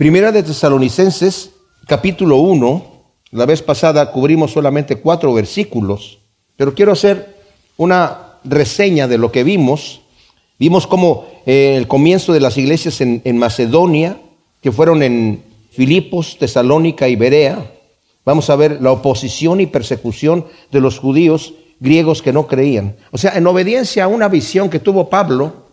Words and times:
Primera 0.00 0.32
de 0.32 0.42
Tesalonicenses, 0.42 1.50
capítulo 1.86 2.38
1. 2.38 2.86
La 3.32 3.44
vez 3.44 3.60
pasada 3.60 4.10
cubrimos 4.12 4.50
solamente 4.50 4.96
cuatro 4.96 5.34
versículos, 5.34 6.20
pero 6.56 6.74
quiero 6.74 6.92
hacer 6.92 7.36
una 7.76 8.38
reseña 8.42 9.06
de 9.08 9.18
lo 9.18 9.30
que 9.30 9.44
vimos. 9.44 10.00
Vimos 10.58 10.86
como 10.86 11.26
eh, 11.44 11.74
el 11.76 11.86
comienzo 11.86 12.32
de 12.32 12.40
las 12.40 12.56
iglesias 12.56 13.02
en, 13.02 13.20
en 13.26 13.36
Macedonia, 13.36 14.18
que 14.62 14.72
fueron 14.72 15.02
en 15.02 15.42
Filipos, 15.70 16.38
Tesalónica 16.38 17.06
y 17.06 17.16
Berea. 17.16 17.70
Vamos 18.24 18.48
a 18.48 18.56
ver 18.56 18.80
la 18.80 18.92
oposición 18.92 19.60
y 19.60 19.66
persecución 19.66 20.46
de 20.72 20.80
los 20.80 20.98
judíos 20.98 21.52
griegos 21.78 22.22
que 22.22 22.32
no 22.32 22.46
creían. 22.46 22.96
O 23.10 23.18
sea, 23.18 23.36
en 23.36 23.46
obediencia 23.46 24.04
a 24.04 24.08
una 24.08 24.28
visión 24.28 24.70
que 24.70 24.78
tuvo 24.78 25.10
Pablo, 25.10 25.66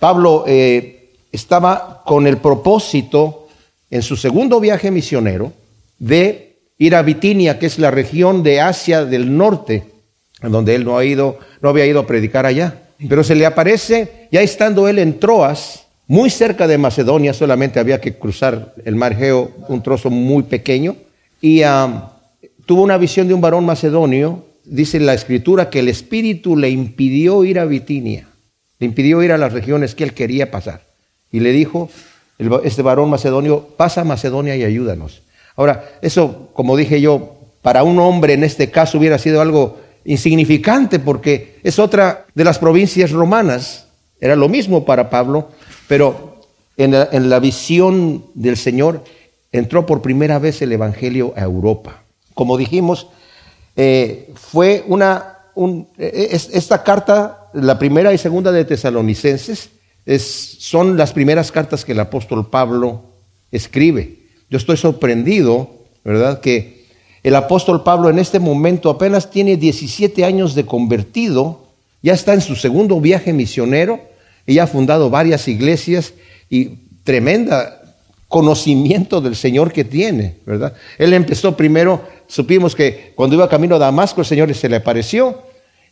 Pablo 0.00 0.42
eh, 0.48 1.14
estaba 1.30 2.02
con 2.04 2.26
el 2.26 2.38
propósito 2.38 3.37
en 3.90 4.02
su 4.02 4.16
segundo 4.16 4.60
viaje 4.60 4.90
misionero 4.90 5.52
de 5.98 6.56
ir 6.78 6.94
a 6.94 7.02
Bitinia, 7.02 7.58
que 7.58 7.66
es 7.66 7.78
la 7.78 7.90
región 7.90 8.42
de 8.42 8.60
Asia 8.60 9.04
del 9.04 9.36
norte, 9.36 9.84
en 10.42 10.52
donde 10.52 10.74
él 10.74 10.84
no, 10.84 10.98
ha 10.98 11.04
ido, 11.04 11.38
no 11.60 11.68
había 11.68 11.86
ido 11.86 12.00
a 12.00 12.06
predicar 12.06 12.46
allá. 12.46 12.82
Pero 13.08 13.24
se 13.24 13.34
le 13.34 13.46
aparece, 13.46 14.28
ya 14.30 14.40
estando 14.40 14.88
él 14.88 14.98
en 14.98 15.18
Troas, 15.18 15.86
muy 16.06 16.30
cerca 16.30 16.66
de 16.66 16.78
Macedonia, 16.78 17.34
solamente 17.34 17.78
había 17.78 18.00
que 18.00 18.14
cruzar 18.14 18.74
el 18.84 18.96
mar 18.96 19.14
Geo, 19.14 19.50
un 19.68 19.82
trozo 19.82 20.10
muy 20.10 20.44
pequeño, 20.44 20.96
y 21.40 21.62
tuvo 22.66 22.82
una 22.82 22.98
visión 22.98 23.28
de 23.28 23.34
un 23.34 23.40
varón 23.40 23.66
macedonio, 23.66 24.44
dice 24.64 25.00
la 25.00 25.14
escritura, 25.14 25.70
que 25.70 25.80
el 25.80 25.88
espíritu 25.88 26.56
le 26.56 26.70
impidió 26.70 27.44
ir 27.44 27.58
a 27.58 27.66
Bitinia, 27.66 28.26
le 28.78 28.86
impidió 28.86 29.22
ir 29.22 29.32
a 29.32 29.38
las 29.38 29.52
regiones 29.52 29.94
que 29.94 30.04
él 30.04 30.14
quería 30.14 30.50
pasar. 30.50 30.82
Y 31.30 31.40
le 31.40 31.52
dijo, 31.52 31.90
este 32.64 32.82
varón 32.82 33.10
macedonio, 33.10 33.68
pasa 33.76 34.02
a 34.02 34.04
Macedonia 34.04 34.56
y 34.56 34.64
ayúdanos. 34.64 35.22
Ahora, 35.56 35.98
eso, 36.02 36.50
como 36.52 36.76
dije 36.76 37.00
yo, 37.00 37.36
para 37.62 37.82
un 37.82 37.98
hombre 37.98 38.34
en 38.34 38.44
este 38.44 38.70
caso 38.70 38.98
hubiera 38.98 39.18
sido 39.18 39.40
algo 39.40 39.78
insignificante 40.04 40.98
porque 41.00 41.58
es 41.62 41.78
otra 41.78 42.26
de 42.34 42.44
las 42.44 42.58
provincias 42.58 43.10
romanas. 43.10 43.88
Era 44.20 44.36
lo 44.36 44.48
mismo 44.48 44.84
para 44.84 45.10
Pablo, 45.10 45.48
pero 45.88 46.40
en 46.76 47.28
la, 47.28 47.38
visión 47.40 48.24
del 48.34 48.56
Señor 48.56 49.02
entró 49.50 49.84
por 49.84 50.00
primera 50.00 50.38
vez 50.38 50.62
el 50.62 50.72
Evangelio 50.72 51.34
a 51.36 51.42
Europa. 51.42 52.04
Como 52.34 52.56
dijimos, 52.56 53.08
eh, 53.74 54.30
fue 54.34 54.84
una, 54.86 55.38
eh, 55.98 56.28
esta 56.30 56.84
carta, 56.84 57.48
la 57.52 57.78
primera 57.78 58.12
y 58.12 58.18
segunda 58.18 58.52
de 58.52 58.64
Tesalonicenses, 58.64 59.70
son 60.16 60.96
las 60.96 61.12
primeras 61.12 61.52
cartas 61.52 61.84
que 61.84 61.92
el 61.92 62.00
apóstol 62.00 62.48
Pablo 62.48 63.02
escribe. 63.50 64.18
Yo 64.48 64.56
estoy 64.56 64.78
sorprendido, 64.78 65.70
¿verdad? 66.04 66.40
Que 66.40 66.86
el 67.22 67.34
apóstol 67.34 67.82
Pablo 67.82 68.08
en 68.08 68.18
este 68.18 68.38
momento 68.38 68.88
apenas 68.88 69.30
tiene 69.30 69.56
17 69.56 70.24
años 70.24 70.54
de 70.54 70.64
convertido, 70.64 71.66
ya 72.00 72.14
está 72.14 72.32
en 72.32 72.40
su 72.40 72.54
segundo 72.54 73.00
viaje 73.00 73.32
misionero 73.32 74.00
y 74.46 74.54
ya 74.54 74.62
ha 74.62 74.66
fundado 74.66 75.10
varias 75.10 75.46
iglesias 75.48 76.14
y 76.48 76.70
tremenda 77.04 77.82
conocimiento 78.28 79.20
del 79.20 79.36
Señor 79.36 79.72
que 79.72 79.84
tiene, 79.84 80.36
¿verdad? 80.46 80.74
Él 80.98 81.12
empezó 81.12 81.56
primero, 81.56 82.02
supimos 82.26 82.74
que 82.74 83.12
cuando 83.14 83.36
iba 83.36 83.48
camino 83.48 83.76
a 83.76 83.78
Damasco 83.78 84.20
el 84.20 84.26
Señor 84.26 84.54
se 84.54 84.68
le 84.68 84.76
apareció 84.76 85.42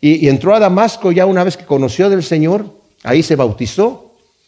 y, 0.00 0.24
y 0.24 0.28
entró 0.28 0.54
a 0.54 0.60
Damasco 0.60 1.12
ya 1.12 1.26
una 1.26 1.44
vez 1.44 1.56
que 1.56 1.64
conoció 1.64 2.08
del 2.08 2.22
Señor, 2.22 2.66
ahí 3.02 3.22
se 3.22 3.36
bautizó, 3.36 4.05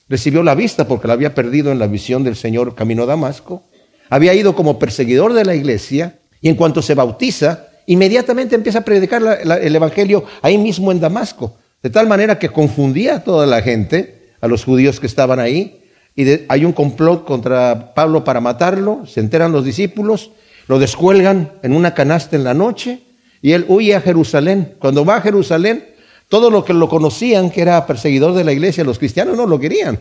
recibió 0.09 0.43
la 0.43 0.55
vista 0.55 0.89
porque 0.89 1.09
la 1.09 1.15
había 1.15 1.35
perdido 1.35 1.73
en 1.73 1.79
la 1.79 1.87
visión 1.87 2.25
del 2.25 2.37
Señor 2.37 2.75
camino 2.75 3.03
a 3.03 3.07
Damasco, 3.07 3.65
había 4.11 4.35
ido 4.35 4.55
como 4.55 4.79
perseguidor 4.79 5.33
de 5.35 5.45
la 5.45 5.55
iglesia 5.55 6.19
y 6.41 6.49
en 6.49 6.55
cuanto 6.55 6.83
se 6.83 6.95
bautiza, 6.95 7.67
inmediatamente 7.87 8.55
empieza 8.55 8.81
a 8.81 8.85
predicar 8.85 9.23
el 9.43 9.77
Evangelio 9.77 10.25
ahí 10.43 10.57
mismo 10.59 10.93
en 10.93 11.01
Damasco. 11.01 11.57
De 11.83 11.91
tal 11.91 12.09
manera 12.09 12.39
que 12.39 12.49
confundía 12.49 13.17
a 13.17 13.25
toda 13.25 13.47
la 13.47 13.63
gente, 13.63 14.33
a 14.41 14.49
los 14.49 14.65
judíos 14.65 14.99
que 14.99 15.07
estaban 15.07 15.39
ahí, 15.41 15.83
y 16.17 16.27
hay 16.49 16.65
un 16.65 16.73
complot 16.73 17.25
contra 17.25 17.95
Pablo 17.95 18.25
para 18.25 18.41
matarlo, 18.41 19.07
se 19.07 19.21
enteran 19.21 19.53
los 19.53 19.65
discípulos, 19.65 20.33
lo 20.67 20.79
descuelgan 20.79 21.53
en 21.63 21.73
una 21.73 21.95
canasta 21.95 22.35
en 22.35 22.45
la 22.45 22.55
noche, 22.55 23.03
y 23.41 23.53
él 23.53 23.65
huye 23.69 23.95
a 23.95 24.01
Jerusalén. 24.01 24.75
Cuando 24.81 25.05
va 25.05 25.17
a 25.17 25.21
Jerusalén, 25.21 25.85
todo 26.29 26.51
lo 26.51 26.65
que 26.65 26.75
lo 26.75 26.89
conocían, 26.89 27.51
que 27.51 27.63
era 27.63 27.87
perseguidor 27.87 28.35
de 28.35 28.45
la 28.45 28.53
iglesia, 28.53 28.85
los 28.85 28.99
cristianos 28.99 29.37
no 29.37 29.47
lo 29.47 29.59
querían, 29.59 29.99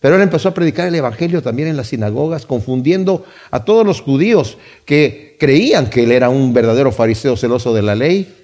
Pero 0.00 0.16
él 0.16 0.22
empezó 0.22 0.48
a 0.48 0.54
predicar 0.54 0.88
el 0.88 0.94
Evangelio 0.94 1.42
también 1.42 1.68
en 1.68 1.76
las 1.76 1.88
sinagogas, 1.88 2.46
confundiendo 2.46 3.24
a 3.50 3.64
todos 3.64 3.84
los 3.84 4.00
judíos 4.00 4.56
que 4.86 5.36
creían 5.38 5.90
que 5.90 6.04
él 6.04 6.12
era 6.12 6.30
un 6.30 6.54
verdadero 6.54 6.90
fariseo 6.90 7.36
celoso 7.36 7.74
de 7.74 7.82
la 7.82 7.94
ley, 7.94 8.34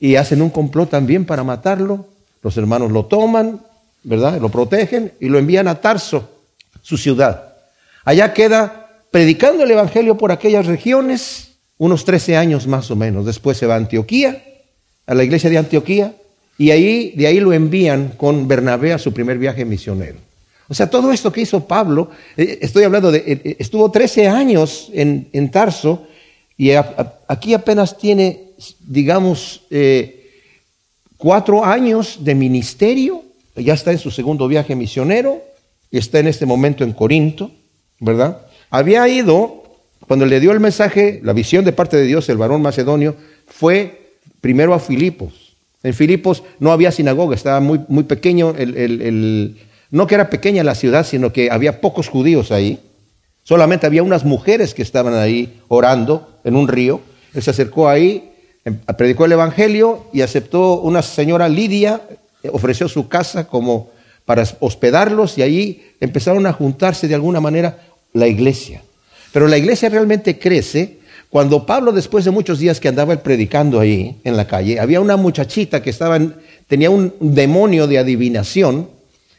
y 0.00 0.16
hacen 0.16 0.42
un 0.42 0.50
complot 0.50 0.90
también 0.90 1.24
para 1.24 1.44
matarlo. 1.44 2.08
Los 2.42 2.56
hermanos 2.56 2.90
lo 2.90 3.06
toman, 3.06 3.60
¿verdad? 4.02 4.40
Lo 4.40 4.50
protegen 4.50 5.12
y 5.20 5.28
lo 5.28 5.38
envían 5.38 5.68
a 5.68 5.80
Tarso, 5.80 6.28
su 6.82 6.98
ciudad. 6.98 7.54
Allá 8.04 8.34
queda 8.34 9.00
predicando 9.10 9.64
el 9.64 9.70
Evangelio 9.70 10.18
por 10.18 10.32
aquellas 10.32 10.66
regiones 10.66 11.52
unos 11.78 12.04
13 12.04 12.36
años 12.36 12.66
más 12.66 12.90
o 12.90 12.96
menos. 12.96 13.24
Después 13.24 13.56
se 13.56 13.66
va 13.66 13.74
a 13.74 13.78
Antioquía, 13.78 14.44
a 15.06 15.14
la 15.14 15.24
iglesia 15.24 15.48
de 15.48 15.58
Antioquía, 15.58 16.14
y 16.56 16.70
ahí, 16.70 17.12
de 17.16 17.26
ahí 17.26 17.40
lo 17.40 17.52
envían 17.52 18.14
con 18.16 18.46
Bernabé 18.46 18.92
a 18.92 18.98
su 18.98 19.12
primer 19.12 19.38
viaje 19.38 19.64
misionero. 19.64 20.18
O 20.68 20.74
sea, 20.74 20.88
todo 20.88 21.12
esto 21.12 21.32
que 21.32 21.42
hizo 21.42 21.66
Pablo, 21.66 22.10
eh, 22.36 22.58
estoy 22.62 22.84
hablando 22.84 23.12
de, 23.12 23.18
eh, 23.18 23.40
eh, 23.44 23.56
estuvo 23.58 23.90
13 23.90 24.28
años 24.28 24.90
en, 24.92 25.50
Tarso 25.50 26.06
y 26.56 26.70
aquí 27.28 27.54
apenas 27.54 27.98
tiene 27.98 28.40
digamos, 28.80 29.62
cuatro 31.16 31.64
años 31.64 32.18
de 32.20 32.34
ministerio, 32.34 33.24
ya 33.56 33.74
está 33.74 33.90
en 33.90 33.98
su 33.98 34.10
segundo 34.10 34.46
viaje 34.46 34.76
misionero 34.76 35.42
y 35.90 35.98
está 35.98 36.20
en 36.20 36.28
este 36.28 36.46
momento 36.46 36.84
en 36.84 36.92
Corinto, 36.92 37.50
¿verdad? 37.98 38.46
Había 38.70 39.06
ido, 39.08 39.64
cuando 40.06 40.24
le 40.26 40.38
dio 40.38 40.52
el 40.52 40.60
mensaje, 40.60 41.20
la 41.24 41.32
visión 41.32 41.64
de 41.64 41.72
parte 41.72 41.96
de 41.96 42.04
Dios, 42.04 42.28
el 42.28 42.36
varón 42.36 42.62
macedonio, 42.62 43.16
fue 43.46 44.16
primero 44.40 44.72
a 44.72 44.78
Filipos. 44.78 45.43
En 45.84 45.94
Filipos 45.94 46.42
no 46.58 46.72
había 46.72 46.90
sinagoga, 46.90 47.36
estaba 47.36 47.60
muy, 47.60 47.80
muy 47.86 48.02
pequeño, 48.02 48.54
el, 48.56 49.56
no 49.90 50.06
que 50.08 50.16
era 50.16 50.30
pequeña 50.30 50.64
la 50.64 50.74
ciudad, 50.74 51.06
sino 51.06 51.32
que 51.32 51.50
había 51.52 51.80
pocos 51.80 52.08
judíos 52.08 52.50
ahí. 52.50 52.80
Solamente 53.44 53.86
había 53.86 54.02
unas 54.02 54.24
mujeres 54.24 54.74
que 54.74 54.82
estaban 54.82 55.14
ahí 55.14 55.60
orando 55.68 56.40
en 56.42 56.56
un 56.56 56.66
río. 56.66 57.00
Él 57.34 57.42
se 57.42 57.50
acercó 57.50 57.88
ahí, 57.88 58.34
Em, 58.64 58.78
predicó 58.96 59.26
el 59.26 59.32
Evangelio 59.32 60.06
y 60.12 60.22
aceptó 60.22 60.80
una 60.80 61.02
señora 61.02 61.48
Lidia, 61.48 62.00
eh, 62.42 62.48
ofreció 62.52 62.88
su 62.88 63.08
casa 63.08 63.46
como 63.46 63.90
para 64.24 64.44
hospedarlos 64.60 65.36
y 65.36 65.42
ahí 65.42 65.92
empezaron 66.00 66.46
a 66.46 66.52
juntarse 66.52 67.06
de 67.06 67.14
alguna 67.14 67.40
manera 67.40 67.78
la 68.14 68.26
iglesia. 68.26 68.82
Pero 69.32 69.48
la 69.48 69.58
iglesia 69.58 69.90
realmente 69.90 70.38
crece 70.38 70.98
cuando 71.34 71.66
Pablo, 71.66 71.90
después 71.90 72.24
de 72.24 72.30
muchos 72.30 72.60
días 72.60 72.78
que 72.78 72.86
andaba 72.86 73.16
predicando 73.16 73.80
ahí 73.80 74.20
en 74.22 74.36
la 74.36 74.46
calle, 74.46 74.78
había 74.78 75.00
una 75.00 75.16
muchachita 75.16 75.82
que 75.82 75.90
estaba 75.90 76.16
tenía 76.68 76.90
un 76.90 77.12
demonio 77.18 77.88
de 77.88 77.98
adivinación 77.98 78.88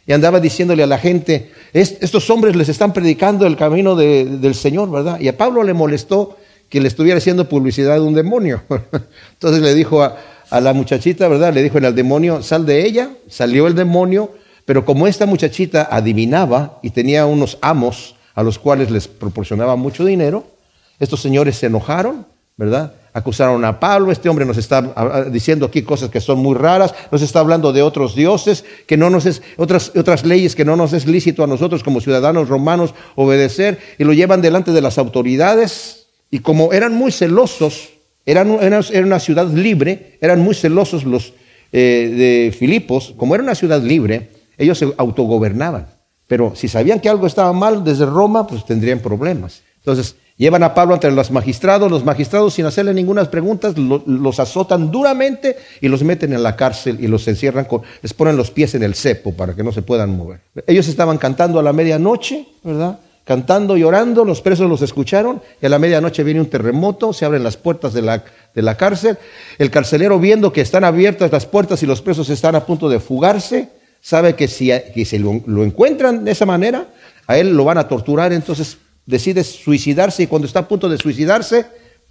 y 0.05 0.11
andaba 0.11 0.41
diciéndole 0.41 0.83
a 0.83 0.87
la 0.87 0.97
gente, 0.97 1.51
estos 1.71 2.29
hombres 2.29 2.57
les 2.57 2.67
están 2.67 2.91
predicando 2.91 3.47
el 3.47 3.55
camino 3.55 3.95
del 3.95 4.55
Señor, 4.55 4.91
¿verdad? 4.91 5.21
Y 5.21 5.29
a 5.29 5.37
Pablo 5.37 5.63
le 5.63 5.73
molestó 5.73 6.37
que 6.67 6.81
le 6.81 6.89
estuviera 6.89 7.19
haciendo 7.19 7.47
publicidad 7.47 7.93
de 7.93 8.01
un 8.01 8.13
demonio. 8.13 8.63
Entonces 9.31 9.61
le 9.61 9.73
dijo 9.73 10.03
a, 10.03 10.17
la 10.51 10.73
muchachita, 10.73 11.29
¿verdad? 11.29 11.53
Le 11.53 11.63
dijo 11.63 11.77
al 11.77 11.95
demonio, 11.95 12.43
sal 12.43 12.65
de 12.65 12.85
ella, 12.85 13.11
salió 13.29 13.67
el 13.67 13.73
demonio, 13.73 14.31
pero 14.65 14.83
como 14.83 15.07
esta 15.07 15.25
muchachita 15.25 15.87
adivinaba 15.89 16.77
y 16.83 16.89
tenía 16.89 17.25
unos 17.25 17.57
amos 17.61 18.17
a 18.33 18.43
los 18.43 18.59
cuales 18.59 18.91
les 18.91 19.07
proporcionaba 19.07 19.77
mucho 19.77 20.03
dinero, 20.03 20.54
estos 20.99 21.21
señores 21.21 21.57
se 21.57 21.67
enojaron, 21.67 22.25
¿verdad? 22.57 22.93
Acusaron 23.13 23.63
a 23.63 23.79
Pablo, 23.79 24.11
este 24.11 24.29
hombre 24.29 24.45
nos 24.45 24.57
está 24.57 25.25
diciendo 25.31 25.65
aquí 25.65 25.81
cosas 25.83 26.09
que 26.09 26.19
son 26.19 26.39
muy 26.39 26.55
raras, 26.55 26.93
nos 27.11 27.21
está 27.21 27.39
hablando 27.39 27.71
de 27.71 27.81
otros 27.81 28.15
dioses, 28.15 28.65
que 28.87 28.97
no 28.97 29.09
nos 29.09 29.25
es, 29.25 29.41
otras, 29.57 29.91
otras 29.95 30.25
leyes 30.25 30.55
que 30.55 30.65
no 30.65 30.75
nos 30.75 30.93
es 30.93 31.05
lícito 31.05 31.43
a 31.43 31.47
nosotros 31.47 31.83
como 31.83 32.01
ciudadanos 32.01 32.49
romanos 32.49 32.93
obedecer, 33.15 33.79
y 33.97 34.03
lo 34.03 34.13
llevan 34.13 34.41
delante 34.41 34.71
de 34.71 34.81
las 34.81 34.97
autoridades, 34.97 36.07
y 36.29 36.39
como 36.39 36.73
eran 36.73 36.93
muy 36.93 37.11
celosos, 37.11 37.89
eran, 38.25 38.57
era 38.61 39.05
una 39.05 39.19
ciudad 39.19 39.47
libre, 39.47 40.17
eran 40.19 40.41
muy 40.41 40.55
celosos 40.55 41.03
los 41.03 41.33
eh, 41.71 42.13
de 42.49 42.57
Filipos, 42.57 43.13
como 43.17 43.35
era 43.35 43.43
una 43.43 43.55
ciudad 43.55 43.81
libre, 43.81 44.29
ellos 44.57 44.77
se 44.77 44.93
autogobernaban. 44.97 45.87
Pero 46.27 46.53
si 46.55 46.67
sabían 46.67 46.99
que 46.99 47.09
algo 47.09 47.27
estaba 47.27 47.53
mal 47.53 47.83
desde 47.83 48.05
Roma, 48.05 48.47
pues 48.47 48.65
tendrían 48.65 48.99
problemas. 48.99 49.61
Entonces, 49.77 50.15
llevan 50.37 50.63
a 50.63 50.73
Pablo 50.73 50.93
ante 50.93 51.09
los 51.11 51.31
magistrados, 51.31 51.89
los 51.89 52.03
magistrados 52.03 52.53
sin 52.53 52.65
hacerle 52.65 52.93
ninguna 52.93 53.23
pregunta 53.29 53.73
los 53.75 54.39
azotan 54.39 54.91
duramente 54.91 55.57
y 55.81 55.87
los 55.87 56.03
meten 56.03 56.33
en 56.33 56.43
la 56.43 56.55
cárcel 56.55 56.97
y 56.99 57.07
los 57.07 57.27
encierran, 57.27 57.65
con, 57.65 57.81
les 58.01 58.13
ponen 58.13 58.37
los 58.37 58.51
pies 58.51 58.75
en 58.75 58.83
el 58.83 58.95
cepo 58.95 59.33
para 59.33 59.55
que 59.55 59.63
no 59.63 59.71
se 59.71 59.81
puedan 59.81 60.15
mover. 60.15 60.41
Ellos 60.67 60.87
estaban 60.87 61.17
cantando 61.17 61.59
a 61.59 61.63
la 61.63 61.73
medianoche, 61.73 62.47
¿verdad? 62.63 62.99
cantando 63.25 63.75
y 63.75 63.83
orando, 63.83 64.23
los 64.23 64.41
presos 64.41 64.69
los 64.69 64.83
escucharon 64.83 65.41
y 65.59 65.65
a 65.65 65.69
la 65.69 65.79
medianoche 65.79 66.23
viene 66.23 66.39
un 66.39 66.45
terremoto, 66.45 67.11
se 67.11 67.25
abren 67.25 67.43
las 67.43 67.57
puertas 67.57 67.93
de 67.93 68.03
la, 68.03 68.23
de 68.53 68.61
la 68.61 68.77
cárcel, 68.77 69.17
el 69.57 69.71
carcelero 69.71 70.19
viendo 70.19 70.53
que 70.53 70.61
están 70.61 70.83
abiertas 70.83 71.31
las 71.31 71.47
puertas 71.47 71.81
y 71.81 71.87
los 71.87 72.01
presos 72.01 72.29
están 72.29 72.55
a 72.55 72.65
punto 72.65 72.87
de 72.87 72.99
fugarse, 72.99 73.69
sabe 73.99 74.35
que 74.35 74.47
si, 74.47 74.67
que 74.67 75.19
lo, 75.19 75.41
lo 75.47 75.63
encuentran 75.63 76.23
de 76.23 76.31
esa 76.31 76.45
manera, 76.45 76.85
a 77.25 77.37
él 77.39 77.57
lo 77.57 77.65
van 77.65 77.79
a 77.79 77.87
torturar, 77.87 78.31
entonces 78.31 78.77
decide 79.05 79.43
suicidarse 79.43 80.23
y 80.23 80.27
cuando 80.27 80.47
está 80.47 80.59
a 80.59 80.67
punto 80.67 80.89
de 80.89 80.97
suicidarse, 80.97 81.65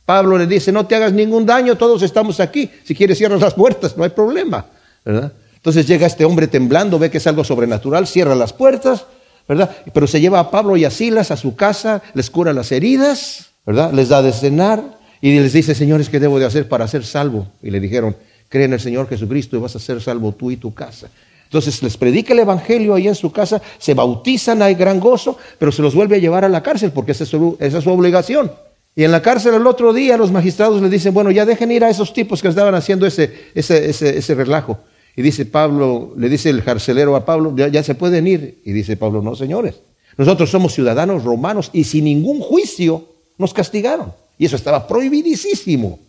Pablo 0.04 0.36
le 0.36 0.46
dice, 0.46 0.70
no 0.70 0.86
te 0.86 0.94
hagas 0.94 1.12
ningún 1.12 1.46
daño, 1.46 1.76
todos 1.76 2.02
estamos 2.02 2.40
aquí, 2.40 2.70
si 2.84 2.94
quieres 2.94 3.18
cierras 3.18 3.40
las 3.40 3.54
puertas, 3.54 3.96
no 3.96 4.04
hay 4.04 4.10
problema. 4.10 4.66
Entonces 5.04 5.86
llega 5.86 6.06
este 6.06 6.24
hombre 6.24 6.46
temblando, 6.46 6.98
ve 6.98 7.10
que 7.10 7.18
es 7.18 7.26
algo 7.26 7.42
sobrenatural, 7.42 8.06
cierra 8.06 8.34
las 8.34 8.52
puertas, 8.52 9.06
¿verdad? 9.48 9.74
Pero 9.92 10.06
se 10.06 10.20
lleva 10.20 10.40
a 10.40 10.50
Pablo 10.50 10.76
y 10.76 10.84
a 10.84 10.90
Silas 10.90 11.30
a 11.30 11.36
su 11.36 11.56
casa, 11.56 12.02
les 12.12 12.30
cura 12.30 12.52
las 12.52 12.70
heridas, 12.70 13.50
¿verdad? 13.64 13.92
Les 13.92 14.08
da 14.10 14.22
de 14.22 14.32
cenar 14.32 14.82
y 15.20 15.38
les 15.38 15.54
dice, 15.54 15.74
señores, 15.74 16.10
¿qué 16.10 16.20
debo 16.20 16.38
de 16.38 16.44
hacer 16.44 16.68
para 16.68 16.86
ser 16.86 17.04
salvo? 17.04 17.48
Y 17.62 17.70
le 17.70 17.80
dijeron, 17.80 18.14
cree 18.50 18.66
en 18.66 18.74
el 18.74 18.80
Señor 18.80 19.08
Jesucristo 19.08 19.56
y 19.56 19.60
vas 19.60 19.74
a 19.74 19.78
ser 19.78 20.02
salvo 20.02 20.32
tú 20.32 20.50
y 20.50 20.58
tu 20.58 20.74
casa. 20.74 21.08
Entonces 21.54 21.84
les 21.84 21.96
predica 21.96 22.32
el 22.32 22.40
Evangelio 22.40 22.94
ahí 22.94 23.06
en 23.06 23.14
su 23.14 23.30
casa, 23.30 23.62
se 23.78 23.94
bautizan, 23.94 24.60
hay 24.60 24.74
gran 24.74 24.98
gozo, 24.98 25.38
pero 25.56 25.70
se 25.70 25.82
los 25.82 25.94
vuelve 25.94 26.16
a 26.16 26.18
llevar 26.18 26.44
a 26.44 26.48
la 26.48 26.64
cárcel 26.64 26.90
porque 26.90 27.12
esa 27.12 27.22
es 27.22 27.30
su, 27.30 27.90
obligación. 27.92 28.50
Y 28.96 29.04
en 29.04 29.12
la 29.12 29.22
cárcel 29.22 29.54
el 29.54 29.64
otro 29.64 29.92
día 29.92 30.16
los 30.16 30.32
magistrados 30.32 30.82
le 30.82 30.88
dicen, 30.88 31.14
bueno, 31.14 31.30
ya 31.30 31.46
dejen 31.46 31.70
ir 31.70 31.84
a 31.84 31.90
esos 31.90 32.12
tipos 32.12 32.42
que 32.42 32.48
estaban 32.48 32.74
haciendo 32.74 33.06
ese, 33.06 33.32
ese, 33.54 33.88
ese, 33.88 34.18
ese 34.18 34.34
relajo. 34.34 34.80
Y 35.14 35.22
dice 35.22 35.46
Pablo, 35.46 36.12
le 36.16 36.28
dice 36.28 36.50
el 36.50 36.64
carcelero 36.64 37.14
a 37.14 37.24
Pablo, 37.24 37.54
ya, 37.54 37.82
se 37.84 37.94
pueden 37.94 38.26
ir. 38.26 38.60
Y 38.64 38.72
dice 38.72 38.96
Pablo, 38.96 39.22
no, 39.22 39.36
señores, 39.36 39.76
nosotros 40.16 40.50
somos 40.50 40.74
ciudadanos 40.74 41.22
romanos 41.22 41.70
y 41.72 41.84
sin 41.84 42.06
ningún 42.06 42.40
juicio 42.40 43.04
nos 43.38 43.54
castigaron. 43.54 44.12
Y 44.38 44.46
eso 44.46 44.56
estaba 44.56 44.88
prohibidísimo. 44.88 46.00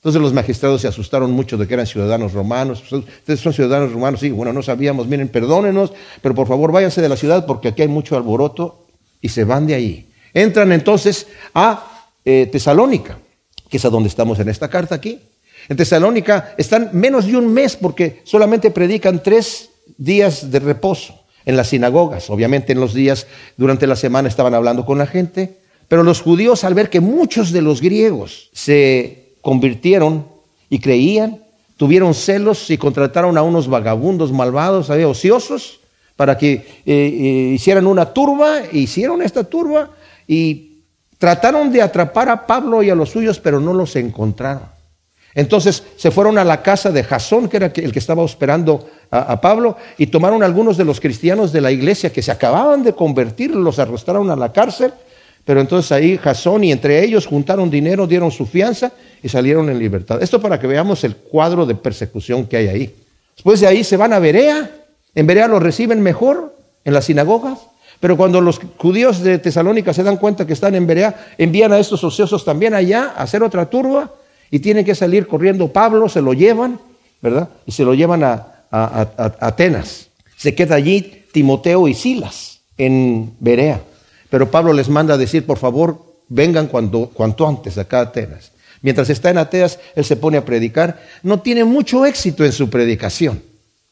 Entonces 0.00 0.22
los 0.22 0.32
magistrados 0.32 0.80
se 0.80 0.88
asustaron 0.88 1.30
mucho 1.30 1.58
de 1.58 1.68
que 1.68 1.74
eran 1.74 1.86
ciudadanos 1.86 2.32
romanos. 2.32 2.82
Ustedes 2.90 3.38
son 3.38 3.52
ciudadanos 3.52 3.92
romanos, 3.92 4.20
sí, 4.20 4.30
bueno, 4.30 4.50
no 4.50 4.62
sabíamos, 4.62 5.06
miren, 5.06 5.28
perdónenos, 5.28 5.92
pero 6.22 6.34
por 6.34 6.48
favor 6.48 6.72
váyanse 6.72 7.02
de 7.02 7.08
la 7.10 7.16
ciudad 7.16 7.44
porque 7.44 7.68
aquí 7.68 7.82
hay 7.82 7.88
mucho 7.88 8.16
alboroto 8.16 8.86
y 9.20 9.28
se 9.28 9.44
van 9.44 9.66
de 9.66 9.74
ahí. 9.74 10.10
Entran 10.32 10.72
entonces 10.72 11.26
a 11.52 12.08
eh, 12.24 12.48
Tesalónica, 12.50 13.18
que 13.68 13.76
es 13.76 13.84
a 13.84 13.90
donde 13.90 14.08
estamos 14.08 14.38
en 14.38 14.48
esta 14.48 14.68
carta 14.68 14.94
aquí. 14.94 15.20
En 15.68 15.76
Tesalónica 15.76 16.54
están 16.56 16.88
menos 16.94 17.26
de 17.26 17.36
un 17.36 17.52
mes 17.52 17.76
porque 17.76 18.22
solamente 18.24 18.70
predican 18.70 19.22
tres 19.22 19.68
días 19.98 20.50
de 20.50 20.60
reposo 20.60 21.20
en 21.44 21.58
las 21.58 21.68
sinagogas. 21.68 22.30
Obviamente 22.30 22.72
en 22.72 22.80
los 22.80 22.94
días 22.94 23.26
durante 23.58 23.86
la 23.86 23.96
semana 23.96 24.30
estaban 24.30 24.54
hablando 24.54 24.86
con 24.86 24.96
la 24.96 25.06
gente, 25.06 25.58
pero 25.88 26.02
los 26.02 26.22
judíos 26.22 26.64
al 26.64 26.72
ver 26.72 26.88
que 26.88 27.00
muchos 27.00 27.52
de 27.52 27.60
los 27.60 27.82
griegos 27.82 28.48
se 28.54 29.19
convirtieron 29.40 30.26
y 30.68 30.78
creían, 30.78 31.42
tuvieron 31.76 32.14
celos 32.14 32.70
y 32.70 32.78
contrataron 32.78 33.36
a 33.38 33.42
unos 33.42 33.68
vagabundos 33.68 34.32
malvados, 34.32 34.90
ociosos, 34.90 35.80
para 36.16 36.36
que 36.36 36.52
eh, 36.52 36.64
eh, 36.86 37.52
hicieran 37.54 37.86
una 37.86 38.12
turba, 38.12 38.60
e 38.60 38.78
hicieron 38.78 39.22
esta 39.22 39.44
turba 39.44 39.90
y 40.26 40.82
trataron 41.18 41.72
de 41.72 41.82
atrapar 41.82 42.28
a 42.28 42.46
Pablo 42.46 42.82
y 42.82 42.90
a 42.90 42.94
los 42.94 43.10
suyos, 43.10 43.40
pero 43.40 43.60
no 43.60 43.72
los 43.72 43.96
encontraron. 43.96 44.68
Entonces 45.34 45.84
se 45.96 46.10
fueron 46.10 46.38
a 46.38 46.44
la 46.44 46.62
casa 46.62 46.90
de 46.90 47.04
Jasón, 47.04 47.48
que 47.48 47.56
era 47.56 47.72
el 47.74 47.92
que 47.92 47.98
estaba 47.98 48.24
esperando 48.24 48.88
a, 49.10 49.40
Pablo, 49.40 49.76
y 49.96 50.08
tomaron 50.08 50.42
algunos 50.42 50.76
de 50.76 50.84
los 50.84 51.00
cristianos 51.00 51.52
de 51.52 51.60
la 51.60 51.70
iglesia 51.70 52.12
que 52.12 52.22
se 52.22 52.32
acababan 52.32 52.82
de 52.82 52.94
convertir, 52.94 53.54
los 53.54 53.78
arrastraron 53.78 54.30
a 54.30 54.36
la 54.36 54.52
cárcel, 54.52 54.92
pero 55.50 55.62
entonces 55.62 55.90
ahí 55.90 56.16
Jasón 56.16 56.62
y 56.62 56.70
entre 56.70 57.02
ellos 57.02 57.26
juntaron 57.26 57.68
dinero, 57.68 58.06
dieron 58.06 58.30
su 58.30 58.46
fianza 58.46 58.92
y 59.20 59.28
salieron 59.28 59.68
en 59.68 59.80
libertad. 59.80 60.22
Esto 60.22 60.40
para 60.40 60.60
que 60.60 60.68
veamos 60.68 61.02
el 61.02 61.16
cuadro 61.16 61.66
de 61.66 61.74
persecución 61.74 62.46
que 62.46 62.56
hay 62.56 62.68
ahí. 62.68 62.94
Después 63.34 63.58
de 63.58 63.66
ahí 63.66 63.82
se 63.82 63.96
van 63.96 64.12
a 64.12 64.20
Berea, 64.20 64.70
en 65.12 65.26
Berea 65.26 65.48
los 65.48 65.60
reciben 65.60 66.02
mejor 66.02 66.54
en 66.84 66.94
las 66.94 67.06
sinagogas, 67.06 67.58
pero 67.98 68.16
cuando 68.16 68.40
los 68.40 68.60
judíos 68.76 69.24
de 69.24 69.40
Tesalónica 69.40 69.92
se 69.92 70.04
dan 70.04 70.18
cuenta 70.18 70.46
que 70.46 70.52
están 70.52 70.76
en 70.76 70.86
Berea, 70.86 71.32
envían 71.36 71.72
a 71.72 71.80
estos 71.80 72.04
ociosos 72.04 72.44
también 72.44 72.72
allá 72.72 73.12
a 73.16 73.24
hacer 73.24 73.42
otra 73.42 73.68
turba 73.68 74.08
y 74.52 74.60
tiene 74.60 74.84
que 74.84 74.94
salir 74.94 75.26
corriendo 75.26 75.72
Pablo, 75.72 76.08
se 76.08 76.22
lo 76.22 76.32
llevan, 76.32 76.78
¿verdad? 77.20 77.48
Y 77.66 77.72
se 77.72 77.82
lo 77.82 77.94
llevan 77.94 78.22
a, 78.22 78.66
Atenas. 78.70 80.10
Se 80.36 80.54
queda 80.54 80.76
allí 80.76 81.24
Timoteo 81.32 81.88
y 81.88 81.94
Silas 81.94 82.60
en 82.78 83.32
Berea. 83.40 83.80
Pero 84.30 84.50
Pablo 84.50 84.72
les 84.72 84.88
manda 84.88 85.14
a 85.14 85.18
decir, 85.18 85.44
por 85.44 85.58
favor, 85.58 85.98
vengan 86.28 86.68
cuando, 86.68 87.10
cuanto 87.12 87.46
antes 87.46 87.76
acá 87.76 87.98
a 87.98 88.02
Atenas. 88.02 88.52
Mientras 88.82 89.10
está 89.10 89.28
en 89.30 89.38
Atenas, 89.38 89.78
él 89.94 90.04
se 90.04 90.16
pone 90.16 90.38
a 90.38 90.44
predicar. 90.44 91.02
No 91.22 91.40
tiene 91.40 91.64
mucho 91.64 92.06
éxito 92.06 92.44
en 92.44 92.52
su 92.52 92.70
predicación, 92.70 93.42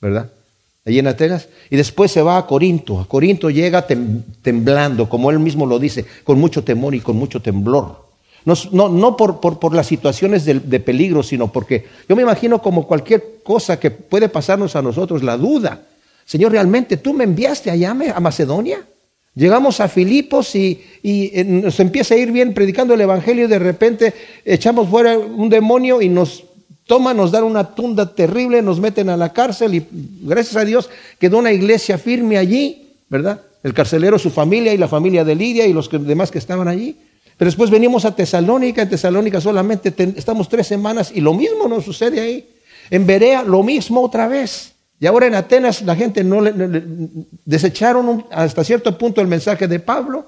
¿verdad? 0.00 0.30
Allí 0.86 1.00
en 1.00 1.08
Atenas. 1.08 1.48
Y 1.68 1.76
después 1.76 2.10
se 2.10 2.22
va 2.22 2.38
a 2.38 2.46
Corinto. 2.46 2.98
A 3.00 3.06
Corinto 3.06 3.50
llega 3.50 3.86
temblando, 4.42 5.08
como 5.08 5.30
él 5.30 5.38
mismo 5.38 5.66
lo 5.66 5.78
dice, 5.78 6.06
con 6.24 6.40
mucho 6.40 6.64
temor 6.64 6.94
y 6.94 7.00
con 7.00 7.16
mucho 7.16 7.42
temblor. 7.42 8.08
No, 8.44 8.88
no, 8.88 9.14
por, 9.14 9.40
por, 9.40 9.74
las 9.74 9.86
situaciones 9.86 10.46
de, 10.46 10.60
de, 10.60 10.80
peligro, 10.80 11.22
sino 11.22 11.52
porque 11.52 11.84
yo 12.08 12.16
me 12.16 12.22
imagino 12.22 12.62
como 12.62 12.86
cualquier 12.86 13.42
cosa 13.42 13.78
que 13.78 13.90
puede 13.90 14.30
pasarnos 14.30 14.74
a 14.74 14.80
nosotros, 14.80 15.22
la 15.22 15.36
duda. 15.36 15.82
Señor, 16.24 16.52
¿realmente 16.52 16.96
tú 16.96 17.12
me 17.12 17.24
enviaste 17.24 17.70
allá 17.70 17.90
a 17.90 18.20
Macedonia? 18.20 18.86
Llegamos 19.34 19.80
a 19.80 19.88
Filipos 19.88 20.54
y, 20.54 20.80
eh, 21.02 21.44
nos 21.44 21.78
empieza 21.80 22.14
a 22.14 22.18
ir 22.18 22.32
bien 22.32 22.54
predicando 22.54 22.94
el 22.94 23.00
Evangelio 23.00 23.44
y 23.44 23.48
de 23.48 23.58
repente 23.58 24.14
echamos 24.44 24.88
fuera 24.88 25.16
un 25.16 25.48
demonio 25.48 26.02
y 26.02 26.08
nos 26.08 26.44
toman, 26.86 27.16
nos 27.16 27.30
dan 27.30 27.44
una 27.44 27.74
tunda 27.74 28.14
terrible, 28.14 28.62
nos 28.62 28.80
meten 28.80 29.10
a 29.10 29.16
la 29.16 29.32
cárcel 29.32 29.74
y 29.74 29.86
gracias 30.22 30.56
a 30.56 30.64
Dios 30.64 30.90
quedó 31.18 31.38
una 31.38 31.52
iglesia 31.52 31.98
firme 31.98 32.38
allí, 32.38 32.94
¿verdad? 33.08 33.42
El 33.62 33.74
carcelero, 33.74 34.18
su 34.18 34.30
familia 34.30 34.72
y 34.72 34.78
la 34.78 34.88
familia 34.88 35.24
de 35.24 35.34
Lidia 35.34 35.66
y 35.66 35.72
los 35.72 35.88
demás 35.90 36.30
que 36.30 36.38
estaban 36.38 36.66
allí. 36.66 36.96
Pero 37.36 37.48
después 37.48 37.70
venimos 37.70 38.04
a 38.04 38.16
Tesalónica, 38.16 38.82
en 38.82 38.88
Tesalónica 38.88 39.40
solamente 39.40 39.94
estamos 40.16 40.48
tres 40.48 40.66
semanas 40.66 41.12
y 41.14 41.20
lo 41.20 41.34
mismo 41.34 41.68
nos 41.68 41.84
sucede 41.84 42.20
ahí. 42.20 42.48
En 42.90 43.06
Berea 43.06 43.44
lo 43.44 43.62
mismo 43.62 44.02
otra 44.02 44.26
vez. 44.26 44.72
Y 45.00 45.06
ahora 45.06 45.26
en 45.26 45.34
Atenas 45.34 45.82
la 45.82 45.94
gente 45.94 46.24
no 46.24 46.40
le, 46.40 46.52
desecharon 47.44 48.26
hasta 48.30 48.64
cierto 48.64 48.96
punto 48.98 49.20
el 49.20 49.28
mensaje 49.28 49.68
de 49.68 49.78
Pablo. 49.78 50.26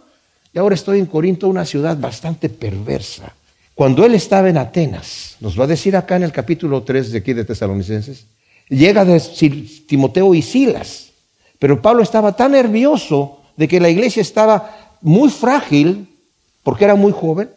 Y 0.52 0.58
ahora 0.58 0.75
estoy 0.75 0.99
en 0.99 1.06
Corinto, 1.06 1.49
una 1.49 1.64
ciudad 1.64 1.96
bastante 1.96 2.49
perversa. 2.49 3.33
Cuando 3.75 4.04
él 4.04 4.14
estaba 4.14 4.49
en 4.49 4.59
Atenas, 4.59 5.37
nos 5.40 5.59
va 5.59 5.64
a 5.64 5.68
decir 5.68 5.97
acá 5.97 6.16
en 6.16 6.25
el 6.25 6.33
capítulo 6.33 6.83
3 6.83 7.12
de 7.12 7.18
aquí 7.18 7.33
de 7.33 7.44
Tesalonicenses, 7.44 8.26
llega 8.68 9.04
de 9.04 9.21
Timoteo 9.87 10.35
y 10.35 10.42
Silas. 10.42 11.11
Pero 11.59 11.80
Pablo 11.80 12.02
estaba 12.02 12.37
tan 12.37 12.52
nervioso 12.52 13.42
de 13.56 13.68
que 13.68 13.80
la 13.80 13.88
iglesia 13.88 14.23
estaba 14.23 14.97
muy 15.00 15.30
frágil 15.30 16.09
porque 16.62 16.85
era 16.85 16.94
muy 16.94 17.12
joven, 17.12 17.50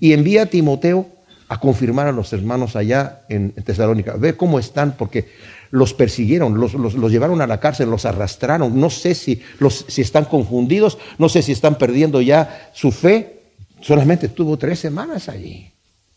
y 0.00 0.12
envía 0.12 0.42
a 0.42 0.46
Timoteo 0.46 1.06
a 1.48 1.58
confirmar 1.58 2.06
a 2.06 2.12
los 2.12 2.32
hermanos 2.32 2.76
allá 2.76 3.22
en, 3.28 3.52
Tesalónica. 3.52 4.14
Ve 4.16 4.36
cómo 4.36 4.58
están, 4.58 4.96
porque 4.96 5.28
los 5.70 5.94
persiguieron, 5.94 6.58
los, 6.58 7.10
llevaron 7.10 7.40
a 7.40 7.46
la 7.46 7.60
cárcel, 7.60 7.90
los 7.90 8.04
arrastraron. 8.04 8.78
No 8.78 8.90
sé 8.90 9.14
si, 9.14 9.40
los, 9.58 9.84
si 9.88 10.02
están 10.02 10.24
confundidos, 10.24 10.98
no 11.18 11.28
sé 11.28 11.42
si 11.42 11.52
están 11.52 11.76
perdiendo 11.76 12.20
ya 12.20 12.70
su 12.74 12.90
fe. 12.90 13.40
Solamente 13.80 14.28
tuvo 14.28 14.56
tres 14.56 14.78
semanas 14.78 15.28
allí. 15.28 15.70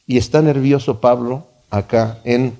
Y 0.05 0.17
está 0.17 0.41
nervioso 0.41 0.99
Pablo 0.99 1.47
acá 1.69 2.19
en 2.23 2.53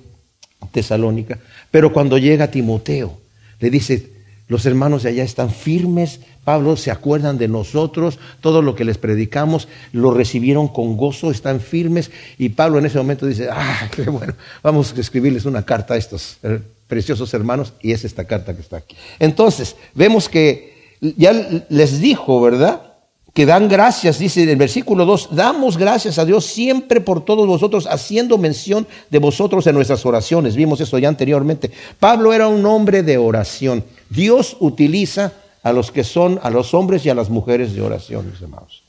Tesalónica. 0.72 1.38
Pero 1.70 1.92
cuando 1.92 2.16
llega 2.18 2.50
Timoteo, 2.50 3.18
le 3.58 3.70
dice, 3.70 4.10
los 4.46 4.66
hermanos 4.66 5.02
de 5.02 5.10
allá 5.10 5.24
están 5.24 5.50
firmes, 5.50 6.20
Pablo 6.44 6.76
se 6.76 6.90
acuerdan 6.90 7.38
de 7.38 7.48
nosotros, 7.48 8.18
todo 8.40 8.60
lo 8.60 8.74
que 8.74 8.84
les 8.84 8.98
predicamos, 8.98 9.68
lo 9.92 10.12
recibieron 10.12 10.68
con 10.68 10.96
gozo, 10.96 11.30
están 11.30 11.60
firmes. 11.60 12.10
Y 12.38 12.50
Pablo 12.50 12.78
en 12.78 12.86
ese 12.86 12.98
momento 12.98 13.26
dice, 13.26 13.48
ah, 13.50 13.88
qué 13.90 14.02
bueno, 14.02 14.34
vamos 14.62 14.94
a 14.96 15.00
escribirles 15.00 15.46
una 15.46 15.64
carta 15.64 15.94
a 15.94 15.96
estos 15.96 16.38
eh, 16.42 16.60
preciosos 16.94 17.34
hermanos 17.34 17.72
y 17.82 17.90
es 17.90 18.04
esta 18.04 18.24
carta 18.24 18.54
que 18.54 18.60
está 18.60 18.76
aquí. 18.76 18.94
Entonces, 19.18 19.74
vemos 19.94 20.28
que 20.28 20.94
ya 21.00 21.32
les 21.68 22.00
dijo, 22.00 22.40
¿verdad? 22.40 22.92
Que 23.32 23.46
dan 23.46 23.68
gracias, 23.68 24.20
dice 24.20 24.44
en 24.44 24.50
el 24.50 24.56
versículo 24.56 25.04
2, 25.04 25.30
damos 25.32 25.76
gracias 25.76 26.20
a 26.20 26.24
Dios 26.24 26.46
siempre 26.46 27.00
por 27.00 27.24
todos 27.24 27.48
vosotros, 27.48 27.88
haciendo 27.90 28.38
mención 28.38 28.86
de 29.10 29.18
vosotros 29.18 29.66
en 29.66 29.74
nuestras 29.74 30.06
oraciones. 30.06 30.54
Vimos 30.54 30.80
eso 30.80 30.96
ya 30.98 31.08
anteriormente. 31.08 31.72
Pablo 31.98 32.32
era 32.32 32.46
un 32.46 32.64
hombre 32.64 33.02
de 33.02 33.18
oración. 33.18 33.82
Dios 34.08 34.56
utiliza 34.60 35.32
a 35.64 35.72
los 35.72 35.90
que 35.90 36.04
son, 36.04 36.38
a 36.44 36.50
los 36.50 36.74
hombres 36.74 37.04
y 37.04 37.10
a 37.10 37.14
las 37.16 37.28
mujeres 37.28 37.74
de 37.74 37.82
oración, 37.82 38.30
mis 38.30 38.40
hermanos. 38.40 38.84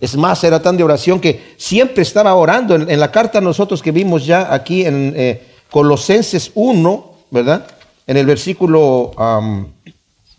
Es 0.00 0.16
más, 0.16 0.44
era 0.44 0.62
tan 0.62 0.76
de 0.76 0.84
oración 0.84 1.18
que 1.18 1.54
siempre 1.56 2.02
estaba 2.02 2.32
orando. 2.36 2.76
En, 2.76 3.00
la 3.00 3.10
carta 3.10 3.40
nosotros 3.40 3.82
que 3.82 3.90
vimos 3.90 4.24
ya 4.24 4.54
aquí 4.54 4.86
en 4.86 5.14
eh, 5.16 5.42
Colosenses 5.70 6.50
1, 6.54 7.09
¿verdad? 7.30 7.66
En 8.06 8.16
el 8.16 8.26
versículo 8.26 9.12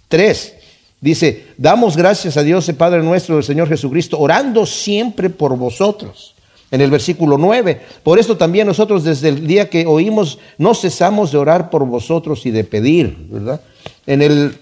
3, 0.08 0.54
Dice, 1.02 1.48
damos 1.58 1.98
gracias 1.98 2.38
a 2.38 2.44
Dios, 2.44 2.70
el 2.70 2.76
Padre 2.76 3.02
nuestro, 3.02 3.40
el 3.40 3.44
Señor 3.44 3.68
Jesucristo, 3.68 4.20
orando 4.20 4.68
siempre 4.68 5.32
por 5.32 5.58
vosotros. 5.58 6.36
En 6.70 6.80
el 6.80 6.92
versículo 6.92 7.40
9, 7.40 7.82
por 8.04 8.20
esto 8.20 8.38
también 8.38 8.68
nosotros 8.68 9.04
desde 9.04 9.30
el 9.30 9.48
día 9.48 9.68
que 9.68 9.88
oímos 9.88 10.38
no 10.60 10.76
cesamos 10.76 11.32
de 11.32 11.40
orar 11.40 11.72
por 11.72 11.86
vosotros 11.86 12.46
y 12.46 12.52
de 12.52 12.64
pedir, 12.64 13.18
¿verdad? 13.30 13.62
En 14.06 14.22
el 14.22 14.60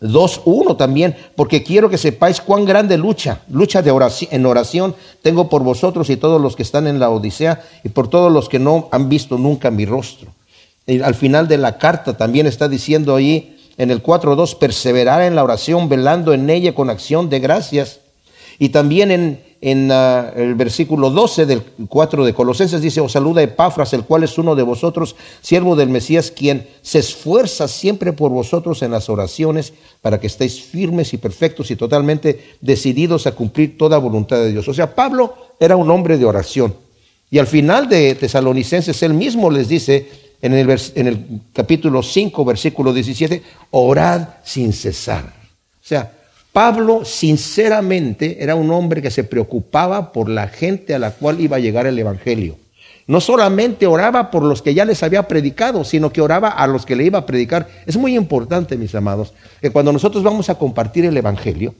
2.1 0.00 0.76
también, 0.76 1.16
porque 1.36 1.62
quiero 1.62 1.88
que 1.88 1.98
sepáis 1.98 2.40
cuán 2.40 2.64
grande 2.64 2.98
lucha, 2.98 3.42
lucha 3.48 3.80
de 3.80 3.92
oración, 3.92 4.28
en 4.32 4.44
oración 4.44 4.94
tengo 5.22 5.48
por 5.48 5.62
vosotros 5.62 6.10
y 6.10 6.16
todos 6.16 6.42
los 6.42 6.56
que 6.56 6.64
están 6.64 6.88
en 6.88 6.98
la 6.98 7.10
Odisea 7.10 7.62
y 7.84 7.90
por 7.90 8.08
todos 8.08 8.30
los 8.30 8.48
que 8.48 8.58
no 8.58 8.88
han 8.90 9.08
visto 9.08 9.38
nunca 9.38 9.70
mi 9.70 9.86
rostro. 9.86 10.32
Al 10.86 11.14
final 11.14 11.48
de 11.48 11.58
la 11.58 11.78
carta 11.78 12.16
también 12.16 12.46
está 12.46 12.68
diciendo 12.68 13.16
ahí 13.16 13.56
en 13.76 13.90
el 13.90 14.02
4.2, 14.02 14.58
perseverar 14.58 15.22
en 15.22 15.34
la 15.34 15.44
oración, 15.44 15.88
velando 15.88 16.32
en 16.32 16.48
ella 16.48 16.74
con 16.74 16.90
acción 16.90 17.28
de 17.28 17.40
gracias. 17.40 18.00
Y 18.58 18.70
también 18.70 19.10
en, 19.10 19.40
en 19.60 19.90
ah, 19.92 20.32
el 20.34 20.54
versículo 20.54 21.10
12 21.10 21.44
del 21.44 21.62
4 21.88 22.24
de 22.24 22.32
Colosenses 22.32 22.80
dice, 22.80 23.00
os 23.00 23.12
saluda 23.12 23.42
Epafras, 23.42 23.92
el 23.92 24.04
cual 24.04 24.22
es 24.22 24.38
uno 24.38 24.54
de 24.54 24.62
vosotros, 24.62 25.16
siervo 25.42 25.76
del 25.76 25.90
Mesías, 25.90 26.30
quien 26.30 26.66
se 26.82 27.00
esfuerza 27.00 27.68
siempre 27.68 28.12
por 28.12 28.30
vosotros 28.30 28.82
en 28.82 28.92
las 28.92 29.10
oraciones 29.10 29.74
para 30.00 30.20
que 30.20 30.26
estéis 30.26 30.62
firmes 30.62 31.12
y 31.12 31.18
perfectos 31.18 31.70
y 31.70 31.76
totalmente 31.76 32.56
decididos 32.60 33.26
a 33.26 33.32
cumplir 33.32 33.76
toda 33.76 33.98
voluntad 33.98 34.38
de 34.38 34.52
Dios. 34.52 34.66
O 34.68 34.74
sea, 34.74 34.94
Pablo 34.94 35.34
era 35.60 35.76
un 35.76 35.90
hombre 35.90 36.16
de 36.16 36.24
oración. 36.24 36.74
Y 37.30 37.38
al 37.38 37.46
final 37.46 37.88
de 37.88 38.14
Tesalonicenses, 38.14 39.02
él 39.02 39.12
mismo 39.12 39.50
les 39.50 39.68
dice 39.68 40.08
en 40.42 40.54
el, 40.54 41.40
capítulo 41.52 42.02
5, 42.02 42.44
versículo 42.44 42.92
17, 42.92 43.42
orad 43.70 44.28
sin 44.44 44.72
cesar. 44.72 45.24
O 45.24 45.88
sea, 45.88 46.12
Pablo 46.52 47.04
sinceramente 47.04 48.42
era 48.42 48.54
un 48.54 48.70
hombre 48.70 49.02
que 49.02 49.10
se 49.10 49.24
preocupaba 49.24 50.12
por 50.12 50.28
la 50.28 50.48
gente 50.48 50.94
a 50.94 50.98
la 50.98 51.10
cual 51.10 51.40
iba 51.40 51.56
a 51.56 51.60
llegar 51.60 51.86
el 51.86 51.98
Evangelio. 51.98 52.56
No 53.06 53.20
solamente 53.20 53.86
oraba 53.86 54.30
por 54.30 54.42
los 54.42 54.62
que 54.62 54.74
ya 54.74 54.84
les 54.84 55.02
había 55.02 55.28
predicado, 55.28 55.84
sino 55.84 56.12
que 56.12 56.20
oraba 56.20 56.48
a 56.48 56.66
los 56.66 56.84
que 56.84 56.96
le 56.96 57.04
iba 57.04 57.20
a 57.20 57.26
predicar. 57.26 57.68
Es 57.86 57.96
muy 57.96 58.16
importante, 58.16 58.76
mis 58.76 58.94
amados, 58.94 59.32
que 59.60 59.70
cuando 59.70 59.92
nosotros 59.92 60.24
vamos 60.24 60.50
a 60.50 60.56
compartir 60.56 61.04
el 61.04 61.16
Evangelio, 61.16 61.74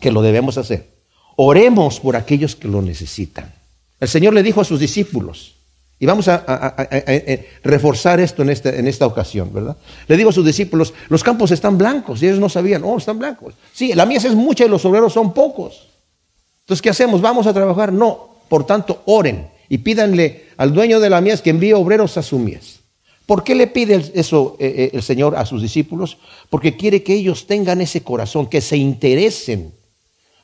que 0.00 0.10
lo 0.10 0.22
debemos 0.22 0.56
hacer, 0.56 0.88
oremos 1.36 2.00
por 2.00 2.16
aquellos 2.16 2.56
que 2.56 2.68
lo 2.68 2.80
necesitan. 2.80 3.52
El 4.00 4.08
Señor 4.08 4.32
le 4.32 4.42
dijo 4.42 4.60
a 4.60 4.64
sus 4.64 4.80
discípulos, 4.80 5.57
y 6.00 6.06
vamos 6.06 6.28
a, 6.28 6.76
reforzar 7.64 8.20
esto 8.20 8.42
en 8.42 8.50
esta, 8.50 8.70
en 8.70 8.86
esta 8.86 9.06
ocasión, 9.06 9.52
¿verdad? 9.52 9.76
Le 10.06 10.16
digo 10.16 10.30
a 10.30 10.32
sus 10.32 10.46
discípulos, 10.46 10.94
los 11.08 11.24
campos 11.24 11.50
están 11.50 11.76
blancos, 11.76 12.22
y 12.22 12.26
ellos 12.26 12.38
no 12.38 12.48
sabían, 12.48 12.84
oh, 12.84 12.98
están 12.98 13.18
blancos. 13.18 13.54
Sí, 13.72 13.92
la 13.94 14.06
mies 14.06 14.24
es 14.24 14.34
mucha 14.34 14.64
y 14.64 14.68
los 14.68 14.84
obreros 14.84 15.12
son 15.12 15.34
pocos. 15.34 15.88
Entonces, 16.60 16.82
¿qué 16.82 16.90
hacemos? 16.90 17.20
¿Vamos 17.20 17.46
a 17.46 17.52
trabajar? 17.52 17.92
No, 17.92 18.36
por 18.48 18.64
tanto, 18.64 19.02
oren 19.06 19.48
y 19.68 19.78
pídanle 19.78 20.46
al 20.56 20.72
dueño 20.72 21.00
de 21.00 21.10
la 21.10 21.20
mies 21.20 21.42
que 21.42 21.50
envíe 21.50 21.72
obreros 21.72 22.16
a 22.16 22.22
su 22.22 22.38
mies. 22.38 22.78
¿Por 23.26 23.44
qué 23.44 23.54
le 23.54 23.66
pide 23.66 24.10
eso 24.14 24.56
eh, 24.58 24.74
eh, 24.76 24.90
el 24.94 25.02
Señor 25.02 25.36
a 25.36 25.44
sus 25.44 25.60
discípulos? 25.60 26.16
Porque 26.48 26.76
quiere 26.76 27.02
que 27.02 27.14
ellos 27.14 27.46
tengan 27.46 27.80
ese 27.80 28.02
corazón, 28.02 28.46
que 28.46 28.60
se 28.60 28.76
interesen 28.76 29.74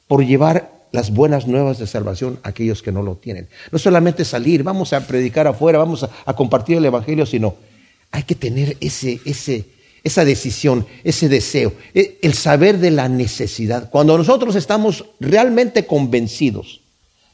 por 0.06 0.24
llevar 0.24 0.73
las 0.94 1.10
buenas 1.10 1.48
nuevas 1.48 1.78
de 1.78 1.88
salvación 1.88 2.38
a 2.44 2.50
aquellos 2.50 2.80
que 2.80 2.92
no 2.92 3.02
lo 3.02 3.16
tienen. 3.16 3.48
No 3.72 3.80
solamente 3.80 4.24
salir, 4.24 4.62
vamos 4.62 4.92
a 4.92 5.04
predicar 5.04 5.48
afuera, 5.48 5.76
vamos 5.76 6.04
a, 6.04 6.34
compartir 6.34 6.76
el 6.76 6.84
Evangelio, 6.84 7.26
sino 7.26 7.56
hay 8.12 8.22
que 8.22 8.36
tener 8.36 8.76
ese, 8.80 9.20
ese, 9.24 9.64
esa 10.04 10.24
decisión, 10.24 10.86
ese 11.02 11.28
deseo, 11.28 11.72
e, 11.94 12.20
el 12.22 12.34
saber 12.34 12.78
de 12.78 12.92
la 12.92 13.08
necesidad. 13.08 13.90
Cuando 13.90 14.16
nosotros 14.16 14.54
estamos 14.54 15.04
realmente 15.18 15.84
convencidos 15.84 16.82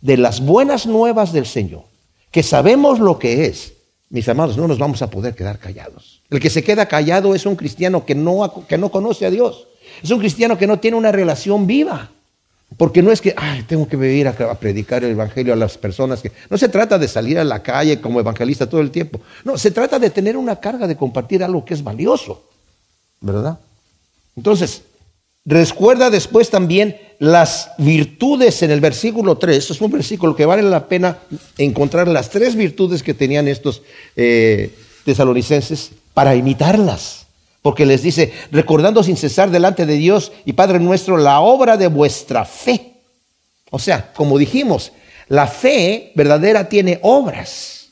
de 0.01 0.17
las 0.17 0.41
buenas 0.41 0.87
nuevas 0.87 1.35
del 1.35 1.45
Señor, 1.45 1.85
que 2.31 2.43
sabemos 2.43 2.99
lo 2.99 3.19
que 3.19 3.45
es, 3.45 3.75
mis 4.09 4.27
amados, 4.31 4.57
no 4.57 4.69
nos 4.69 4.79
vamos 4.79 5.03
a 5.03 5.11
poder 5.11 5.35
quedar 5.35 5.59
callados. 5.59 6.23
El 6.31 6.41
que 6.41 6.49
se 6.49 6.65
queda 6.65 6.89
callado 6.89 7.35
es 7.35 7.45
un 7.45 7.57
cristiano 7.57 8.07
que 8.07 8.15
no, 8.15 8.65
que 8.67 8.79
no 8.79 8.91
conoce 8.91 9.27
a 9.27 9.31
Dios. 9.31 9.67
Es 10.03 10.11
un 10.11 10.19
cristiano 10.19 10.57
que 10.57 10.67
no 10.67 10.79
tiene 10.79 10.97
una 10.97 11.13
relación 11.13 11.67
viva. 11.67 12.11
Porque 12.77 13.03
no 13.03 13.11
es 13.11 13.21
que, 13.21 13.35
ay, 13.37 13.65
tengo 13.65 13.89
que 13.89 13.97
venir 13.97 14.29
a, 14.29 14.55
predicar 14.55 15.03
el 15.05 15.11
Evangelio 15.11 15.53
a 15.53 15.57
las 15.57 15.77
personas 15.77 16.23
que... 16.23 16.33
No 16.49 16.57
se 16.57 16.69
trata 16.69 16.99
de 16.99 17.09
salir 17.09 17.39
a 17.39 17.45
la 17.45 17.63
calle 17.63 18.01
como 18.01 18.21
evangelista 18.21 18.69
todo 18.69 18.81
el 18.81 18.91
tiempo. 18.91 19.21
No, 19.45 19.59
se 19.59 19.71
trata 19.71 19.99
de 19.99 20.11
tener 20.11 20.37
una 20.37 20.57
carga 20.57 20.87
de 20.87 20.97
compartir 20.97 21.43
algo 21.43 21.65
que 21.65 21.75
es 21.75 21.83
valioso. 21.83 22.45
¿Verdad? 23.21 23.59
Entonces, 24.37 24.83
recuerda 25.45 26.11
después 26.11 26.49
también 26.49 26.97
las 27.19 27.71
virtudes 27.77 28.63
en 28.63 28.71
el 28.71 28.81
versículo 28.81 29.37
3. 29.37 29.71
Es 29.71 29.81
un 29.81 29.91
versículo 29.91 30.35
que 30.35 30.47
vale 30.47 30.63
la 30.63 30.87
pena 30.87 31.19
encontrar 31.59 32.09
las 32.09 32.31
tres 32.31 32.55
virtudes 32.55 33.03
que 33.03 33.15
tenían 33.15 33.49
estos 33.49 33.83
eh, 34.17 34.75
tesalonicenses 35.05 35.91
para 36.15 36.35
imitarlas. 36.35 37.27
Porque 37.63 37.85
les 37.85 38.03
dice, 38.03 38.33
recordando 38.51 39.03
sin 39.03 39.17
cesar 39.17 39.51
delante 39.51 39.85
de 39.87 39.95
Dios 39.95 40.33
y 40.45 40.55
Padre 40.55 40.79
nuestro 40.79 41.17
la 41.17 41.41
obra 41.41 41.77
de 41.77 41.89
vuestra 41.89 42.45
fe. 42.45 42.95
O 43.71 43.79
sea, 43.79 44.13
como 44.15 44.39
dijimos, 44.39 44.93
la 45.29 45.47
fe 45.47 46.13
verdadera 46.15 46.69
tiene 46.69 46.99
obras. 47.03 47.89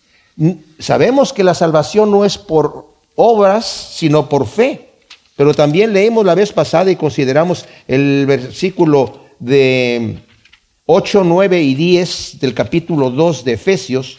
Sabemos 0.79 1.33
que 1.33 1.45
la 1.45 1.55
salvación 1.55 2.11
no 2.11 2.25
es 2.25 2.39
por 2.39 2.87
obras, 3.15 3.67
sino 3.67 4.29
por 4.29 4.47
fe. 4.47 4.89
Pero 5.37 5.55
también 5.55 5.93
leímos 5.93 6.25
la 6.25 6.35
vez 6.35 6.53
pasada 6.53 6.91
y 6.91 6.97
consideramos 6.97 7.67
el 7.87 8.25
versículo 8.27 9.21
de 9.39 10.19
8, 10.87 11.23
9 11.25 11.63
y 11.63 11.75
10 11.75 12.41
del 12.41 12.55
capítulo 12.55 13.11
2 13.11 13.45
de 13.45 13.53
Efesios, 13.53 14.19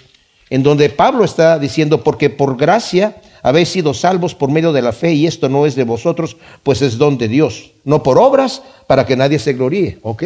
en 0.50 0.63
donde 0.63 0.89
Pablo 0.89 1.25
está 1.25 1.60
diciendo, 1.60 2.03
porque 2.03 2.29
por 2.29 2.56
gracia 2.56 3.18
habéis 3.50 3.70
sido 3.70 3.96
salvos 3.96 4.36
por 4.36 4.51
medio 4.51 4.72
de 4.74 4.84
la 4.84 4.91
fe 4.91 5.13
y 5.13 5.25
esto 5.25 5.50
no 5.50 5.65
es 5.65 5.74
de 5.74 5.84
vosotros, 5.84 6.38
pues 6.62 6.84
es 6.84 7.00
don 7.00 7.18
de 7.18 7.27
Dios, 7.27 7.72
no 7.84 8.03
por 8.03 8.20
obras 8.20 8.62
para 8.86 9.08
que 9.08 9.15
nadie 9.15 9.39
se 9.39 9.53
gloríe, 9.53 9.98
¿ok? 10.03 10.24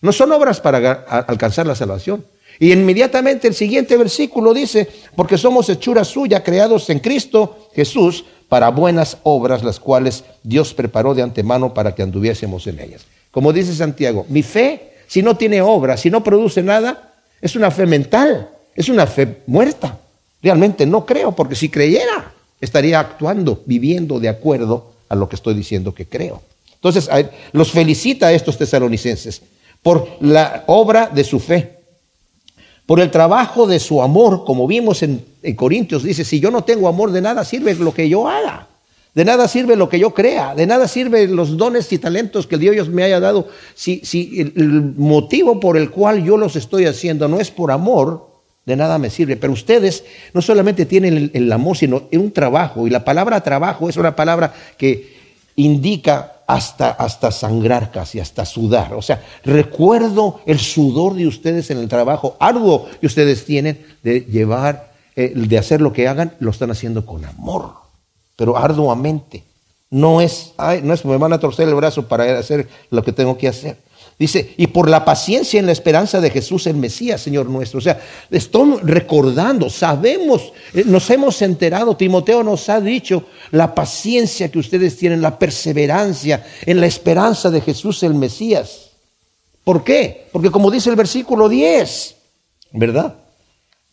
No 0.00 0.12
son 0.12 0.30
obras 0.30 0.60
para 0.60 0.92
alcanzar 1.26 1.66
la 1.66 1.74
salvación. 1.74 2.24
Y 2.60 2.72
inmediatamente 2.72 3.48
el 3.48 3.54
siguiente 3.54 3.96
versículo 3.96 4.54
dice, 4.54 4.88
porque 5.16 5.36
somos 5.36 5.68
hechura 5.68 6.04
suya, 6.04 6.44
creados 6.44 6.88
en 6.88 7.00
Cristo 7.00 7.68
Jesús, 7.74 8.24
para 8.48 8.68
buenas 8.68 9.18
obras, 9.24 9.64
las 9.64 9.80
cuales 9.80 10.22
Dios 10.44 10.72
preparó 10.72 11.14
de 11.14 11.22
antemano 11.22 11.74
para 11.74 11.96
que 11.96 12.04
anduviésemos 12.04 12.68
en 12.68 12.78
ellas. 12.78 13.02
Como 13.32 13.52
dice 13.52 13.74
Santiago, 13.74 14.24
mi 14.28 14.44
fe, 14.44 14.92
si 15.08 15.20
no 15.20 15.36
tiene 15.36 15.62
obra, 15.62 15.96
si 15.96 16.10
no 16.10 16.22
produce 16.22 16.62
nada, 16.62 17.12
es 17.40 17.56
una 17.56 17.72
fe 17.72 17.86
mental, 17.86 18.50
es 18.76 18.88
una 18.88 19.04
fe 19.08 19.42
muerta. 19.48 19.98
Realmente 20.40 20.86
no 20.86 21.04
creo, 21.04 21.32
porque 21.32 21.56
si 21.56 21.68
creyera, 21.68 22.35
estaría 22.60 23.00
actuando, 23.00 23.62
viviendo 23.66 24.20
de 24.20 24.28
acuerdo 24.28 24.92
a 25.08 25.14
lo 25.14 25.28
que 25.28 25.36
estoy 25.36 25.54
diciendo 25.54 25.94
que 25.94 26.06
creo. 26.06 26.42
Entonces, 26.74 27.08
los 27.52 27.72
felicita 27.72 28.28
a 28.28 28.32
estos 28.32 28.58
tesalonicenses 28.58 29.42
por 29.82 30.08
la 30.20 30.64
obra 30.66 31.10
de 31.12 31.24
su 31.24 31.40
fe, 31.40 31.78
por 32.86 33.00
el 33.00 33.10
trabajo 33.10 33.66
de 33.66 33.80
su 33.80 34.02
amor, 34.02 34.44
como 34.44 34.66
vimos 34.66 35.02
en, 35.02 35.24
Corintios, 35.56 36.02
dice, 36.02 36.24
si 36.24 36.40
yo 36.40 36.50
no 36.50 36.64
tengo 36.64 36.88
amor, 36.88 37.12
de 37.12 37.20
nada 37.20 37.44
sirve 37.44 37.74
lo 37.74 37.94
que 37.94 38.08
yo 38.08 38.28
haga. 38.28 38.68
De 39.14 39.24
nada 39.24 39.48
sirve 39.48 39.76
lo 39.76 39.88
que 39.88 39.98
yo 39.98 40.12
crea, 40.12 40.54
de 40.54 40.66
nada 40.66 40.86
sirve 40.88 41.26
los 41.26 41.56
dones 41.56 41.90
y 41.90 41.98
talentos 41.98 42.46
que 42.46 42.58
Dios 42.58 42.88
me 42.90 43.02
haya 43.02 43.18
dado. 43.18 43.48
Si, 43.74 44.00
si 44.04 44.40
el 44.40 44.92
motivo 44.96 45.58
por 45.58 45.78
el 45.78 45.90
cual 45.90 46.22
yo 46.22 46.36
los 46.36 46.54
estoy 46.54 46.84
haciendo 46.84 47.26
no 47.26 47.40
es 47.40 47.50
por 47.50 47.70
amor, 47.70 48.28
de 48.66 48.76
nada 48.76 48.98
me 48.98 49.08
sirve. 49.10 49.36
Pero 49.36 49.52
ustedes 49.52 50.04
no 50.34 50.42
solamente 50.42 50.84
tienen 50.84 51.30
el, 51.32 51.52
amor, 51.52 51.76
sino 51.76 52.02
un 52.12 52.32
trabajo. 52.32 52.86
Y 52.86 52.90
la 52.90 53.04
palabra 53.04 53.40
trabajo 53.40 53.88
es 53.88 53.96
una 53.96 54.14
palabra 54.14 54.52
que 54.76 55.16
indica 55.54 56.32
hasta, 56.46 56.90
hasta 56.90 57.30
sangrar 57.30 57.90
casi, 57.92 58.20
hasta 58.20 58.44
sudar. 58.44 58.92
O 58.94 59.02
sea, 59.02 59.22
recuerdo 59.44 60.40
el 60.46 60.58
sudor 60.58 61.14
de 61.14 61.26
ustedes 61.26 61.70
en 61.70 61.78
el 61.78 61.88
trabajo 61.88 62.36
arduo 62.40 62.88
que 63.00 63.06
ustedes 63.06 63.44
tienen 63.44 63.84
de 64.02 64.20
llevar, 64.20 64.92
eh, 65.14 65.32
de 65.34 65.58
hacer 65.58 65.80
lo 65.80 65.92
que 65.92 66.08
hagan, 66.08 66.34
lo 66.40 66.50
están 66.50 66.70
haciendo 66.70 67.06
con 67.06 67.24
amor, 67.24 67.72
pero 68.36 68.56
arduamente. 68.58 69.44
No 69.88 70.20
es, 70.20 70.52
ay, 70.56 70.80
no 70.82 70.92
es, 70.92 71.04
me 71.04 71.16
van 71.16 71.32
a 71.32 71.38
torcer 71.38 71.68
el 71.68 71.74
brazo 71.76 72.08
para 72.08 72.38
hacer 72.40 72.68
lo 72.90 73.04
que 73.04 73.12
tengo 73.12 73.38
que 73.38 73.46
hacer. 73.46 73.78
Dice, 74.18 74.54
y 74.56 74.68
por 74.68 74.88
la 74.88 75.04
paciencia 75.04 75.60
en 75.60 75.66
la 75.66 75.72
esperanza 75.72 76.22
de 76.22 76.30
Jesús 76.30 76.66
el 76.66 76.76
Mesías, 76.76 77.20
Señor 77.20 77.50
nuestro. 77.50 77.78
O 77.78 77.82
sea, 77.82 78.00
estamos 78.30 78.82
recordando, 78.82 79.68
sabemos, 79.68 80.54
eh, 80.72 80.84
nos 80.86 81.10
hemos 81.10 81.42
enterado, 81.42 81.98
Timoteo 81.98 82.42
nos 82.42 82.70
ha 82.70 82.80
dicho 82.80 83.24
la 83.50 83.74
paciencia 83.74 84.50
que 84.50 84.58
ustedes 84.58 84.96
tienen, 84.96 85.20
la 85.20 85.38
perseverancia 85.38 86.46
en 86.64 86.80
la 86.80 86.86
esperanza 86.86 87.50
de 87.50 87.60
Jesús 87.60 88.02
el 88.04 88.14
Mesías. 88.14 88.92
¿Por 89.62 89.84
qué? 89.84 90.28
Porque 90.32 90.50
como 90.50 90.70
dice 90.70 90.88
el 90.88 90.96
versículo 90.96 91.50
10, 91.50 92.16
¿verdad? 92.72 93.16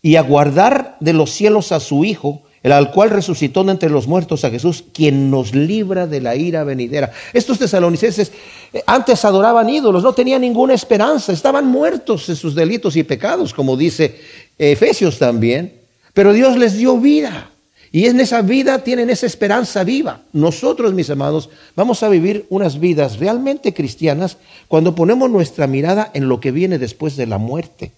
Y 0.01 0.15
aguardar 0.15 0.95
de 1.01 1.11
los 1.11 1.31
cielos 1.31 1.73
a 1.73 1.81
su 1.81 2.05
Hijo, 2.05 2.43
el 2.63 2.71
al 2.71 2.91
cual 2.91 3.09
resucitó 3.09 3.63
de 3.65 3.71
entre 3.71 3.89
los 3.89 4.07
muertos 4.07 4.45
a 4.45 4.49
Jesús, 4.49 4.85
quien 4.93 5.29
nos 5.29 5.53
libra 5.53 6.07
de 6.07 6.21
la 6.21 6.35
ira 6.35 6.63
venidera. 6.63 7.11
Estos 7.33 7.59
tesalonicenses 7.59 8.31
eh, 8.71 8.81
antes 8.87 9.23
adoraban 9.25 9.69
ídolos, 9.69 10.01
no 10.01 10.13
tenían 10.13 10.41
ninguna 10.41 10.73
esperanza, 10.73 11.33
estaban 11.33 11.67
muertos 11.67 12.27
en 12.29 12.37
sus 12.37 12.55
delitos 12.55 12.95
y 12.95 13.03
pecados, 13.03 13.53
como 13.53 13.75
dice 13.75 14.17
Efesios 14.57 15.19
también, 15.19 15.73
pero 16.13 16.31
Dios 16.31 16.57
les 16.57 16.77
dio 16.77 16.97
vida. 16.97 17.49
Y 17.91 18.07
en 18.07 18.19
esa 18.19 18.41
vida 18.41 18.79
tienen 18.79 19.11
esa 19.11 19.27
esperanza 19.27 19.83
viva. 19.83 20.21
Nosotros, 20.31 20.95
mis 20.95 21.11
amados, 21.11 21.51
vamos 21.75 22.01
a 22.01 22.09
vivir 22.09 22.47
unas 22.49 22.79
vidas 22.79 23.19
realmente 23.19 23.71
cristianas 23.71 24.37
cuando 24.67 24.95
ponemos 24.95 25.29
nuestra 25.29 25.67
mirada 25.67 26.09
en 26.15 26.27
lo 26.27 26.39
que 26.39 26.51
viene 26.51 26.79
después 26.79 27.15
de 27.17 27.27
la 27.27 27.37
muerte, 27.37 27.91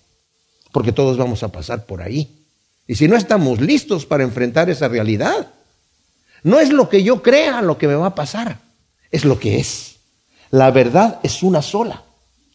porque 0.73 0.91
todos 0.91 1.15
vamos 1.17 1.43
a 1.43 1.47
pasar 1.47 1.85
por 1.85 2.01
ahí. 2.01 2.44
Y 2.87 2.95
si 2.95 3.07
no 3.07 3.15
estamos 3.15 3.59
listos 3.61 4.05
para 4.05 4.23
enfrentar 4.23 4.69
esa 4.69 4.87
realidad, 4.87 5.47
no 6.43 6.59
es 6.59 6.71
lo 6.71 6.89
que 6.89 7.03
yo 7.03 7.23
crea 7.23 7.61
lo 7.61 7.77
que 7.77 7.87
me 7.87 7.95
va 7.95 8.07
a 8.07 8.15
pasar, 8.15 8.59
es 9.11 9.25
lo 9.25 9.39
que 9.39 9.59
es. 9.59 9.95
La 10.51 10.71
verdad 10.71 11.19
es 11.23 11.41
una 11.41 11.61
sola 11.61 12.03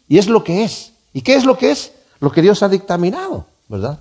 y 0.08 0.18
es 0.18 0.28
lo 0.28 0.44
que 0.44 0.64
es. 0.64 0.92
¿Y 1.12 1.22
qué 1.22 1.34
es 1.34 1.44
lo 1.44 1.58
que 1.58 1.72
es? 1.72 1.92
Lo 2.20 2.30
que 2.30 2.42
Dios 2.42 2.62
ha 2.62 2.68
dictaminado, 2.68 3.46
¿verdad? 3.68 3.98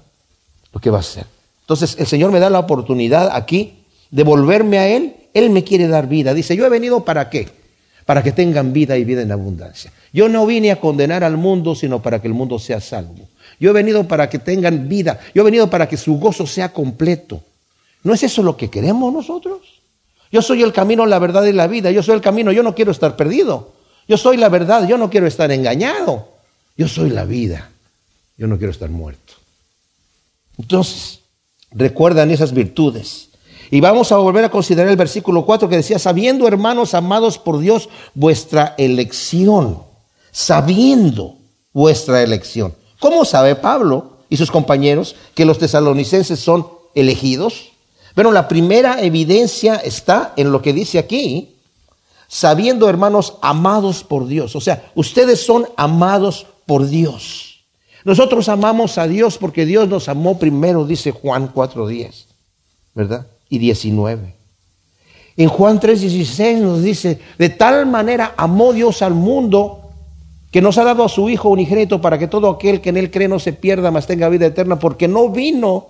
Lo 0.72 0.80
que 0.80 0.92
va 0.92 1.00
a 1.00 1.04
ser. 1.04 1.26
Entonces 1.62 1.96
el 2.00 2.06
Señor 2.06 2.32
me 2.32 2.40
da 2.40 2.50
la 2.50 2.60
oportunidad 2.60 3.36
aquí 3.36 3.84
de 4.12 4.24
volverme 4.24 4.78
a 4.78 4.88
Él. 4.88 5.16
Él 5.34 5.50
me 5.50 5.64
quiere 5.64 5.88
dar 5.88 6.08
vida. 6.08 6.34
Dice, 6.34 6.56
yo 6.56 6.66
he 6.66 6.70
venido 6.70 7.04
para 7.04 7.30
qué? 7.30 7.48
Para 8.06 8.24
que 8.24 8.32
tengan 8.32 8.74
vida 8.74 8.98
y 8.98 9.04
vida 9.04 9.22
en 9.22 9.32
abundancia. 9.32 9.92
Yo 10.12 10.30
no 10.30 10.46
vine 10.46 10.72
a 10.72 10.80
condenar 10.80 11.24
al 11.24 11.38
mundo, 11.38 11.76
sino 11.76 12.02
para 12.02 12.22
que 12.22 12.28
el 12.28 12.34
mundo 12.34 12.60
sea 12.60 12.82
salvo. 12.82 13.28
Yo 13.60 13.72
he 13.72 13.74
venido 13.74 14.08
para 14.08 14.30
que 14.30 14.40
tengan 14.40 14.88
vida. 14.88 15.20
Yo 15.34 15.42
he 15.42 15.46
venido 15.46 15.70
para 15.70 15.88
que 15.88 15.98
su 15.98 16.18
gozo 16.18 16.48
sea 16.48 16.72
completo. 16.72 17.44
¿No 18.04 18.14
es 18.14 18.24
eso 18.24 18.42
lo 18.42 18.56
que 18.56 18.70
queremos 18.70 19.14
nosotros? 19.14 19.60
Yo 20.32 20.42
soy 20.42 20.64
el 20.64 20.72
camino, 20.72 21.06
la 21.06 21.20
verdad 21.20 21.44
y 21.46 21.54
la 21.54 21.68
vida. 21.68 21.92
Yo 21.92 22.04
soy 22.04 22.16
el 22.16 22.22
camino, 22.22 22.52
yo 22.52 22.64
no 22.64 22.76
quiero 22.76 22.92
estar 22.92 23.16
perdido. 23.16 23.74
Yo 24.08 24.18
soy 24.18 24.38
la 24.38 24.50
verdad, 24.50 24.88
yo 24.88 24.98
no 24.98 25.10
quiero 25.10 25.28
estar 25.28 25.52
engañado. 25.52 26.30
Yo 26.78 26.88
soy 26.88 27.10
la 27.10 27.26
vida. 27.26 27.70
Yo 28.38 28.48
no 28.48 28.58
quiero 28.58 28.72
estar 28.72 28.90
muerto. 28.90 29.34
Entonces, 30.58 31.20
recuerdan 31.72 32.32
esas 32.32 32.54
virtudes. 32.54 33.30
Y 33.72 33.82
vamos 33.82 34.12
a 34.12 34.18
volver 34.18 34.46
a 34.46 34.50
considerar 34.50 34.90
el 34.90 34.98
versículo 34.98 35.46
4 35.46 35.70
que 35.70 35.78
decía, 35.78 36.00
sabiendo 36.00 36.48
hermanos 36.48 36.94
amados 36.94 37.38
por 37.38 37.60
Dios 37.60 37.90
vuestra 38.16 38.74
elección, 38.78 39.84
sabiendo 40.32 41.38
vuestra 41.74 42.24
elección. 42.24 42.74
¿Cómo 43.00 43.26
sabe 43.26 43.56
Pablo 43.56 44.18
y 44.30 44.38
sus 44.38 44.52
compañeros 44.52 45.16
que 45.34 45.46
los 45.46 45.58
tesalonicenses 45.58 46.40
son 46.40 46.68
elegidos? 46.96 47.72
Bueno, 48.16 48.32
la 48.32 48.48
primera 48.48 49.02
evidencia 49.02 49.76
está 49.76 50.34
en 50.36 50.52
lo 50.52 50.62
que 50.62 50.74
dice 50.74 51.00
aquí, 51.00 51.56
sabiendo 52.28 52.90
hermanos 52.90 53.36
amados 53.42 54.04
por 54.04 54.28
Dios. 54.28 54.56
O 54.56 54.62
sea, 54.62 54.92
ustedes 54.96 55.46
son 55.46 55.68
amados 55.78 56.46
por 56.66 56.88
Dios. 56.88 57.64
Nosotros 58.04 58.50
amamos 58.50 58.98
a 58.98 59.08
Dios 59.08 59.38
porque 59.38 59.66
Dios 59.66 59.88
nos 59.88 60.10
amó 60.10 60.38
primero, 60.38 60.86
dice 60.86 61.12
Juan 61.12 61.54
4.10, 61.54 62.26
¿verdad? 62.94 63.28
Y 63.50 63.58
19. 63.58 64.36
En 65.38 65.48
Juan 65.50 65.80
3.16 65.80 66.58
nos 66.58 66.84
dice, 66.84 67.20
de 67.38 67.50
tal 67.50 67.86
manera 67.86 68.34
amó 68.36 68.74
Dios 68.74 69.02
al 69.02 69.14
mundo 69.14 69.89
que 70.52 70.62
nos 70.62 70.78
ha 70.78 70.84
dado 70.84 71.04
a 71.04 71.10
su 71.10 71.30
Hijo 71.30 71.50
unigénito 71.50 72.02
para 72.02 72.18
que 72.18 72.28
todo 72.28 72.50
aquel 72.50 72.82
que 72.82 72.90
en 72.90 72.98
Él 72.98 73.12
cree 73.12 73.28
no 73.28 73.40
se 73.40 73.54
pierda, 73.54 73.92
mas 73.92 74.08
tenga 74.08 74.30
vida 74.30 74.48
eterna, 74.48 74.80
porque 74.80 75.08
no 75.08 75.30
vino, 75.30 75.88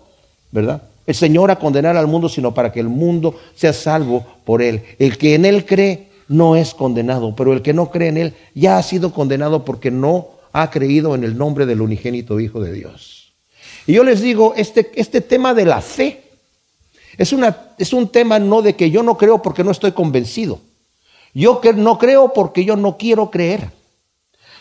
¿verdad? 0.51 0.83
El 1.05 1.15
Señor 1.15 1.49
a 1.49 1.57
condenar 1.57 1.97
al 1.97 2.07
mundo, 2.07 2.29
sino 2.29 2.53
para 2.53 2.71
que 2.71 2.79
el 2.79 2.89
mundo 2.89 3.35
sea 3.55 3.73
salvo 3.73 4.25
por 4.43 4.61
Él. 4.61 4.83
El 4.99 5.17
que 5.17 5.35
en 5.35 5.45
Él 5.45 5.65
cree 5.65 6.09
no 6.27 6.55
es 6.55 6.73
condenado, 6.73 7.35
pero 7.35 7.53
el 7.53 7.61
que 7.61 7.73
no 7.73 7.89
cree 7.89 8.09
en 8.09 8.17
Él 8.17 8.33
ya 8.53 8.77
ha 8.77 8.83
sido 8.83 9.13
condenado 9.13 9.65
porque 9.65 9.91
no 9.91 10.27
ha 10.51 10.69
creído 10.69 11.15
en 11.15 11.23
el 11.23 11.37
nombre 11.37 11.65
del 11.65 11.81
unigénito 11.81 12.39
Hijo 12.39 12.59
de 12.59 12.73
Dios. 12.73 13.33
Y 13.87 13.93
yo 13.93 14.03
les 14.03 14.21
digo, 14.21 14.53
este, 14.55 14.91
este 14.95 15.21
tema 15.21 15.53
de 15.53 15.65
la 15.65 15.81
fe 15.81 16.21
es, 17.17 17.34
una, 17.34 17.73
es 17.77 17.93
un 17.93 18.10
tema 18.10 18.38
no 18.38 18.62
de 18.62 18.75
que 18.75 18.91
yo 18.91 19.03
no 19.03 19.17
creo 19.17 19.41
porque 19.41 19.63
no 19.63 19.71
estoy 19.71 19.93
convencido. 19.93 20.60
Yo 21.34 21.62
no 21.75 21.97
creo 21.97 22.34
porque 22.34 22.65
yo 22.65 22.75
no 22.75 22.97
quiero 22.97 23.31
creer. 23.31 23.78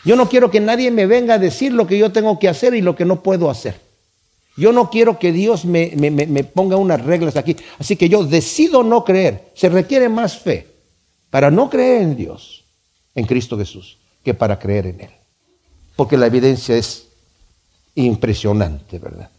Yo 0.05 0.15
no 0.15 0.29
quiero 0.29 0.49
que 0.49 0.59
nadie 0.59 0.91
me 0.91 1.05
venga 1.05 1.35
a 1.35 1.39
decir 1.39 1.73
lo 1.73 1.87
que 1.87 1.97
yo 1.97 2.11
tengo 2.11 2.39
que 2.39 2.49
hacer 2.49 2.73
y 2.73 2.81
lo 2.81 2.95
que 2.95 3.05
no 3.05 3.21
puedo 3.21 3.49
hacer. 3.49 3.79
Yo 4.57 4.73
no 4.73 4.89
quiero 4.89 5.19
que 5.19 5.31
Dios 5.31 5.65
me, 5.65 5.93
me, 5.95 6.11
me, 6.11 6.43
ponga 6.43 6.75
unas 6.75 7.03
reglas 7.05 7.37
aquí. 7.37 7.55
Así 7.77 7.95
que 7.95 8.09
yo 8.09 8.23
decido 8.25 8.83
no 8.83 9.05
creer. 9.05 9.51
Se 9.53 9.69
requiere 9.69 10.09
más 10.09 10.37
fe 10.37 10.67
para 11.29 11.49
no 11.51 11.69
creer 11.69 12.01
en 12.01 12.15
Dios, 12.15 12.65
en 13.15 13.25
Cristo 13.25 13.57
Jesús, 13.57 13.97
que 14.23 14.33
para 14.33 14.59
creer 14.59 14.87
en 14.87 15.01
Él 15.01 15.09
porque 15.99 16.15
la 16.15 16.27
evidencia 16.27 16.77
es 16.77 17.07
impresionante, 17.93 18.99
¿verdad? 18.99 19.29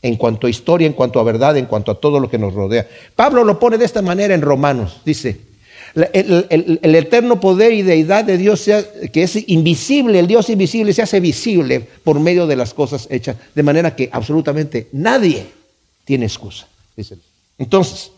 En 0.00 0.16
cuanto 0.16 0.46
a 0.46 0.50
historia, 0.50 0.86
en 0.86 0.94
cuanto 0.94 1.20
a 1.20 1.22
verdad, 1.22 1.54
en 1.58 1.66
cuanto 1.66 1.92
a 1.92 2.00
todo 2.00 2.18
lo 2.18 2.30
que 2.30 2.38
nos 2.38 2.54
rodea. 2.54 2.88
Pablo 3.14 3.44
lo 3.44 3.58
pone 3.58 3.76
de 3.76 3.84
esta 3.84 4.00
manera 4.00 4.32
en 4.32 4.40
Romanos, 4.40 5.02
dice, 5.04 5.38
el, 5.94 6.94
eterno 6.94 7.40
poder 7.40 7.72
y 7.72 7.82
deidad 7.82 8.24
de 8.24 8.38
Dios, 8.38 8.68
que 9.12 9.22
es 9.22 9.48
invisible, 9.48 10.18
el 10.18 10.26
Dios 10.26 10.50
invisible 10.50 10.92
se 10.92 11.02
hace 11.02 11.20
visible 11.20 11.80
por 12.04 12.20
medio 12.20 12.46
de 12.46 12.56
las 12.56 12.74
cosas 12.74 13.06
hechas, 13.10 13.36
de 13.54 13.62
manera 13.62 13.94
que 13.94 14.08
absolutamente 14.12 14.88
nadie 14.92 15.46
tiene 16.04 16.26
excusa. 16.26 16.66
Entonces, 17.58 18.10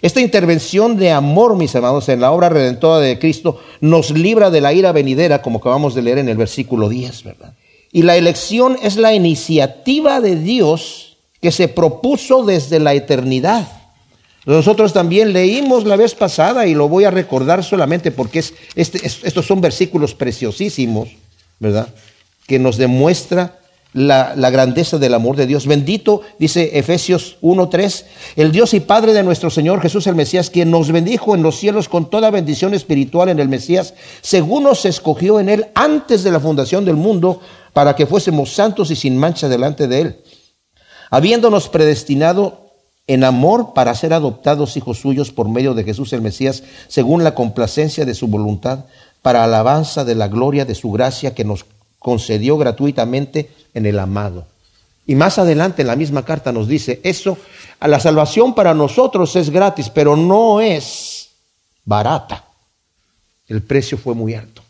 esta 0.00 0.20
intervención 0.20 0.96
de 0.96 1.12
amor, 1.12 1.56
mis 1.56 1.74
amados, 1.76 2.08
en 2.08 2.20
la 2.20 2.32
obra 2.32 2.48
redentora 2.48 2.98
de 2.98 3.18
Cristo 3.18 3.60
nos 3.80 4.10
libra 4.10 4.50
de 4.50 4.60
la 4.60 4.72
ira 4.72 4.92
venidera, 4.92 5.42
como 5.42 5.58
acabamos 5.58 5.94
de 5.94 6.02
leer 6.02 6.18
en 6.18 6.28
el 6.28 6.36
versículo 6.36 6.88
10, 6.88 7.24
¿verdad? 7.24 7.54
Y 7.92 8.02
la 8.02 8.16
elección 8.16 8.76
es 8.82 8.96
la 8.96 9.14
iniciativa 9.14 10.20
de 10.20 10.36
Dios 10.36 11.18
que 11.40 11.52
se 11.52 11.68
propuso 11.68 12.44
desde 12.44 12.80
la 12.80 12.94
eternidad. 12.94 13.81
Nosotros 14.44 14.92
también 14.92 15.32
leímos 15.32 15.84
la 15.84 15.96
vez 15.96 16.14
pasada 16.14 16.66
y 16.66 16.74
lo 16.74 16.88
voy 16.88 17.04
a 17.04 17.10
recordar 17.10 17.62
solamente 17.62 18.10
porque 18.10 18.40
es, 18.40 18.54
este, 18.74 19.00
estos 19.04 19.46
son 19.46 19.60
versículos 19.60 20.14
preciosísimos, 20.14 21.10
¿verdad? 21.60 21.88
Que 22.46 22.58
nos 22.58 22.76
demuestra 22.76 23.60
la, 23.92 24.50
grandeza 24.50 24.98
del 24.98 25.14
amor 25.14 25.36
de 25.36 25.46
Dios. 25.46 25.66
Bendito, 25.66 26.22
dice 26.38 26.78
Efesios 26.78 27.36
1.3, 27.42 28.04
el 28.36 28.50
Dios 28.50 28.74
y 28.74 28.80
Padre 28.80 29.12
de 29.12 29.22
nuestro 29.22 29.50
Señor 29.50 29.80
Jesús 29.80 30.06
el 30.06 30.16
Mesías, 30.16 30.50
quien 30.50 30.70
nos 30.70 30.90
bendijo 30.90 31.34
en 31.34 31.42
los 31.42 31.56
cielos 31.56 31.88
con 31.88 32.10
toda 32.10 32.30
bendición 32.30 32.74
espiritual 32.74 33.28
en 33.28 33.38
el 33.38 33.48
Mesías, 33.48 33.94
según 34.22 34.64
nos 34.64 34.84
escogió 34.86 35.40
en 35.40 35.48
Él 35.48 35.66
antes 35.74 36.24
de 36.24 36.32
la 36.32 36.40
fundación 36.40 36.84
del 36.84 36.96
mundo, 36.96 37.40
para 37.72 37.94
que 37.96 38.06
fuésemos 38.06 38.52
santos 38.52 38.90
y 38.90 38.96
sin 38.96 39.16
mancha 39.16 39.48
delante 39.48 39.88
de 39.88 40.00
Él, 40.00 40.22
habiéndonos 41.10 41.68
predestinado 41.68 42.71
en 43.06 43.24
amor 43.24 43.74
para 43.74 43.94
ser 43.94 44.12
adoptados 44.12 44.76
hijos 44.76 44.98
suyos 44.98 45.32
por 45.32 45.48
medio 45.48 45.74
de 45.74 45.84
Jesús 45.84 46.12
el 46.12 46.22
Mesías, 46.22 46.62
según 46.88 47.24
la 47.24 47.34
complacencia 47.34 48.04
de 48.04 48.14
su 48.14 48.28
voluntad, 48.28 48.84
para 49.22 49.44
alabanza 49.44 50.04
de 50.04 50.14
la 50.14 50.28
gloria 50.28 50.64
de 50.64 50.74
su 50.74 50.90
gracia 50.90 51.34
que 51.34 51.44
nos 51.44 51.64
concedió 51.98 52.58
gratuitamente 52.58 53.50
en 53.74 53.86
el 53.86 53.98
amado. 53.98 54.46
Y 55.06 55.14
más 55.14 55.38
adelante 55.38 55.82
en 55.82 55.88
la 55.88 55.96
misma 55.96 56.24
carta 56.24 56.52
nos 56.52 56.68
dice, 56.68 57.00
eso, 57.02 57.36
a 57.80 57.88
la 57.88 57.98
salvación 57.98 58.54
para 58.54 58.74
nosotros 58.74 59.34
es 59.36 59.50
gratis, 59.50 59.90
pero 59.90 60.16
no 60.16 60.60
es 60.60 61.30
barata. 61.84 62.44
El 63.48 63.62
precio 63.62 63.98
fue 63.98 64.14
muy 64.14 64.34
alto 64.34 64.62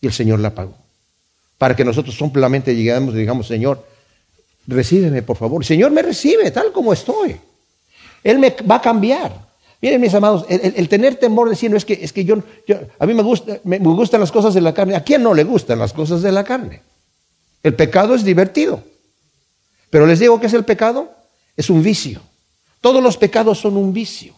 y 0.00 0.06
el 0.06 0.12
Señor 0.12 0.40
la 0.40 0.54
pagó. 0.54 0.74
Para 1.58 1.76
que 1.76 1.84
nosotros 1.84 2.16
simplemente 2.16 2.74
lleguemos 2.74 3.14
y 3.14 3.18
digamos, 3.18 3.46
Señor, 3.46 3.86
recíbeme 4.66 5.22
por 5.22 5.36
favor. 5.36 5.64
Señor 5.64 5.90
me 5.90 6.02
recibe 6.02 6.50
tal 6.50 6.72
como 6.72 6.92
estoy. 6.92 7.36
Él 8.26 8.40
me 8.40 8.56
va 8.68 8.76
a 8.76 8.80
cambiar. 8.80 9.46
Miren, 9.80 10.00
mis 10.00 10.12
amados, 10.12 10.44
el, 10.48 10.88
tener 10.88 11.14
temor 11.14 11.46
de 11.46 11.50
decir, 11.50 11.70
no 11.70 11.76
es 11.76 11.84
que, 11.84 11.92
es 11.92 12.12
que 12.12 12.24
yo, 12.24 12.38
a 12.98 13.06
mí 13.06 13.14
me, 13.14 13.22
gusta, 13.22 13.60
me, 13.62 13.78
gustan 13.78 14.20
las 14.20 14.32
cosas 14.32 14.52
de 14.52 14.60
la 14.60 14.74
carne. 14.74 14.96
¿A 14.96 15.04
quién 15.04 15.22
no 15.22 15.32
le 15.32 15.44
gustan 15.44 15.78
las 15.78 15.92
cosas 15.92 16.22
de 16.22 16.32
la 16.32 16.42
carne? 16.42 16.82
El 17.62 17.74
pecado 17.74 18.16
es 18.16 18.24
divertido. 18.24 18.82
Pero 19.90 20.06
les 20.06 20.18
digo 20.18 20.40
que 20.40 20.46
es 20.46 20.54
el 20.54 20.64
pecado, 20.64 21.12
es 21.56 21.70
un 21.70 21.84
vicio. 21.84 22.20
Todos 22.80 23.00
los 23.00 23.16
pecados 23.16 23.60
son 23.60 23.76
un 23.76 23.92
vicio. 23.92 24.34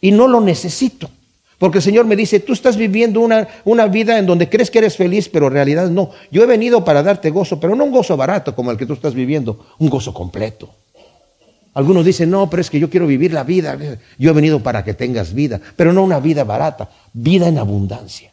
Y 0.00 0.12
no 0.12 0.28
lo 0.28 0.40
necesito. 0.40 1.10
Porque 1.58 1.78
el 1.78 1.82
Señor 1.82 2.06
me 2.06 2.14
dice, 2.14 2.38
tú 2.38 2.52
estás 2.52 2.76
viviendo 2.76 3.18
una, 3.18 3.48
una, 3.64 3.88
vida 3.88 4.16
en 4.16 4.26
donde 4.26 4.48
crees 4.48 4.70
que 4.70 4.78
eres 4.78 4.96
feliz, 4.96 5.28
pero 5.28 5.48
en 5.48 5.54
realidad 5.54 5.90
no. 5.90 6.10
Yo 6.30 6.44
he 6.44 6.46
venido 6.46 6.84
para 6.84 7.02
darte 7.02 7.30
gozo, 7.30 7.58
pero 7.58 7.74
no 7.74 7.82
un 7.82 7.90
gozo 7.90 8.16
barato 8.16 8.54
como 8.54 8.70
el 8.70 8.76
que 8.76 8.86
tú 8.86 8.92
estás 8.92 9.12
viviendo, 9.12 9.66
un 9.80 9.90
gozo 9.90 10.14
completo. 10.14 10.72
Algunos 11.74 12.04
dicen, 12.04 12.30
no, 12.30 12.50
pero 12.50 12.60
es 12.60 12.70
que 12.70 12.80
yo 12.80 12.90
quiero 12.90 13.06
vivir 13.06 13.32
la 13.32 13.44
vida. 13.44 13.78
Yo 14.18 14.30
he 14.30 14.34
venido 14.34 14.62
para 14.62 14.84
que 14.84 14.94
tengas 14.94 15.32
vida, 15.32 15.60
pero 15.76 15.92
no 15.92 16.02
una 16.02 16.20
vida 16.20 16.44
barata, 16.44 16.90
vida 17.12 17.48
en 17.48 17.58
abundancia. 17.58 18.32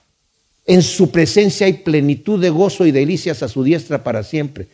En 0.66 0.82
su 0.82 1.12
presencia 1.12 1.68
hay 1.68 1.74
plenitud 1.74 2.42
de 2.42 2.50
gozo 2.50 2.86
y 2.86 2.92
delicias 2.92 3.44
a 3.44 3.48
su 3.48 3.64
diestra 3.64 4.04
para 4.04 4.24
siempre. 4.24 4.68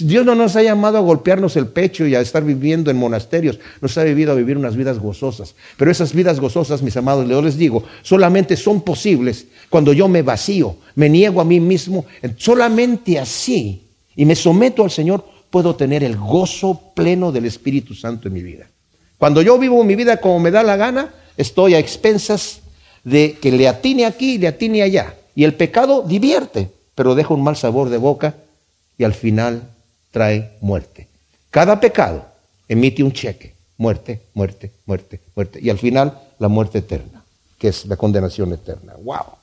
Dios 0.00 0.26
no 0.26 0.34
nos 0.34 0.54
ha 0.56 0.62
llamado 0.62 0.98
a 0.98 1.00
golpearnos 1.00 1.56
el 1.56 1.68
pecho 1.68 2.06
y 2.06 2.14
a 2.14 2.20
estar 2.20 2.44
viviendo 2.44 2.90
en 2.90 2.98
monasterios, 2.98 3.58
nos 3.80 3.96
ha 3.96 4.04
vivido 4.04 4.32
a 4.32 4.34
vivir 4.34 4.58
unas 4.58 4.76
vidas 4.76 4.98
gozosas. 4.98 5.54
Pero 5.78 5.90
esas 5.90 6.12
vidas 6.12 6.40
gozosas, 6.40 6.82
mis 6.82 6.96
amados, 6.98 7.26
yo 7.26 7.40
les 7.40 7.56
digo, 7.56 7.84
solamente 8.02 8.56
son 8.56 8.82
posibles 8.82 9.46
cuando 9.70 9.94
yo 9.94 10.06
me 10.06 10.20
vacío, 10.20 10.76
me 10.94 11.08
niego 11.08 11.40
a 11.40 11.44
mí 11.44 11.58
mismo. 11.58 12.04
Solamente 12.36 13.18
así, 13.18 13.86
y 14.14 14.26
me 14.26 14.34
someto 14.34 14.84
al 14.84 14.90
Señor, 14.90 15.24
puedo 15.50 15.76
tener 15.76 16.04
el 16.04 16.16
gozo 16.16 16.80
pleno 16.94 17.32
del 17.32 17.46
Espíritu 17.46 17.94
Santo 17.94 18.28
en 18.28 18.34
mi 18.34 18.42
vida. 18.42 18.66
Cuando 19.18 19.42
yo 19.42 19.58
vivo 19.58 19.82
mi 19.84 19.96
vida 19.96 20.18
como 20.18 20.38
me 20.38 20.50
da 20.50 20.62
la 20.62 20.76
gana, 20.76 21.12
estoy 21.36 21.74
a 21.74 21.78
expensas 21.78 22.60
de 23.04 23.36
que 23.40 23.50
le 23.50 23.68
atine 23.68 24.06
aquí 24.06 24.34
y 24.34 24.38
le 24.38 24.48
atine 24.48 24.82
allá. 24.82 25.14
Y 25.34 25.44
el 25.44 25.54
pecado 25.54 26.02
divierte, 26.02 26.70
pero 26.94 27.14
deja 27.14 27.34
un 27.34 27.42
mal 27.42 27.56
sabor 27.56 27.88
de 27.88 27.96
boca 27.96 28.34
y 28.96 29.04
al 29.04 29.14
final 29.14 29.62
trae 30.10 30.52
muerte. 30.60 31.08
Cada 31.50 31.80
pecado 31.80 32.26
emite 32.68 33.02
un 33.02 33.12
cheque. 33.12 33.54
Muerte, 33.76 34.22
muerte, 34.34 34.72
muerte, 34.86 35.20
muerte. 35.36 35.60
Y 35.62 35.70
al 35.70 35.78
final 35.78 36.18
la 36.40 36.48
muerte 36.48 36.78
eterna, 36.78 37.22
que 37.58 37.68
es 37.68 37.86
la 37.86 37.96
condenación 37.96 38.52
eterna. 38.52 38.94
¡Wow! 39.04 39.38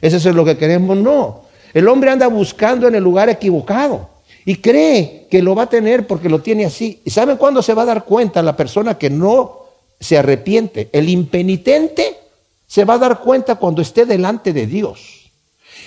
¿Eso 0.00 0.16
es 0.16 0.34
lo 0.34 0.44
que 0.44 0.56
queremos? 0.56 0.96
No. 0.96 1.42
El 1.74 1.88
hombre 1.88 2.10
anda 2.10 2.28
buscando 2.28 2.86
en 2.86 2.94
el 2.94 3.02
lugar 3.02 3.28
equivocado 3.28 4.08
y 4.44 4.56
cree 4.56 5.26
que 5.30 5.42
lo 5.42 5.54
va 5.54 5.64
a 5.64 5.68
tener 5.68 6.06
porque 6.06 6.28
lo 6.28 6.40
tiene 6.40 6.64
así. 6.64 7.00
¿Y 7.04 7.10
saben 7.10 7.36
cuándo 7.36 7.62
se 7.62 7.74
va 7.74 7.82
a 7.82 7.86
dar 7.86 8.04
cuenta 8.04 8.42
la 8.42 8.56
persona 8.56 8.98
que 8.98 9.10
no 9.10 9.60
se 9.98 10.18
arrepiente? 10.18 10.88
El 10.92 11.08
impenitente 11.08 12.16
se 12.66 12.84
va 12.84 12.94
a 12.94 12.98
dar 12.98 13.20
cuenta 13.20 13.56
cuando 13.56 13.82
esté 13.82 14.06
delante 14.06 14.52
de 14.52 14.66
Dios. 14.66 15.30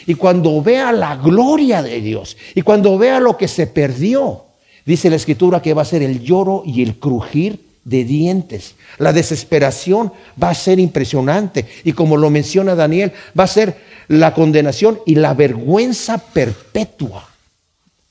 Y 0.06 0.16
cuando 0.16 0.62
vea 0.62 0.92
la 0.92 1.16
gloria 1.16 1.82
de 1.82 2.02
Dios 2.02 2.36
y 2.56 2.62
cuando 2.62 2.98
vea 2.98 3.20
lo 3.20 3.38
que 3.38 3.48
se 3.48 3.68
perdió, 3.68 4.44
dice 4.86 5.10
la 5.10 5.16
escritura 5.16 5.62
que 5.62 5.74
va 5.74 5.84
a 5.84 5.86
ser 5.86 6.04
el 6.04 6.22
lloro 6.22 6.64
y 6.66 6.84
el 6.84 7.00
crujir 7.00 7.60
de 7.86 8.04
dientes. 8.04 8.76
La 8.98 9.14
desesperación 9.14 10.12
va 10.42 10.50
a 10.50 10.56
ser 10.56 10.80
impresionante 10.80 11.66
y 11.84 11.94
como 11.94 12.18
lo 12.18 12.30
menciona 12.30 12.76
Daniel, 12.76 13.14
va 13.38 13.46
a 13.46 13.48
ser 13.48 13.78
la 14.08 14.34
condenación 14.34 15.00
y 15.06 15.16
la 15.16 15.34
vergüenza 15.34 16.18
perpetua. 16.18 17.33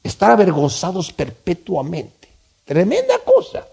Estar 0.02 0.30
avergonzados 0.30 1.12
perpetuamente. 1.12 2.28
Tremenda 2.64 3.18
cosa. 3.24 3.66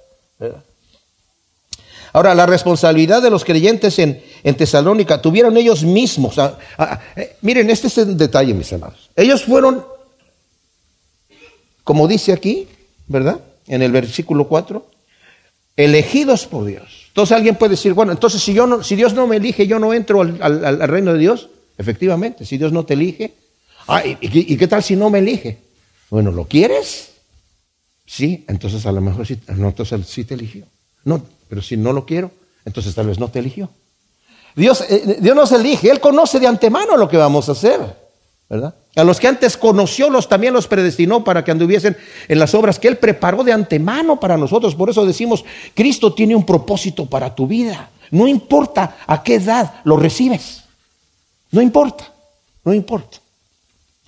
Ahora, 2.13 2.33
la 2.33 2.45
responsabilidad 2.45 3.21
de 3.21 3.29
los 3.29 3.45
creyentes 3.45 3.99
en, 3.99 4.21
Tesalónica 4.57 5.21
tuvieron 5.21 5.57
ellos 5.57 5.83
mismos. 5.83 6.37
Eh, 7.15 7.35
miren, 7.41 7.69
este 7.69 7.87
es 7.87 7.97
el 7.99 8.17
detalle, 8.17 8.53
mis 8.53 8.71
hermanos. 8.71 9.09
Ellos 9.15 9.43
fueron, 9.43 9.85
como 11.83 12.07
dice 12.07 12.33
aquí, 12.33 12.67
¿verdad? 13.07 13.39
En 13.67 13.81
el 13.81 13.91
versículo 13.91 14.47
4, 14.47 14.85
elegidos 15.75 16.45
por 16.45 16.65
Dios. 16.65 17.05
Entonces 17.09 17.35
alguien 17.35 17.55
puede 17.55 17.71
decir, 17.71 17.93
bueno, 17.93 18.11
entonces 18.11 18.41
si, 18.41 18.53
yo 18.53 18.65
no, 18.65 18.83
si 18.83 18.95
Dios 18.95 19.13
no 19.13 19.27
me 19.27 19.37
elige, 19.37 19.67
yo 19.67 19.77
no 19.77 19.93
entro 19.93 20.21
al, 20.21 20.87
reino 20.89 21.13
de 21.13 21.19
Dios. 21.19 21.49
Efectivamente, 21.77 22.45
si 22.45 22.57
Dios 22.57 22.71
no 22.71 22.85
te 22.85 22.95
elige. 22.95 23.33
Ah, 23.87 24.03
¿y, 24.05 24.17
y, 24.21 24.57
qué 24.57 24.67
tal 24.67 24.83
si 24.83 24.95
no 24.95 25.09
me 25.09 25.19
elige? 25.19 25.57
Bueno, 26.09 26.31
¿lo 26.31 26.45
quieres? 26.45 27.11
Sí, 28.05 28.43
entonces 28.47 28.85
a 28.85 28.91
lo 28.91 29.01
mejor 29.01 29.27
sí, 29.27 29.39
no, 29.55 29.67
entonces 29.67 30.27
te 30.27 30.33
eligió. 30.33 30.65
No, 31.03 31.23
pero 31.47 31.61
si 31.61 31.77
no 31.77 31.93
lo 31.93 32.05
quiero, 32.05 32.31
entonces 32.65 32.95
tal 32.95 33.07
vez 33.07 33.19
no 33.19 33.29
te 33.29 33.39
eligió. 33.39 33.69
Dios, 34.55 34.83
eh, 34.89 35.17
Dios 35.21 35.35
nos 35.35 35.51
elige, 35.51 35.89
Él 35.89 35.99
conoce 35.99 36.39
de 36.39 36.47
antemano 36.47 36.97
lo 36.97 37.07
que 37.07 37.17
vamos 37.17 37.47
a 37.49 37.51
hacer, 37.51 37.79
¿verdad? 38.49 38.73
A 38.95 39.03
los 39.03 39.19
que 39.19 39.27
antes 39.27 39.55
conoció, 39.55 40.09
los 40.09 40.27
también 40.27 40.53
los 40.53 40.67
predestinó 40.67 41.23
para 41.23 41.43
que 41.43 41.51
anduviesen 41.51 41.95
en 42.27 42.39
las 42.39 42.55
obras 42.55 42.79
que 42.79 42.87
Él 42.87 42.97
preparó 42.97 43.43
de 43.43 43.53
antemano 43.53 44.19
para 44.19 44.37
nosotros. 44.37 44.73
Por 44.73 44.89
eso 44.89 45.05
decimos, 45.05 45.45
Cristo 45.75 46.13
tiene 46.13 46.35
un 46.35 46.45
propósito 46.45 47.05
para 47.05 47.33
tu 47.35 47.45
vida. 47.45 47.91
No 48.11 48.27
importa 48.27 48.97
a 49.05 49.21
qué 49.21 49.35
edad 49.35 49.75
lo 49.83 49.97
recibes. 49.97 50.63
No 51.51 51.61
importa, 51.61 52.11
no 52.65 52.73
importa. 52.73 53.19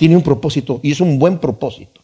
Tiene 0.01 0.15
un 0.15 0.23
propósito 0.23 0.79
y 0.81 0.93
es 0.93 0.99
un 0.99 1.19
buen 1.19 1.37
propósito. 1.37 2.01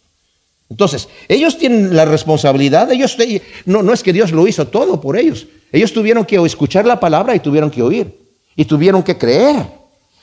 Entonces, 0.70 1.10
ellos 1.28 1.58
tienen 1.58 1.96
la 1.96 2.06
responsabilidad, 2.06 2.92
ellos 2.92 3.18
no, 3.66 3.82
no 3.82 3.92
es 3.92 4.04
que 4.04 4.14
Dios 4.14 4.32
lo 4.32 4.48
hizo 4.48 4.68
todo 4.68 5.02
por 5.02 5.18
ellos. 5.18 5.48
Ellos 5.72 5.92
tuvieron 5.92 6.24
que 6.24 6.36
escuchar 6.36 6.86
la 6.86 7.00
palabra 7.00 7.36
y 7.36 7.40
tuvieron 7.40 7.72
que 7.72 7.82
oír. 7.82 8.16
Y 8.56 8.66
tuvieron 8.66 9.02
que 9.02 9.18
creer. 9.18 9.66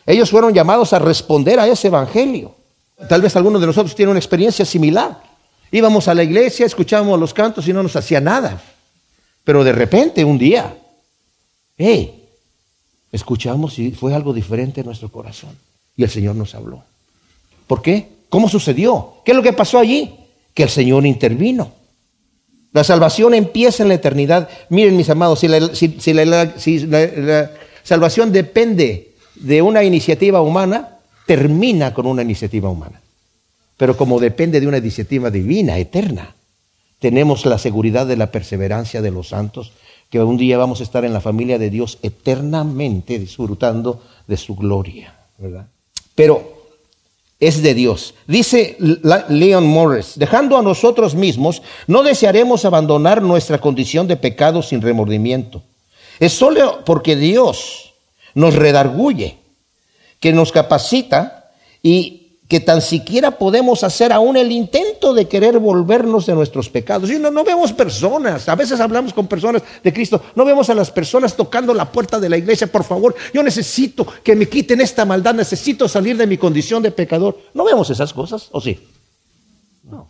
Ellos 0.07 0.31
fueron 0.31 0.55
llamados 0.55 0.93
a 0.93 1.01
responder 1.01 1.59
a 1.59 1.67
ese 1.67 1.89
evangelio. 1.89 2.55
Tal 3.09 3.21
vez 3.21 3.35
algunos 3.35 3.61
de 3.61 3.67
nosotros 3.67 3.93
tienen 3.97 4.11
una 4.11 4.21
experiencia 4.21 4.65
similar. 4.65 5.21
Íbamos 5.73 6.07
a 6.07 6.15
la 6.15 6.23
iglesia, 6.23 6.67
escuchábamos 6.67 7.19
los 7.19 7.35
cantos 7.35 7.67
y 7.67 7.73
no 7.73 7.83
nos 7.83 7.97
hacía 7.97 8.21
nada. 8.21 8.63
Pero 9.43 9.65
de 9.65 9.73
repente, 9.73 10.25
un 10.25 10.39
día, 10.39 10.79
hey, 11.77 12.29
escuchamos 13.11 13.81
y 13.81 13.91
fue 13.91 14.15
algo 14.15 14.33
diferente 14.33 14.83
en 14.83 14.87
nuestro 14.87 15.09
corazón. 15.09 15.59
Y 15.97 16.05
el 16.05 16.11
Señor 16.11 16.37
nos 16.37 16.55
habló. 16.55 16.85
¿Por 17.67 17.83
qué? 17.83 18.09
¿Cómo 18.29 18.49
sucedió? 18.49 19.15
¿Qué 19.25 19.33
es 19.33 19.37
lo 19.37 19.43
que 19.43 19.53
pasó 19.53 19.79
allí? 19.79 20.25
que 20.55 20.63
el 20.63 20.71
Señor 20.71 21.05
intervino. 21.05 21.73
La 22.73 22.85
salvación 22.85 23.35
empieza 23.35 23.83
en 23.83 23.89
la 23.89 23.97
eternidad. 23.97 24.49
Miren, 24.71 24.97
mis 24.97 25.11
amados, 25.11 25.41
si 25.41 25.49
la, 25.49 25.61
salvación 27.83 28.33
depende 28.33 29.13
de 29.35 29.63
una 29.63 29.85
iniciativa 29.85 30.41
humana, 30.41 30.99
termina 31.27 31.93
con 31.93 32.07
una 32.07 32.23
iniciativa 32.23 32.71
humana. 32.71 33.01
Pero 33.77 33.97
como 33.97 34.21
depende 34.21 34.61
de 34.61 34.67
una 34.67 34.79
iniciativa 34.79 35.31
divina, 35.31 35.79
eterna, 35.79 36.35
tenemos 37.01 37.45
la 37.45 37.59
seguridad 37.59 38.07
de 38.07 38.17
la 38.17 38.31
perseverancia 38.31 39.03
de 39.03 39.11
los 39.11 39.29
santos, 39.29 39.73
que 40.11 40.21
un 40.21 40.37
día 40.37 40.59
vamos 40.59 40.81
a 40.81 40.85
estar 40.85 41.05
en 41.05 41.13
la 41.13 41.21
familia 41.21 41.59
de 41.59 41.71
Dios 41.71 41.99
eternamente 42.03 43.19
disfrutando 43.19 44.01
de 44.29 44.37
su 44.37 44.55
gloria, 44.55 45.15
¿verdad? 45.39 45.67
Pero 46.15 46.54
es 47.41 47.63
de 47.63 47.75
Dios. 47.75 48.15
Dice 48.27 48.77
Leon 49.29 49.67
Morris, 49.67 50.13
dejando 50.17 50.57
a 50.57 50.63
nosotros 50.63 51.15
mismos, 51.15 51.63
no 51.87 52.03
desearemos 52.03 52.65
abandonar 52.65 53.23
nuestra 53.23 53.59
condición 53.59 54.07
de 54.07 54.17
pecado 54.17 54.63
sin 54.63 54.81
remordimiento. 54.81 55.63
Es 56.21 56.33
solo 56.33 56.85
porque 56.85 57.17
Dios 57.17 57.95
nos 58.35 58.55
redarguye, 58.55 59.39
que 60.21 60.33
nos 60.33 60.53
capacita 60.53 61.51
y 61.83 62.24
que 62.55 62.61
tan 62.61 62.81
siquiera 62.81 63.33
podemos 63.33 63.83
hacer 63.83 64.13
aún 64.13 64.37
el 64.37 64.53
intento 64.53 65.13
de 65.13 65.27
querer 65.27 65.59
volvernos 65.59 66.25
de 66.27 66.37
nuestros 66.37 66.71
pecados. 66.71 67.11
Y 67.11 67.19
no, 67.19 67.29
no 67.33 67.43
vemos 67.43 67.73
personas, 67.73 68.49
a 68.49 68.55
veces 68.55 68.79
hablamos 68.79 69.13
con 69.13 69.27
personas 69.27 69.61
de 69.83 69.93
Cristo, 69.93 70.23
no 70.37 70.45
vemos 70.45 70.71
a 70.71 70.75
las 70.77 70.93
personas 70.93 71.35
tocando 71.35 71.75
la 71.75 71.91
puerta 71.91 72.21
de 72.21 72.29
la 72.29 72.37
iglesia, 72.37 72.69
por 72.69 72.85
favor, 72.85 73.13
yo 73.33 73.43
necesito 73.43 74.07
que 74.23 74.37
me 74.37 74.49
quiten 74.49 74.81
esta 74.81 75.05
maldad, 75.05 75.35
necesito 75.35 75.89
salir 75.89 76.17
de 76.17 76.29
mi 76.29 76.39
condición 76.39 76.81
de 76.81 76.93
pecador. 76.93 77.41
No 77.55 77.65
vemos 77.65 77.91
esas 77.91 78.13
cosas, 78.13 78.51
¿o 78.53 78.61
sí? 78.61 78.79
No. 79.83 80.07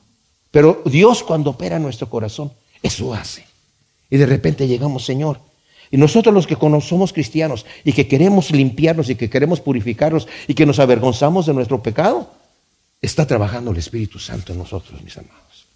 Pero 0.51 0.83
Dios 0.85 1.23
cuando 1.23 1.49
opera 1.49 1.77
en 1.77 1.83
nuestro 1.83 2.11
corazón, 2.11 2.53
eso 2.83 3.15
hace. 3.15 3.47
Y 4.11 4.19
de 4.19 4.27
repente 4.27 4.69
llegamos, 4.69 5.03
Señor, 5.07 5.39
y 5.95 5.97
nosotros 5.97 6.35
los 6.35 6.49
que 6.49 6.57
somos 6.81 7.13
cristianos 7.13 7.65
y 7.85 7.93
que 7.93 8.09
queremos 8.09 8.51
limpiarnos 8.51 9.11
y 9.11 9.15
que 9.15 9.31
queremos 9.31 9.61
purificarnos 9.61 10.27
y 10.49 10.55
que 10.55 10.67
nos 10.67 10.81
avergonzamos 10.81 11.47
de 11.47 11.55
nuestro 11.55 11.85
pecado, 11.85 12.33
está 13.01 13.25
trabajando 13.29 13.71
el 13.71 13.77
Espíritu 13.77 14.19
Santo 14.19 14.51
en 14.51 14.59
nosotros, 14.59 15.01
mis 15.05 15.17
amados. 15.17 15.69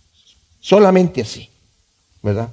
Solamente 0.59 1.21
así, 1.21 1.49
¿verdad? 2.21 2.51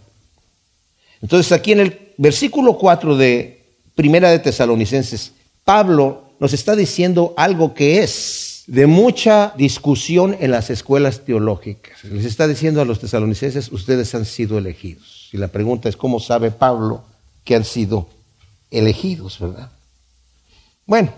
Entonces 1.24 1.52
aquí 1.52 1.72
en 1.72 1.80
el 1.80 2.12
versículo 2.18 2.78
4 2.78 3.18
de 3.18 3.66
Primera 3.96 4.30
de 4.30 4.38
Tesalonicenses, 4.38 5.32
Pablo 5.64 6.36
nos 6.40 6.54
está 6.54 6.76
diciendo 6.76 7.34
algo 7.36 7.74
que 7.74 8.04
es 8.04 8.64
de 8.68 8.86
mucha 8.86 9.56
discusión 9.58 10.38
en 10.40 10.52
las 10.52 10.70
escuelas 10.70 11.26
teológicas. 11.26 12.04
Les 12.04 12.26
está 12.26 12.48
diciendo 12.48 12.80
a 12.80 12.86
los 12.86 13.00
tesalonicenses, 13.00 13.72
ustedes 13.72 14.14
han 14.14 14.26
sido 14.26 14.60
elegidos. 14.60 15.30
Y 15.34 15.38
la 15.38 15.48
pregunta 15.48 15.90
es, 15.90 15.98
¿cómo 15.98 16.20
sabe 16.20 16.52
Pablo 16.52 17.15
que 17.46 17.56
han 17.56 17.64
sido 17.64 18.10
elegidos, 18.72 19.40
¿verdad? 19.40 19.70
Bueno, 20.86 21.14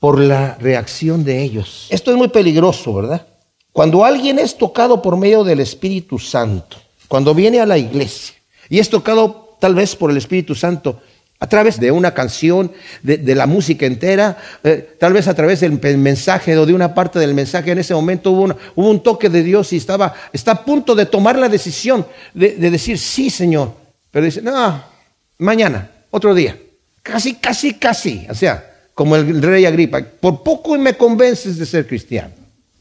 por 0.00 0.18
la 0.18 0.56
reacción 0.56 1.22
de 1.22 1.42
ellos. 1.42 1.86
Esto 1.90 2.10
es 2.10 2.16
muy 2.16 2.28
peligroso, 2.28 2.94
¿verdad? 2.94 3.26
Cuando 3.72 4.04
alguien 4.04 4.38
es 4.38 4.56
tocado 4.56 5.00
por 5.00 5.16
medio 5.16 5.44
del 5.44 5.60
Espíritu 5.60 6.18
Santo, 6.18 6.78
cuando 7.06 7.34
viene 7.34 7.60
a 7.60 7.66
la 7.66 7.78
iglesia 7.78 8.34
y 8.68 8.80
es 8.80 8.90
tocado 8.90 9.56
tal 9.60 9.74
vez 9.74 9.94
por 9.94 10.10
el 10.10 10.16
Espíritu 10.16 10.54
Santo, 10.54 11.00
a 11.40 11.46
través 11.46 11.78
de 11.78 11.92
una 11.92 12.14
canción, 12.14 12.72
de, 13.02 13.34
la 13.36 13.46
música 13.46 13.86
entera, 13.86 14.38
eh, 14.64 14.96
tal 14.98 15.12
vez 15.12 15.28
a 15.28 15.34
través 15.34 15.60
del 15.60 15.98
mensaje 15.98 16.56
o 16.58 16.66
de 16.66 16.74
una 16.74 16.94
parte 16.94 17.20
del 17.20 17.32
mensaje, 17.32 17.70
en 17.70 17.78
ese 17.78 17.94
momento 17.94 18.32
hubo, 18.32 18.56
un 18.74 19.02
toque 19.02 19.28
de 19.28 19.44
Dios 19.44 19.72
y 19.72 19.76
estaba, 19.76 20.14
está 20.32 20.52
a 20.52 20.64
punto 20.64 20.96
de 20.96 21.06
tomar 21.06 21.38
la 21.38 21.48
decisión 21.48 22.04
de, 22.34 22.56
de 22.56 22.70
decir, 22.72 22.98
sí, 22.98 23.30
Señor. 23.30 23.72
Pero 24.10 24.24
dice, 24.24 24.42
no, 24.42 24.82
mañana, 25.38 25.90
otro 26.10 26.34
día. 26.34 26.58
Casi, 27.02 27.34
casi, 27.36 27.74
casi. 27.74 28.26
O 28.28 28.34
sea, 28.34 28.90
como 28.94 29.16
el 29.16 29.42
rey 29.42 29.64
Agripa, 29.64 30.00
por 30.20 30.42
poco 30.42 30.76
me 30.76 30.94
convences 30.94 31.56
de 31.58 31.66
ser 31.66 31.86
cristiano. 31.86 32.34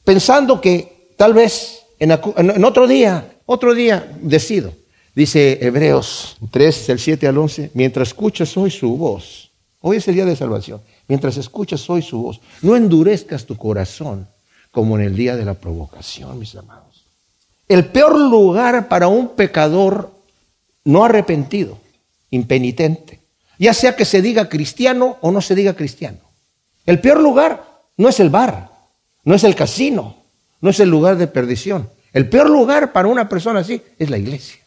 Pensando 0.04 0.60
que 0.60 1.13
tal 1.15 1.34
vez 1.34 1.84
en, 2.00 2.12
en 2.12 2.65
otro 2.65 2.88
día, 2.88 3.38
otro 3.46 3.74
día 3.74 4.12
decido. 4.22 4.74
Dice 5.15 5.58
Hebreos 5.62 6.38
3, 6.52 6.88
del 6.88 7.00
7 7.00 7.28
al 7.28 7.38
11, 7.38 7.72
mientras 7.74 8.10
escuchas 8.10 8.56
hoy 8.56 8.70
su 8.70 8.96
voz, 8.98 9.50
hoy 9.82 9.98
es 9.98 10.08
el 10.08 10.13
día 10.13 10.26
de 10.26 10.36
salvación, 10.36 10.80
mientras 11.08 11.38
escuchas 11.38 11.89
hoy 11.89 12.04
su 12.04 12.22
voz, 12.22 12.39
no 12.62 12.76
endurezcas 12.76 13.46
tu 13.46 13.58
corazón 13.58 14.28
como 14.70 14.96
en 15.00 15.06
el 15.06 15.15
día 15.15 15.36
de 15.36 15.43
la 15.43 15.56
provocación, 15.56 16.38
mis 16.38 16.56
amados. 16.56 17.04
El 17.67 17.86
peor 17.86 18.20
lugar 18.20 18.88
para 18.88 19.08
un 19.08 19.30
pecador 19.30 20.12
no 20.86 21.04
arrepentido, 21.04 21.80
impenitente, 22.29 23.19
ya 23.59 23.73
sea 23.73 23.95
que 23.95 24.05
se 24.05 24.21
diga 24.21 24.49
cristiano 24.49 25.17
o 25.21 25.31
no 25.31 25.41
se 25.41 25.55
diga 25.55 25.73
cristiano. 25.73 26.19
El 26.85 26.99
peor 26.99 27.19
lugar 27.19 27.81
no 27.97 28.09
es 28.09 28.19
el 28.19 28.29
bar, 28.29 28.71
no 29.23 29.35
es 29.35 29.43
el 29.43 29.55
casino, 29.55 30.15
no 30.61 30.69
es 30.69 30.79
el 30.79 30.89
lugar 30.89 31.17
de 31.17 31.27
perdición. 31.27 31.89
El 32.13 32.29
peor 32.29 32.49
lugar 32.49 32.93
para 32.93 33.07
una 33.07 33.27
persona 33.27 33.59
así 33.59 33.81
es 33.99 34.09
la 34.09 34.17
iglesia. 34.17 34.59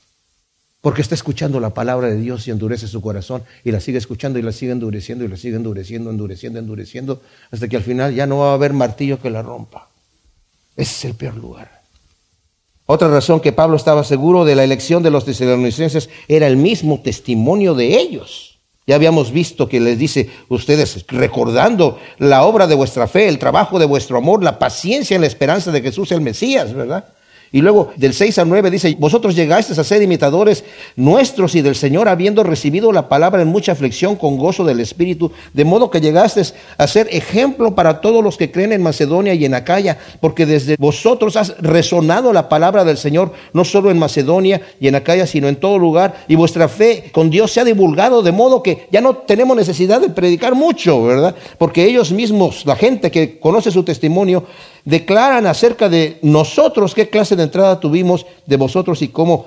Porque 0.80 1.02
está 1.02 1.14
escuchando 1.14 1.60
la 1.60 1.74
palabra 1.74 2.08
de 2.08 2.16
Dios 2.16 2.46
y 2.46 2.50
endurece 2.50 2.86
su 2.86 3.02
corazón 3.02 3.42
y 3.64 3.70
la 3.70 3.80
sigue 3.80 3.98
escuchando 3.98 4.38
y 4.38 4.42
la 4.42 4.52
sigue 4.52 4.72
endureciendo 4.72 5.24
y 5.24 5.28
la 5.28 5.36
sigue 5.36 5.56
endureciendo, 5.56 6.10
endureciendo, 6.10 6.58
endureciendo, 6.58 7.22
hasta 7.50 7.68
que 7.68 7.76
al 7.76 7.82
final 7.82 8.14
ya 8.14 8.26
no 8.26 8.38
va 8.38 8.52
a 8.52 8.54
haber 8.54 8.72
martillo 8.72 9.20
que 9.20 9.30
la 9.30 9.42
rompa. 9.42 9.88
Ese 10.76 10.92
es 10.92 11.04
el 11.06 11.14
peor 11.14 11.36
lugar. 11.36 11.79
Otra 12.92 13.07
razón 13.07 13.38
que 13.38 13.53
Pablo 13.53 13.76
estaba 13.76 14.03
seguro 14.03 14.44
de 14.44 14.57
la 14.57 14.64
elección 14.64 15.05
de 15.05 15.12
los 15.12 15.24
tesalonicenses 15.24 16.11
era 16.26 16.48
el 16.48 16.57
mismo 16.57 16.98
testimonio 16.98 17.76
de 17.76 18.00
ellos. 18.00 18.59
Ya 18.85 18.96
habíamos 18.96 19.31
visto 19.31 19.68
que 19.68 19.79
les 19.79 19.96
dice, 19.96 20.29
ustedes 20.48 21.05
recordando 21.07 22.00
la 22.18 22.42
obra 22.42 22.66
de 22.66 22.74
vuestra 22.74 23.07
fe, 23.07 23.29
el 23.29 23.38
trabajo 23.38 23.79
de 23.79 23.87
vuestro 23.87 24.18
amor, 24.18 24.42
la 24.42 24.59
paciencia 24.59 25.14
en 25.14 25.20
la 25.20 25.29
esperanza 25.29 25.70
de 25.70 25.83
Jesús 25.83 26.11
el 26.11 26.20
Mesías, 26.20 26.74
¿verdad? 26.74 27.05
Y 27.52 27.62
luego 27.62 27.90
del 27.96 28.14
6 28.14 28.38
al 28.38 28.48
9 28.48 28.70
dice, 28.70 28.96
vosotros 28.98 29.34
llegasteis 29.34 29.78
a 29.78 29.84
ser 29.84 30.00
imitadores 30.02 30.62
nuestros 30.94 31.56
y 31.56 31.62
del 31.62 31.74
Señor 31.74 32.08
habiendo 32.08 32.44
recibido 32.44 32.92
la 32.92 33.08
palabra 33.08 33.42
en 33.42 33.48
mucha 33.48 33.72
aflicción 33.72 34.14
con 34.14 34.38
gozo 34.38 34.64
del 34.64 34.78
Espíritu, 34.78 35.32
de 35.52 35.64
modo 35.64 35.90
que 35.90 36.00
llegasteis 36.00 36.54
a 36.78 36.86
ser 36.86 37.08
ejemplo 37.10 37.74
para 37.74 38.00
todos 38.00 38.22
los 38.22 38.36
que 38.36 38.52
creen 38.52 38.72
en 38.72 38.82
Macedonia 38.82 39.34
y 39.34 39.44
en 39.44 39.54
Acaya, 39.54 39.98
porque 40.20 40.46
desde 40.46 40.76
vosotros 40.78 41.36
has 41.36 41.56
resonado 41.58 42.32
la 42.32 42.48
palabra 42.48 42.84
del 42.84 42.98
Señor, 42.98 43.32
no 43.52 43.64
solo 43.64 43.90
en 43.90 43.98
Macedonia 43.98 44.62
y 44.78 44.86
en 44.86 44.94
Acaya, 44.94 45.26
sino 45.26 45.48
en 45.48 45.56
todo 45.56 45.78
lugar, 45.78 46.24
y 46.28 46.36
vuestra 46.36 46.68
fe 46.68 47.10
con 47.10 47.30
Dios 47.30 47.50
se 47.50 47.60
ha 47.60 47.64
divulgado, 47.64 48.22
de 48.22 48.30
modo 48.30 48.62
que 48.62 48.86
ya 48.92 49.00
no 49.00 49.16
tenemos 49.16 49.56
necesidad 49.56 50.00
de 50.00 50.10
predicar 50.10 50.54
mucho, 50.54 51.02
¿verdad? 51.02 51.34
Porque 51.58 51.84
ellos 51.84 52.12
mismos, 52.12 52.64
la 52.64 52.76
gente 52.76 53.10
que 53.10 53.40
conoce 53.40 53.72
su 53.72 53.82
testimonio, 53.82 54.44
declaran 54.90 55.46
acerca 55.46 55.88
de 55.88 56.18
nosotros 56.22 56.94
qué 56.94 57.09
clase 57.09 57.37
de 57.37 57.44
entrada 57.44 57.79
tuvimos 57.79 58.26
de 58.44 58.57
vosotros 58.57 59.00
y 59.03 59.09
cómo 59.09 59.46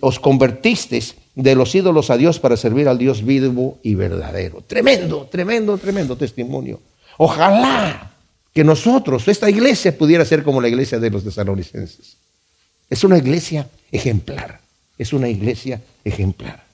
os 0.00 0.20
convertisteis 0.20 1.16
de 1.34 1.54
los 1.54 1.74
ídolos 1.74 2.10
a 2.10 2.16
Dios 2.16 2.38
para 2.38 2.56
servir 2.56 2.86
al 2.86 2.98
Dios 2.98 3.24
vivo 3.24 3.78
y 3.82 3.94
verdadero. 3.94 4.62
Tremendo, 4.66 5.26
tremendo, 5.30 5.78
tremendo 5.78 6.16
testimonio. 6.16 6.80
Ojalá 7.16 8.12
que 8.52 8.62
nosotros, 8.62 9.26
esta 9.26 9.48
iglesia, 9.48 9.96
pudiera 9.96 10.24
ser 10.24 10.42
como 10.42 10.60
la 10.60 10.68
iglesia 10.68 10.98
de 10.98 11.10
los 11.10 11.24
tesalonicenses. 11.24 12.16
Es 12.90 13.04
una 13.04 13.18
iglesia 13.18 13.68
ejemplar. 13.90 14.60
Es 14.98 15.12
una 15.12 15.28
iglesia 15.28 15.80
ejemplar. 16.04 16.67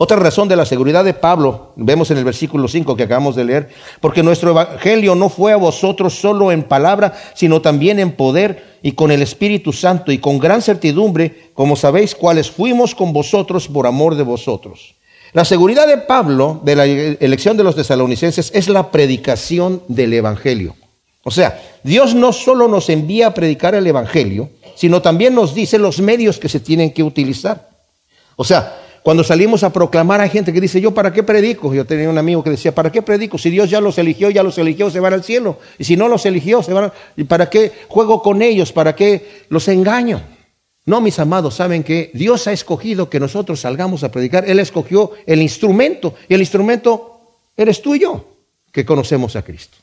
Otra 0.00 0.16
razón 0.16 0.46
de 0.46 0.54
la 0.54 0.64
seguridad 0.64 1.04
de 1.04 1.12
Pablo, 1.12 1.72
vemos 1.74 2.12
en 2.12 2.18
el 2.18 2.24
versículo 2.24 2.68
5 2.68 2.94
que 2.94 3.02
acabamos 3.02 3.34
de 3.34 3.44
leer, 3.44 3.68
porque 4.00 4.22
nuestro 4.22 4.50
evangelio 4.50 5.16
no 5.16 5.28
fue 5.28 5.52
a 5.52 5.56
vosotros 5.56 6.14
solo 6.14 6.52
en 6.52 6.62
palabra, 6.62 7.14
sino 7.34 7.60
también 7.60 7.98
en 7.98 8.12
poder 8.12 8.78
y 8.80 8.92
con 8.92 9.10
el 9.10 9.22
Espíritu 9.22 9.72
Santo 9.72 10.12
y 10.12 10.18
con 10.18 10.38
gran 10.38 10.62
certidumbre, 10.62 11.50
como 11.52 11.74
sabéis 11.74 12.14
cuáles 12.14 12.48
fuimos 12.48 12.94
con 12.94 13.12
vosotros 13.12 13.66
por 13.66 13.88
amor 13.88 14.14
de 14.14 14.22
vosotros. 14.22 14.94
La 15.32 15.44
seguridad 15.44 15.88
de 15.88 15.98
Pablo 15.98 16.60
de 16.62 16.76
la 16.76 16.84
elección 16.84 17.56
de 17.56 17.64
los 17.64 17.74
tesalonicenses 17.74 18.52
es 18.54 18.68
la 18.68 18.92
predicación 18.92 19.82
del 19.88 20.14
evangelio. 20.14 20.76
O 21.24 21.32
sea, 21.32 21.60
Dios 21.82 22.14
no 22.14 22.32
solo 22.32 22.68
nos 22.68 22.88
envía 22.88 23.26
a 23.26 23.34
predicar 23.34 23.74
el 23.74 23.86
evangelio, 23.86 24.48
sino 24.76 25.02
también 25.02 25.34
nos 25.34 25.56
dice 25.56 25.76
los 25.76 25.98
medios 25.98 26.38
que 26.38 26.48
se 26.48 26.60
tienen 26.60 26.92
que 26.92 27.02
utilizar. 27.02 27.68
O 28.36 28.44
sea, 28.44 28.76
cuando 29.02 29.24
salimos 29.24 29.62
a 29.62 29.72
proclamar 29.72 30.20
a 30.20 30.28
gente 30.28 30.52
que 30.52 30.60
dice, 30.60 30.80
yo 30.80 30.92
para 30.92 31.12
qué 31.12 31.22
predico, 31.22 31.72
yo 31.74 31.84
tenía 31.84 32.10
un 32.10 32.18
amigo 32.18 32.42
que 32.42 32.50
decía, 32.50 32.74
¿para 32.74 32.90
qué 32.90 33.02
predico? 33.02 33.38
Si 33.38 33.50
Dios 33.50 33.70
ya 33.70 33.80
los 33.80 33.98
eligió, 33.98 34.30
ya 34.30 34.42
los 34.42 34.58
eligió, 34.58 34.90
se 34.90 35.00
van 35.00 35.14
al 35.14 35.24
cielo. 35.24 35.58
Y 35.78 35.84
si 35.84 35.96
no 35.96 36.08
los 36.08 36.26
eligió, 36.26 36.62
se 36.62 36.72
van 36.72 36.92
¿Y 37.16 37.24
para 37.24 37.48
qué 37.48 37.72
juego 37.88 38.22
con 38.22 38.42
ellos? 38.42 38.72
¿Para 38.72 38.94
qué 38.94 39.44
los 39.48 39.68
engaño? 39.68 40.22
No, 40.84 41.00
mis 41.00 41.18
amados, 41.18 41.54
saben 41.54 41.84
que 41.84 42.10
Dios 42.14 42.46
ha 42.46 42.52
escogido 42.52 43.10
que 43.10 43.20
nosotros 43.20 43.60
salgamos 43.60 44.04
a 44.04 44.10
predicar. 44.10 44.48
Él 44.48 44.58
escogió 44.58 45.12
el 45.26 45.42
instrumento 45.42 46.14
y 46.28 46.34
el 46.34 46.40
instrumento 46.40 47.20
eres 47.56 47.82
tú 47.82 47.94
y 47.94 48.00
yo 48.00 48.24
que 48.72 48.86
conocemos 48.86 49.36
a 49.36 49.42
Cristo. 49.42 49.76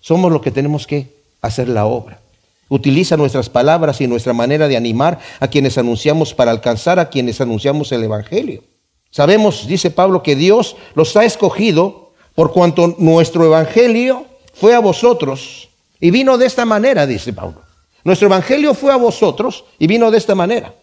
Somos 0.00 0.32
los 0.32 0.40
que 0.40 0.50
tenemos 0.50 0.86
que 0.86 1.08
hacer 1.42 1.68
la 1.68 1.84
obra. 1.84 2.20
Utiliza 2.68 3.16
nuestras 3.16 3.48
palabras 3.48 4.00
y 4.00 4.08
nuestra 4.08 4.32
manera 4.32 4.66
de 4.68 4.76
animar 4.76 5.20
a 5.38 5.48
quienes 5.48 5.78
anunciamos 5.78 6.34
para 6.34 6.50
alcanzar 6.50 6.98
a 6.98 7.08
quienes 7.10 7.40
anunciamos 7.40 7.92
el 7.92 8.02
Evangelio. 8.02 8.64
Sabemos, 9.10 9.66
dice 9.66 9.90
Pablo, 9.90 10.22
que 10.22 10.36
Dios 10.36 10.76
los 10.94 11.16
ha 11.16 11.24
escogido 11.24 12.12
por 12.34 12.52
cuanto 12.52 12.96
nuestro 12.98 13.46
Evangelio 13.46 14.26
fue 14.52 14.74
a 14.74 14.80
vosotros 14.80 15.68
y 16.00 16.10
vino 16.10 16.38
de 16.38 16.46
esta 16.46 16.64
manera, 16.64 17.06
dice 17.06 17.32
Pablo. 17.32 17.62
Nuestro 18.04 18.26
Evangelio 18.26 18.74
fue 18.74 18.92
a 18.92 18.96
vosotros 18.96 19.64
y 19.78 19.86
vino 19.86 20.10
de 20.10 20.18
esta 20.18 20.34
manera. 20.34 20.74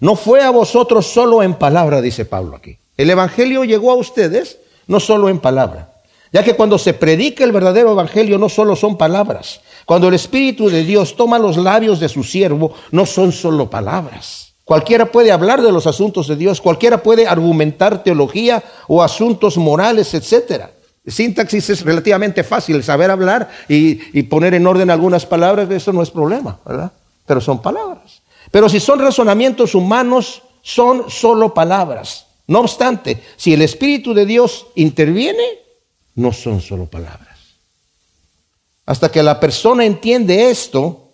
No 0.00 0.14
fue 0.14 0.42
a 0.42 0.50
vosotros 0.50 1.06
solo 1.06 1.42
en 1.42 1.54
palabra, 1.54 2.00
dice 2.00 2.24
Pablo 2.24 2.56
aquí. 2.56 2.78
El 2.96 3.10
Evangelio 3.10 3.64
llegó 3.64 3.90
a 3.90 3.96
ustedes 3.96 4.58
no 4.86 5.00
solo 5.00 5.28
en 5.28 5.40
palabra, 5.40 5.92
ya 6.32 6.42
que 6.42 6.54
cuando 6.54 6.78
se 6.78 6.94
predica 6.94 7.44
el 7.44 7.52
verdadero 7.52 7.92
Evangelio 7.92 8.38
no 8.38 8.48
solo 8.48 8.76
son 8.76 8.96
palabras, 8.96 9.60
cuando 9.88 10.08
el 10.08 10.14
Espíritu 10.16 10.68
de 10.68 10.84
Dios 10.84 11.16
toma 11.16 11.38
los 11.38 11.56
labios 11.56 11.98
de 11.98 12.10
su 12.10 12.22
siervo, 12.22 12.74
no 12.90 13.06
son 13.06 13.32
solo 13.32 13.70
palabras. 13.70 14.52
Cualquiera 14.62 15.10
puede 15.10 15.32
hablar 15.32 15.62
de 15.62 15.72
los 15.72 15.86
asuntos 15.86 16.28
de 16.28 16.36
Dios, 16.36 16.60
cualquiera 16.60 17.02
puede 17.02 17.26
argumentar 17.26 18.02
teología 18.02 18.62
o 18.86 19.02
asuntos 19.02 19.56
morales, 19.56 20.12
etc. 20.12 20.64
Sintaxis 21.06 21.70
es 21.70 21.84
relativamente 21.86 22.44
fácil, 22.44 22.84
saber 22.84 23.10
hablar 23.10 23.48
y, 23.66 24.22
poner 24.24 24.52
en 24.52 24.66
orden 24.66 24.90
algunas 24.90 25.24
palabras, 25.24 25.70
eso 25.70 25.90
no 25.94 26.02
es 26.02 26.10
problema, 26.10 26.60
¿verdad? 26.66 26.92
Pero 27.24 27.40
son 27.40 27.62
palabras. 27.62 28.20
Pero 28.50 28.68
si 28.68 28.80
son 28.80 28.98
razonamientos 28.98 29.74
humanos, 29.74 30.42
son 30.60 31.08
solo 31.08 31.54
palabras. 31.54 32.26
No 32.46 32.60
obstante, 32.60 33.22
si 33.38 33.54
el 33.54 33.62
Espíritu 33.62 34.12
de 34.12 34.26
Dios 34.26 34.66
interviene, 34.74 35.60
no 36.16 36.30
son 36.30 36.60
solo 36.60 36.84
palabras. 36.84 37.37
Hasta 38.88 39.10
que 39.10 39.22
la 39.22 39.38
persona 39.38 39.84
entiende 39.84 40.48
esto, 40.48 41.10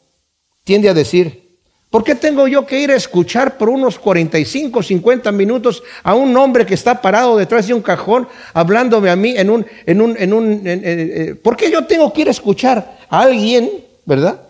tiende 0.62 0.88
a 0.88 0.94
decir, 0.94 1.58
¿por 1.90 2.04
qué 2.04 2.14
tengo 2.14 2.46
yo 2.46 2.64
que 2.64 2.78
ir 2.78 2.92
a 2.92 2.94
escuchar 2.94 3.58
por 3.58 3.68
unos 3.68 3.98
45, 3.98 4.80
50 4.80 5.32
minutos 5.32 5.82
a 6.04 6.14
un 6.14 6.36
hombre 6.36 6.64
que 6.64 6.74
está 6.74 7.02
parado 7.02 7.36
detrás 7.36 7.66
de 7.66 7.74
un 7.74 7.82
cajón 7.82 8.28
hablándome 8.52 9.10
a 9.10 9.16
mí 9.16 9.34
en 9.36 9.50
un... 9.50 9.66
En 9.86 10.00
un, 10.00 10.16
en 10.16 10.32
un 10.32 10.62
eh, 10.64 11.34
¿Por 11.42 11.56
qué 11.56 11.68
yo 11.68 11.84
tengo 11.84 12.12
que 12.12 12.20
ir 12.20 12.28
a 12.28 12.30
escuchar 12.30 12.96
a 13.10 13.22
alguien, 13.22 13.68
verdad? 14.04 14.40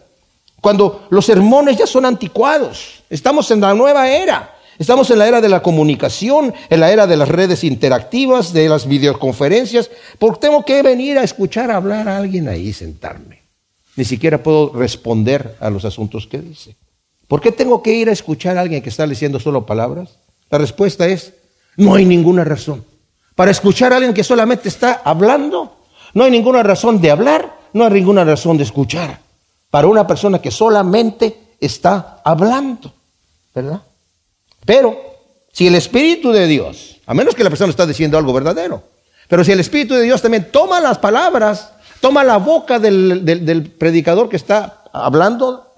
Cuando 0.60 1.06
los 1.08 1.24
sermones 1.24 1.78
ya 1.78 1.86
son 1.86 2.04
anticuados. 2.04 3.04
Estamos 3.08 3.50
en 3.50 3.62
la 3.62 3.72
nueva 3.72 4.06
era. 4.06 4.53
Estamos 4.78 5.10
en 5.10 5.18
la 5.18 5.28
era 5.28 5.40
de 5.40 5.48
la 5.48 5.62
comunicación, 5.62 6.52
en 6.68 6.80
la 6.80 6.90
era 6.90 7.06
de 7.06 7.16
las 7.16 7.28
redes 7.28 7.62
interactivas, 7.62 8.52
de 8.52 8.68
las 8.68 8.86
videoconferencias. 8.86 9.90
¿Por 10.18 10.34
qué 10.34 10.48
tengo 10.48 10.64
que 10.64 10.82
venir 10.82 11.18
a 11.18 11.22
escuchar 11.22 11.70
hablar 11.70 12.08
a 12.08 12.18
alguien 12.18 12.48
ahí, 12.48 12.72
sentarme? 12.72 13.42
Ni 13.96 14.04
siquiera 14.04 14.42
puedo 14.42 14.72
responder 14.72 15.56
a 15.60 15.70
los 15.70 15.84
asuntos 15.84 16.26
que 16.26 16.38
dice. 16.38 16.76
¿Por 17.28 17.40
qué 17.40 17.52
tengo 17.52 17.82
que 17.82 17.92
ir 17.92 18.08
a 18.08 18.12
escuchar 18.12 18.58
a 18.58 18.62
alguien 18.62 18.82
que 18.82 18.88
está 18.88 19.06
diciendo 19.06 19.38
solo 19.38 19.64
palabras? 19.64 20.18
La 20.50 20.58
respuesta 20.58 21.06
es, 21.06 21.32
no 21.76 21.94
hay 21.94 22.04
ninguna 22.04 22.44
razón. 22.44 22.84
Para 23.34 23.50
escuchar 23.50 23.92
a 23.92 23.96
alguien 23.96 24.14
que 24.14 24.24
solamente 24.24 24.68
está 24.68 25.02
hablando, 25.04 25.76
no 26.12 26.24
hay 26.24 26.30
ninguna 26.30 26.62
razón 26.62 27.00
de 27.00 27.10
hablar, 27.10 27.58
no 27.72 27.84
hay 27.84 27.92
ninguna 27.92 28.24
razón 28.24 28.56
de 28.56 28.64
escuchar. 28.64 29.20
Para 29.70 29.86
una 29.86 30.06
persona 30.06 30.40
que 30.40 30.50
solamente 30.50 31.36
está 31.60 32.20
hablando, 32.24 32.92
¿verdad? 33.54 33.82
Pero 34.64 35.14
si 35.52 35.66
el 35.66 35.74
Espíritu 35.74 36.32
de 36.32 36.46
Dios, 36.46 36.96
a 37.06 37.14
menos 37.14 37.34
que 37.34 37.44
la 37.44 37.50
persona 37.50 37.70
está 37.70 37.86
diciendo 37.86 38.18
algo 38.18 38.32
verdadero, 38.32 38.82
pero 39.28 39.44
si 39.44 39.52
el 39.52 39.60
Espíritu 39.60 39.94
de 39.94 40.02
Dios 40.02 40.22
también 40.22 40.50
toma 40.50 40.80
las 40.80 40.98
palabras, 40.98 41.72
toma 42.00 42.24
la 42.24 42.38
boca 42.38 42.78
del, 42.78 43.74
predicador 43.78 44.28
que 44.28 44.36
está 44.36 44.82
hablando, 44.92 45.72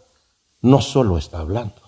no 0.63 0.81
solo 0.81 1.19
está 1.19 1.39
hablando, 1.39 1.81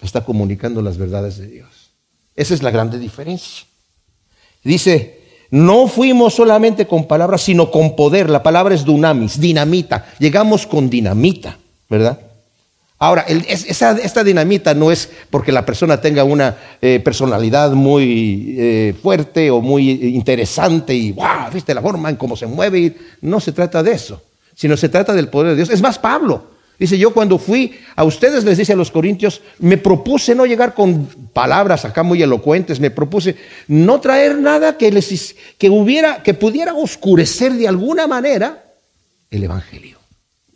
está 0.00 0.24
comunicando 0.24 0.82
las 0.82 0.98
verdades 0.98 1.38
de 1.38 1.48
Dios. 1.48 1.90
Esa 2.34 2.54
es 2.54 2.62
la 2.62 2.70
grande 2.70 2.98
diferencia. 2.98 3.66
Dice, 4.62 5.24
no 5.50 5.88
fuimos 5.88 6.34
solamente 6.34 6.86
con 6.86 7.06
palabras, 7.06 7.40
sino 7.40 7.70
con 7.70 7.96
poder. 7.96 8.28
La 8.28 8.42
palabra 8.42 8.74
es 8.74 8.84
dunamis, 8.84 9.40
dinamita. 9.40 10.06
Llegamos 10.18 10.66
con 10.66 10.90
dinamita, 10.90 11.56
¿verdad? 11.88 12.20
Ahora, 12.98 13.26
esta 13.28 14.24
dinamita 14.24 14.72
no 14.72 14.90
es 14.90 15.10
porque 15.28 15.52
la 15.52 15.66
persona 15.66 16.00
tenga 16.00 16.24
una 16.24 16.56
eh, 16.80 16.98
personalidad 17.00 17.72
muy 17.72 18.54
eh, 18.58 18.94
fuerte 19.02 19.50
o 19.50 19.60
muy 19.60 19.90
interesante 19.90 20.94
y, 20.94 21.12
wow, 21.12 21.50
viste 21.52 21.74
la 21.74 21.82
forma 21.82 22.08
en 22.08 22.16
cómo 22.16 22.36
se 22.36 22.46
mueve. 22.46 22.96
No 23.20 23.38
se 23.38 23.52
trata 23.52 23.82
de 23.82 23.92
eso, 23.92 24.22
sino 24.54 24.78
se 24.78 24.88
trata 24.88 25.12
del 25.12 25.28
poder 25.28 25.50
de 25.50 25.56
Dios. 25.56 25.68
Es 25.68 25.82
más, 25.82 25.98
Pablo 25.98 26.56
dice, 26.78 26.96
yo 26.96 27.12
cuando 27.12 27.38
fui 27.38 27.78
a 27.96 28.04
ustedes, 28.04 28.44
les 28.44 28.56
dice 28.56 28.72
a 28.72 28.76
los 28.76 28.90
corintios, 28.90 29.42
me 29.58 29.76
propuse 29.76 30.34
no 30.34 30.46
llegar 30.46 30.72
con 30.72 31.04
palabras 31.34 31.84
acá 31.84 32.02
muy 32.02 32.22
elocuentes, 32.22 32.80
me 32.80 32.90
propuse 32.90 33.36
no 33.68 34.00
traer 34.00 34.38
nada 34.38 34.78
que, 34.78 34.90
les, 34.90 35.36
que, 35.58 35.68
hubiera, 35.68 36.22
que 36.22 36.32
pudiera 36.32 36.72
oscurecer 36.72 37.52
de 37.52 37.68
alguna 37.68 38.06
manera 38.06 38.64
el 39.30 39.44
Evangelio. 39.44 39.98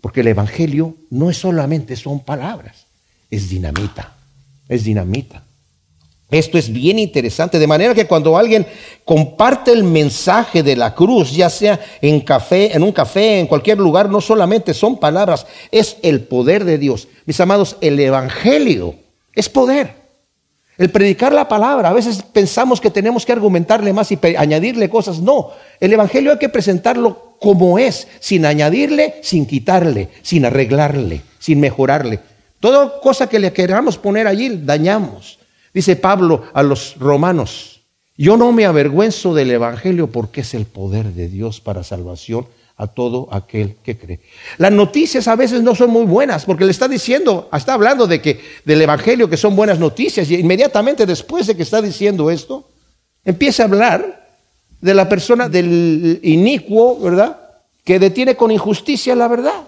Porque 0.00 0.20
el 0.20 0.28
Evangelio 0.28 0.96
no 1.10 1.30
es 1.30 1.36
solamente 1.36 1.96
son 1.96 2.20
palabras, 2.20 2.86
es 3.30 3.48
dinamita, 3.48 4.14
es 4.68 4.84
dinamita. 4.84 5.44
Esto 6.30 6.58
es 6.58 6.72
bien 6.72 7.00
interesante, 7.00 7.58
de 7.58 7.66
manera 7.66 7.92
que 7.92 8.06
cuando 8.06 8.36
alguien 8.36 8.64
comparte 9.04 9.72
el 9.72 9.82
mensaje 9.82 10.62
de 10.62 10.76
la 10.76 10.94
cruz, 10.94 11.32
ya 11.32 11.50
sea 11.50 11.80
en 12.00 12.20
café, 12.20 12.74
en 12.76 12.84
un 12.84 12.92
café, 12.92 13.40
en 13.40 13.48
cualquier 13.48 13.78
lugar, 13.78 14.08
no 14.08 14.20
solamente 14.20 14.72
son 14.72 14.98
palabras, 14.98 15.46
es 15.72 15.96
el 16.02 16.22
poder 16.22 16.64
de 16.64 16.78
Dios. 16.78 17.08
Mis 17.26 17.40
amados, 17.40 17.76
el 17.80 17.98
evangelio 17.98 18.94
es 19.34 19.48
poder. 19.48 20.00
El 20.78 20.90
predicar 20.90 21.32
la 21.32 21.46
palabra, 21.46 21.90
a 21.90 21.92
veces 21.92 22.22
pensamos 22.22 22.80
que 22.80 22.90
tenemos 22.90 23.26
que 23.26 23.32
argumentarle 23.32 23.92
más 23.92 24.10
y 24.12 24.18
añadirle 24.38 24.88
cosas. 24.88 25.20
No, 25.20 25.50
el 25.78 25.92
Evangelio 25.92 26.32
hay 26.32 26.38
que 26.38 26.48
presentarlo 26.48 27.29
como 27.40 27.78
es, 27.78 28.06
sin 28.20 28.44
añadirle, 28.44 29.14
sin 29.22 29.46
quitarle, 29.46 30.10
sin 30.22 30.44
arreglarle, 30.44 31.22
sin 31.38 31.58
mejorarle. 31.58 32.20
Toda 32.60 33.00
cosa 33.00 33.28
que 33.28 33.38
le 33.38 33.52
queramos 33.52 33.96
poner 33.96 34.26
allí, 34.26 34.60
dañamos. 34.62 35.38
Dice 35.72 35.96
Pablo 35.96 36.44
a 36.52 36.62
los 36.62 36.96
romanos, 36.98 37.80
yo 38.16 38.36
no 38.36 38.52
me 38.52 38.66
avergüenzo 38.66 39.34
del 39.34 39.50
Evangelio 39.50 40.08
porque 40.08 40.42
es 40.42 40.52
el 40.52 40.66
poder 40.66 41.14
de 41.14 41.28
Dios 41.28 41.62
para 41.62 41.82
salvación 41.82 42.46
a 42.76 42.86
todo 42.86 43.28
aquel 43.30 43.76
que 43.82 43.96
cree. 43.96 44.20
Las 44.58 44.72
noticias 44.72 45.26
a 45.26 45.36
veces 45.36 45.62
no 45.62 45.74
son 45.74 45.90
muy 45.90 46.04
buenas 46.04 46.44
porque 46.44 46.66
le 46.66 46.70
está 46.70 46.88
diciendo, 46.88 47.48
está 47.52 47.74
hablando 47.74 48.06
de 48.06 48.20
que 48.20 48.40
del 48.64 48.80
evangelio 48.80 49.28
que 49.28 49.36
son 49.36 49.54
buenas 49.54 49.78
noticias 49.78 50.30
y 50.30 50.36
inmediatamente 50.36 51.04
después 51.04 51.46
de 51.46 51.56
que 51.56 51.62
está 51.62 51.82
diciendo 51.82 52.30
esto, 52.30 52.70
empieza 53.22 53.64
a 53.64 53.66
hablar 53.66 54.19
de 54.80 54.94
la 54.94 55.08
persona 55.08 55.48
del 55.48 56.20
inicuo, 56.22 56.98
¿verdad? 57.00 57.38
Que 57.84 57.98
detiene 57.98 58.36
con 58.36 58.50
injusticia 58.50 59.14
la 59.14 59.28
verdad. 59.28 59.62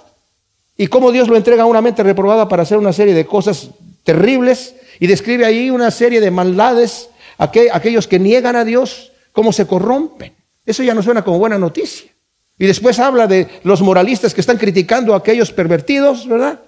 Y 0.76 0.86
cómo 0.86 1.12
Dios 1.12 1.28
lo 1.28 1.36
entrega 1.36 1.64
a 1.64 1.66
una 1.66 1.82
mente 1.82 2.02
reprobada 2.02 2.48
para 2.48 2.62
hacer 2.62 2.78
una 2.78 2.92
serie 2.92 3.14
de 3.14 3.26
cosas 3.26 3.70
terribles 4.04 4.74
y 4.98 5.06
describe 5.06 5.44
ahí 5.44 5.70
una 5.70 5.90
serie 5.90 6.20
de 6.20 6.30
maldades, 6.30 7.10
aquellos 7.38 8.08
que 8.08 8.18
niegan 8.18 8.56
a 8.56 8.64
Dios, 8.64 9.12
cómo 9.32 9.52
se 9.52 9.66
corrompen. 9.66 10.32
Eso 10.64 10.82
ya 10.82 10.94
no 10.94 11.02
suena 11.02 11.24
como 11.24 11.38
buena 11.38 11.58
noticia. 11.58 12.10
Y 12.58 12.66
después 12.66 12.98
habla 12.98 13.26
de 13.26 13.48
los 13.64 13.82
moralistas 13.82 14.34
que 14.34 14.40
están 14.40 14.58
criticando 14.58 15.14
a 15.14 15.18
aquellos 15.18 15.52
pervertidos, 15.52 16.28
¿verdad? 16.28 16.60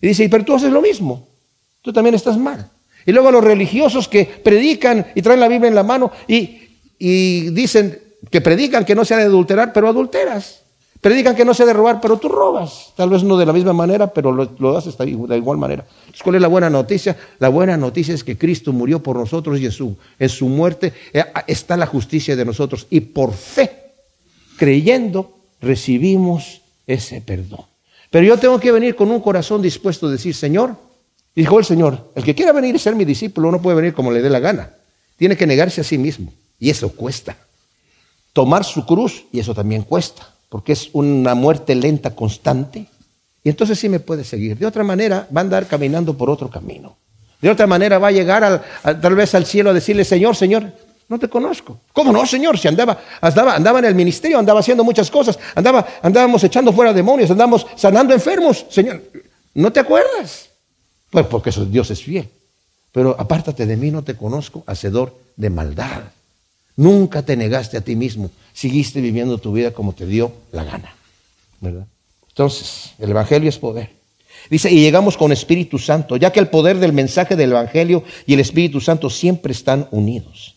Y 0.00 0.08
dice, 0.08 0.28
pero 0.28 0.44
tú 0.44 0.54
haces 0.54 0.70
lo 0.70 0.80
mismo, 0.80 1.26
tú 1.80 1.92
también 1.92 2.14
estás 2.14 2.38
mal. 2.38 2.70
Y 3.04 3.12
luego 3.12 3.28
a 3.28 3.32
los 3.32 3.42
religiosos 3.42 4.08
que 4.08 4.24
predican 4.24 5.06
y 5.14 5.22
traen 5.22 5.40
la 5.40 5.48
Biblia 5.48 5.68
en 5.68 5.74
la 5.74 5.82
mano 5.82 6.12
y, 6.28 6.61
dicen 7.08 7.98
que 8.30 8.40
predican 8.40 8.84
que 8.84 8.94
no 8.94 9.04
se 9.04 9.14
ha 9.14 9.18
de 9.18 9.24
adulterar, 9.24 9.72
pero 9.72 9.88
adulteras. 9.88 10.62
Predican 11.02 11.34
que 11.34 11.44
no 11.44 11.52
se 11.52 11.64
ha 11.64 11.66
de 11.66 11.72
robar, 11.72 12.00
pero 12.00 12.16
tú 12.16 12.28
robas. 12.28 12.92
Tal 12.96 13.10
vez 13.10 13.24
no 13.24 13.36
de 13.36 13.44
la 13.44 13.52
misma 13.52 13.72
manera, 13.72 14.12
pero 14.12 14.30
lo, 14.30 14.78
haces 14.78 14.96
de 14.96 15.10
igual 15.10 15.58
manera. 15.58 15.84
¿cuál 16.22 16.36
es 16.36 16.40
la 16.40 16.46
buena 16.46 16.70
noticia? 16.70 17.16
La 17.40 17.48
buena 17.48 17.76
noticia 17.76 18.14
es 18.14 18.22
que 18.22 18.38
Cristo 18.38 18.72
murió 18.72 19.02
por 19.02 19.16
nosotros 19.16 19.58
y 19.58 19.64
en 19.64 19.72
su, 19.72 19.96
en 20.16 20.28
su 20.28 20.46
muerte 20.46 20.92
eh, 21.12 21.24
está 21.48 21.76
la 21.76 21.86
justicia 21.86 22.36
de 22.36 22.44
nosotros. 22.44 22.86
Y 22.88 23.00
por 23.00 23.32
fe 23.32 23.82
creyendo, 24.56 25.34
recibimos 25.60 26.60
ese 26.86 27.20
perdón. 27.20 27.64
Pero 28.10 28.24
yo 28.24 28.36
tengo 28.36 28.60
que 28.60 28.70
venir 28.70 28.94
con 28.94 29.10
un 29.10 29.20
corazón 29.20 29.60
dispuesto 29.60 30.06
a 30.06 30.10
decir, 30.10 30.36
Señor, 30.36 30.76
dijo 31.34 31.58
el 31.58 31.64
Señor, 31.64 32.12
el 32.14 32.22
que 32.22 32.36
quiera 32.36 32.52
venir 32.52 32.76
y 32.76 32.78
ser 32.78 32.94
mi 32.94 33.04
discípulo 33.04 33.50
no 33.50 33.60
puede 33.60 33.74
venir 33.74 33.92
como 33.92 34.12
le 34.12 34.22
dé 34.22 34.30
la 34.30 34.38
gana. 34.38 34.70
Tiene 35.16 35.36
que 35.36 35.48
negarse 35.48 35.80
a 35.80 35.84
sí 35.84 35.98
mismo. 35.98 36.32
Y 36.62 36.70
eso 36.70 36.92
cuesta. 36.92 37.36
Tomar 38.32 38.62
su 38.62 38.86
cruz, 38.86 39.24
y 39.32 39.40
eso 39.40 39.52
también 39.52 39.82
cuesta, 39.82 40.28
porque 40.48 40.70
es 40.70 40.90
una 40.92 41.34
muerte 41.34 41.74
lenta, 41.74 42.14
constante. 42.14 42.86
Y 43.42 43.48
entonces 43.48 43.80
sí 43.80 43.88
me 43.88 43.98
puede 43.98 44.22
seguir. 44.22 44.56
De 44.56 44.64
otra 44.64 44.84
manera, 44.84 45.26
va 45.36 45.40
a 45.40 45.42
andar 45.42 45.66
caminando 45.66 46.16
por 46.16 46.30
otro 46.30 46.48
camino. 46.48 46.96
De 47.40 47.50
otra 47.50 47.66
manera, 47.66 47.98
va 47.98 48.08
a 48.08 48.12
llegar 48.12 48.62
tal 48.80 49.14
vez 49.16 49.34
al 49.34 49.44
cielo 49.44 49.70
a 49.70 49.72
decirle, 49.72 50.04
Señor, 50.04 50.36
Señor, 50.36 50.72
no 51.08 51.18
te 51.18 51.26
conozco. 51.26 51.80
¿Cómo 51.92 52.12
no, 52.12 52.24
Señor? 52.26 52.56
Si 52.56 52.68
andaba, 52.68 52.96
andaba, 53.20 53.56
andaba 53.56 53.80
en 53.80 53.86
el 53.86 53.96
ministerio, 53.96 54.38
andaba 54.38 54.60
haciendo 54.60 54.84
muchas 54.84 55.10
cosas, 55.10 55.40
andaba, 55.56 55.84
andábamos 56.00 56.44
echando 56.44 56.72
fuera 56.72 56.92
demonios, 56.92 57.32
andábamos 57.32 57.66
sanando 57.74 58.14
enfermos. 58.14 58.66
Señor, 58.70 59.02
¿no 59.54 59.72
te 59.72 59.80
acuerdas? 59.80 60.48
Pues 61.10 61.26
porque 61.26 61.50
Dios 61.50 61.90
es 61.90 62.04
fiel. 62.04 62.28
Pero 62.92 63.16
apártate 63.18 63.66
de 63.66 63.76
mí, 63.76 63.90
no 63.90 64.04
te 64.04 64.16
conozco, 64.16 64.62
hacedor 64.68 65.12
de 65.34 65.50
maldad. 65.50 66.02
Nunca 66.82 67.22
te 67.22 67.36
negaste 67.36 67.76
a 67.76 67.80
ti 67.80 67.94
mismo, 67.94 68.28
seguiste 68.52 69.00
viviendo 69.00 69.38
tu 69.38 69.52
vida 69.52 69.70
como 69.70 69.92
te 69.92 70.04
dio 70.04 70.32
la 70.50 70.64
gana. 70.64 70.92
¿Verdad? 71.60 71.86
Entonces, 72.28 72.94
el 72.98 73.10
Evangelio 73.10 73.48
es 73.48 73.56
poder. 73.56 73.90
Dice, 74.50 74.68
y 74.68 74.80
llegamos 74.80 75.16
con 75.16 75.30
Espíritu 75.30 75.78
Santo, 75.78 76.16
ya 76.16 76.32
que 76.32 76.40
el 76.40 76.48
poder 76.48 76.78
del 76.78 76.92
mensaje 76.92 77.36
del 77.36 77.52
Evangelio 77.52 78.02
y 78.26 78.34
el 78.34 78.40
Espíritu 78.40 78.80
Santo 78.80 79.10
siempre 79.10 79.52
están 79.52 79.86
unidos. 79.92 80.56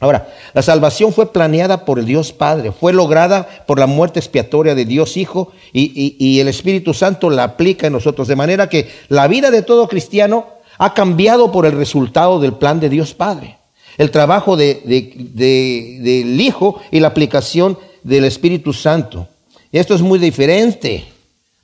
Ahora, 0.00 0.26
la 0.54 0.62
salvación 0.62 1.12
fue 1.12 1.30
planeada 1.30 1.84
por 1.84 1.98
el 1.98 2.06
Dios 2.06 2.32
Padre, 2.32 2.72
fue 2.72 2.94
lograda 2.94 3.46
por 3.66 3.78
la 3.78 3.86
muerte 3.86 4.18
expiatoria 4.18 4.74
de 4.74 4.86
Dios 4.86 5.18
Hijo 5.18 5.52
y, 5.70 6.40
el 6.40 6.48
Espíritu 6.48 6.94
Santo 6.94 7.28
la 7.28 7.44
aplica 7.44 7.88
en 7.88 7.92
nosotros, 7.92 8.26
de 8.26 8.36
manera 8.36 8.70
que 8.70 8.88
la 9.10 9.28
vida 9.28 9.50
de 9.50 9.60
todo 9.60 9.86
cristiano 9.86 10.46
ha 10.78 10.94
cambiado 10.94 11.52
por 11.52 11.66
el 11.66 11.72
resultado 11.72 12.40
del 12.40 12.54
plan 12.54 12.80
de 12.80 12.88
Dios 12.88 13.12
Padre, 13.12 13.58
el 13.96 14.10
trabajo 14.10 14.56
del 14.56 16.40
Hijo 16.40 16.80
y 16.90 17.00
la 17.00 17.08
aplicación 17.08 17.78
del 18.02 18.24
Espíritu 18.24 18.72
Santo. 18.72 19.28
Esto 19.72 19.94
es 19.94 20.02
muy 20.02 20.18
diferente 20.18 21.04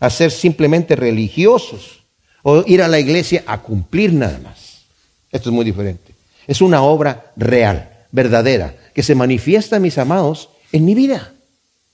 a 0.01 0.11
ser 0.11 0.31
simplemente 0.31 0.97
religiosos 0.97 2.03
o 2.43 2.65
ir 2.67 2.83
a 2.83 2.89
la 2.89 2.99
iglesia 2.99 3.45
a 3.47 3.63
cumplir 3.63 4.13
nada 4.13 4.41
más. 4.43 4.83
Esto 5.31 5.51
es 5.51 5.55
muy 5.55 5.65
diferente. 5.65 6.13
Es 6.47 6.61
una 6.61 6.83
obra 6.83 7.33
real 7.37 7.89
verdadera, 8.11 8.75
que 8.95 9.03
se 9.03 9.15
manifiesta, 9.15 9.79
mis 9.79 9.97
amados, 9.97 10.51
en 10.73 10.85
mi 10.85 10.95
vida, 10.95 11.33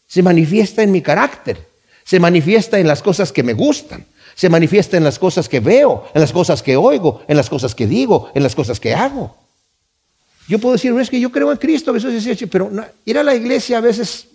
se 0.07 0.23
manifiesta 0.23 0.83
en 0.83 0.91
mi 0.91 1.01
carácter, 1.01 1.59
se 2.05 2.19
manifiesta 2.19 2.79
en 2.79 2.89
las 2.89 3.03
cosas 3.03 3.31
que 3.31 3.43
me 3.43 3.53
gustan, 3.53 4.05
se 4.35 4.49
manifiesta 4.49 4.97
en 4.97 5.05
las 5.05 5.19
cosas 5.19 5.49
que 5.49 5.61
veo, 5.61 6.09
en 6.15 6.21
las 6.21 6.33
cosas 6.33 6.63
que 6.63 6.77
oigo, 6.77 7.23
en 7.29 7.37
las 7.37 7.49
cosas 7.49 7.75
que 7.75 7.87
digo, 7.87 8.31
en 8.35 8.43
las 8.43 8.55
cosas 8.55 8.81
que 8.81 8.95
hago. 8.95 9.37
Yo 10.49 10.59
puedo 10.59 10.75
decir, 10.75 10.93
es 10.99 11.11
que 11.11 11.21
yo 11.21 11.31
creo 11.31 11.53
en 11.53 11.59
Cristo, 11.59 11.95
pero 12.51 12.71
ir 13.05 13.19
a 13.19 13.23
la 13.23 13.35
iglesia 13.35 13.79
a 13.79 13.81
veces, 13.83 14.27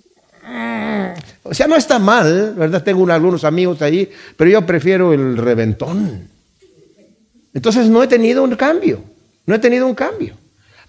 mm, 0.48 1.50
o 1.50 1.54
sea, 1.54 1.68
no 1.68 1.76
está 1.76 1.98
mal, 1.98 2.54
¿verdad? 2.56 2.84
Tengo 2.84 3.12
algunos 3.12 3.44
amigos 3.44 3.82
ahí, 3.82 4.10
pero 4.38 4.50
yo 4.50 4.66
prefiero 4.66 5.12
el 5.12 5.38
reventón. 5.38 6.30
Entonces 7.54 7.88
no 7.88 8.04
he 8.04 8.08
tenido 8.08 8.44
un 8.44 8.56
cambio, 8.56 9.04
no 9.46 9.56
he 9.56 9.60
tenido 9.60 9.88
un 9.88 9.96
cambio. 9.96 10.36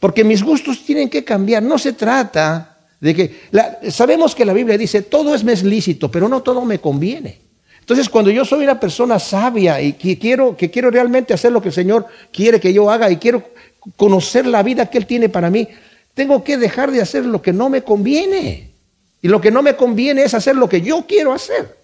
Porque 0.04 0.22
mis 0.22 0.42
gustos 0.42 0.84
tienen 0.84 1.08
que 1.08 1.24
cambiar. 1.24 1.62
No 1.62 1.78
se 1.78 1.94
trata 1.94 2.76
de 3.00 3.14
que... 3.14 3.90
sabemos 3.90 4.34
que 4.34 4.44
la 4.44 4.52
Biblia 4.52 4.76
dice, 4.76 5.00
todo 5.00 5.34
es 5.34 5.42
me 5.44 5.56
lícito, 5.56 6.10
pero 6.10 6.28
no 6.28 6.42
todo 6.42 6.62
me 6.66 6.78
conviene. 6.78 7.40
Entonces, 7.80 8.08
cuando 8.08 8.30
yo 8.30 8.44
soy 8.44 8.64
una 8.64 8.78
persona 8.78 9.18
sabia 9.18 9.80
y 9.80 9.94
que 9.94 10.18
quiero, 10.18 10.56
que 10.56 10.70
quiero 10.70 10.90
realmente 10.90 11.34
hacer 11.34 11.52
lo 11.52 11.62
que 11.62 11.68
el 11.68 11.74
Señor 11.74 12.06
quiere 12.32 12.60
que 12.60 12.72
yo 12.72 12.90
haga 12.90 13.10
y 13.10 13.16
quiero 13.16 13.42
conocer 13.96 14.46
la 14.46 14.62
vida 14.62 14.86
que 14.86 14.98
Él 14.98 15.06
tiene 15.06 15.28
para 15.28 15.50
mí, 15.50 15.68
tengo 16.14 16.44
que 16.44 16.56
dejar 16.56 16.90
de 16.90 17.00
hacer 17.00 17.26
lo 17.26 17.42
que 17.42 17.52
no 17.52 17.68
me 17.68 17.82
conviene. 17.82 18.70
Y 19.20 19.28
lo 19.28 19.40
que 19.40 19.50
no 19.50 19.62
me 19.62 19.74
conviene 19.74 20.22
es 20.22 20.34
hacer 20.34 20.54
lo 20.56 20.68
que 20.68 20.80
yo 20.80 21.06
quiero 21.06 21.32
hacer. 21.32 21.76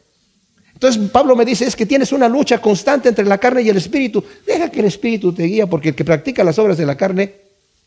Entonces 0.75 1.11
Pablo 1.11 1.37
me 1.37 1.45
dice, 1.45 1.67
es 1.67 1.77
que 1.77 1.85
tienes 1.85 2.13
una 2.13 2.29
lucha 2.29 2.59
constante 2.61 3.09
entre 3.09 3.25
la 3.25 3.39
carne 3.39 3.63
y 3.63 3.69
el 3.69 3.77
espíritu. 3.77 4.25
Deja 4.47 4.71
que 4.71 4.81
el 4.81 4.87
espíritu 4.87 5.33
te 5.33 5.45
guíe, 5.45 5.67
porque 5.67 5.91
el 5.91 5.95
que 5.95 6.05
practica 6.05 6.43
las 6.45 6.59
obras 6.59 6.79
de 6.79 6.87
la 6.87 6.97
carne 6.97 7.35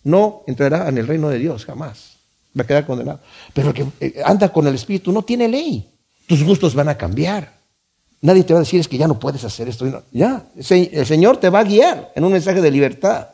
no 0.03 0.43
entrará 0.47 0.89
en 0.89 0.97
el 0.97 1.07
reino 1.07 1.30
de 1.30 1.39
Dios, 1.39 1.66
jamás. 1.66 2.18
Va 2.57 2.64
a 2.64 2.68
quedar 2.68 2.86
condenado. 2.86 3.20
Pero 3.53 3.70
el 3.70 3.74
que 3.74 3.86
eh, 3.99 4.22
anda 4.24 4.51
con 4.51 4.68
el 4.68 4.76
Espíritu 4.76 5.11
no 5.11 5.24
tiene 5.24 5.47
ley. 5.47 5.89
Tus 6.28 6.43
gustos 6.43 6.76
van 6.76 6.89
a 6.89 6.97
cambiar. 6.97 7.53
Nadie 8.22 8.43
te 8.43 8.53
va 8.53 8.59
a 8.59 8.64
decir 8.64 8.80
es 8.80 8.88
que 8.88 8.97
ya 8.97 9.07
no 9.07 9.20
puedes 9.20 9.43
hacer 9.43 9.68
esto. 9.68 10.03
Ya, 10.11 10.45
el 10.55 11.05
Señor 11.05 11.38
te 11.38 11.49
va 11.49 11.59
a 11.59 11.64
guiar 11.64 12.11
en 12.16 12.24
un 12.24 12.32
mensaje 12.32 12.61
de 12.61 12.72
libertad. 12.72 13.28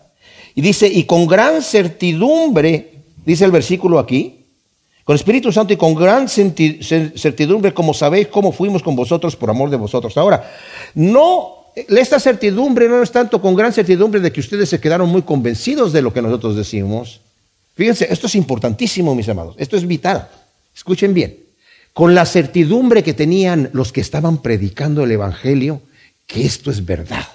Y 0.56 0.62
dice, 0.62 0.88
y 0.88 1.04
con 1.04 1.28
gran 1.28 1.62
certidumbre, 1.62 2.94
dice 3.26 3.46
el 3.46 3.52
versículo 3.52 4.00
aquí, 4.00 4.46
con 5.04 5.16
Espíritu 5.16 5.52
Santo 5.52 5.74
y 5.74 5.78
con 5.78 5.96
gran 5.96 6.28
certidumbre, 6.30 7.74
como 7.74 7.94
sabéis 7.94 8.28
cómo 8.28 8.52
fuimos 8.52 8.84
con 8.84 8.96
vosotros 8.96 9.36
por 9.36 9.50
amor 9.50 9.70
de 9.70 9.78
vosotros. 9.78 10.16
Ahora, 10.18 10.52
no 10.94 11.60
esta 11.76 12.20
certidumbre 12.20 12.88
no 12.90 13.02
es 13.02 13.12
tanto 13.12 13.42
con 13.42 13.56
gran 13.56 13.74
certidumbre 13.74 14.20
de 14.20 14.32
que 14.32 14.40
ustedes 14.40 14.70
se 14.70 14.80
quedaron 14.80 15.10
muy 15.10 15.22
convencidos 15.22 15.94
de 15.94 16.02
lo 16.02 16.14
que 16.14 16.22
nosotros 16.22 16.56
decimos. 16.56 17.22
Fíjense, 17.76 18.08
esto 18.12 18.28
es 18.28 18.36
importantísimo, 18.36 19.16
mis 19.16 19.30
amados. 19.30 19.56
Esto 19.58 19.78
es 19.78 19.88
vital. 19.88 20.28
Escuchen 20.76 21.14
bien. 21.14 21.38
Con 21.94 22.14
la 22.14 22.26
certidumbre 22.26 23.04
que 23.04 23.14
tenían 23.14 23.70
los 23.74 23.92
que 23.92 24.02
estaban 24.02 24.42
predicando 24.42 25.04
el 25.04 25.12
Evangelio, 25.12 25.82
que 26.28 26.46
esto 26.46 26.70
es 26.72 26.86
verdad, 26.86 27.26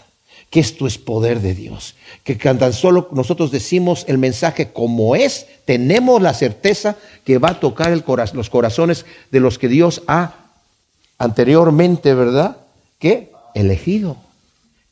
que 0.55 0.61
esto 0.61 0.87
es 0.87 0.99
poder 0.99 1.41
de 1.41 1.53
Dios, 1.53 1.97
que 2.23 2.37
tan 2.37 2.73
solo 2.73 3.09
nosotros 3.11 3.51
decimos 3.51 4.05
el 4.07 4.19
mensaje 4.19 4.71
como 4.71 5.17
es, 5.17 5.47
tenemos 5.65 6.23
la 6.23 6.33
certeza 6.33 6.95
que 7.25 7.39
va 7.39 7.49
a 7.49 7.59
tocar 7.59 7.91
los 7.91 8.51
corazones 8.51 9.05
de 9.33 9.41
los 9.41 9.59
que 9.59 9.67
Dios 9.67 10.03
ha 10.07 10.53
anteriormente, 11.19 12.15
¿verdad? 12.15 12.59
Que 13.01 13.33
elegido. 13.57 14.17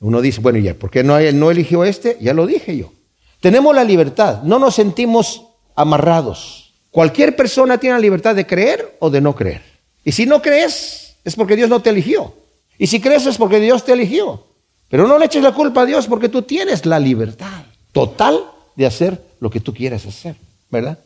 Uno 0.01 0.21
dice, 0.21 0.41
bueno, 0.41 0.59
ya, 0.59 0.75
¿por 0.75 0.91
qué 0.91 1.05
no, 1.05 1.21
no 1.21 1.53
eligió 1.53 1.85
este? 1.85 2.19
Ya 2.21 2.35
lo 2.35 2.45
dije 2.45 2.77
yo. 2.77 2.93
Tenemos 3.39 3.73
la 3.73 3.85
libertad, 3.85 4.43
no 4.43 4.59
nos 4.59 4.75
sentimos 4.75 5.45
amarrados. 5.77 6.75
Cualquier 6.91 7.37
persona 7.37 7.79
tiene 7.79 7.95
la 7.95 8.01
libertad 8.01 8.35
de 8.35 8.49
creer 8.49 8.97
o 8.99 9.11
de 9.11 9.21
no 9.21 9.37
creer. 9.37 9.63
Y 10.03 10.11
si 10.11 10.27
no 10.27 10.43
crees, 10.43 11.15
es 11.23 11.37
porque 11.37 11.55
Dios 11.55 11.71
no 11.71 11.81
te 11.81 11.91
eligió. 11.91 12.35
Y 12.79 12.89
si 12.89 13.01
crees 13.01 13.27
es 13.27 13.37
porque 13.37 13.61
Dios 13.61 13.85
te 13.85 13.93
eligió. 13.93 14.51
Pero 14.93 15.09
no 15.09 15.19
le 15.19 15.25
eches 15.25 15.43
la 15.43 15.55
culpa 15.55 15.81
a 15.81 15.87
Dios 15.87 16.07
porque 16.07 16.29
tú 16.29 16.43
tienes 16.43 16.85
la 16.85 16.99
libertad 16.99 17.63
total 17.93 18.45
de 18.77 18.85
hacer 18.85 19.25
lo 19.41 19.49
que 19.49 19.59
tú 19.59 19.73
quieras 19.73 20.05
hacer, 20.05 20.37
¿verdad? 20.71 20.99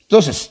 Entonces, 0.00 0.50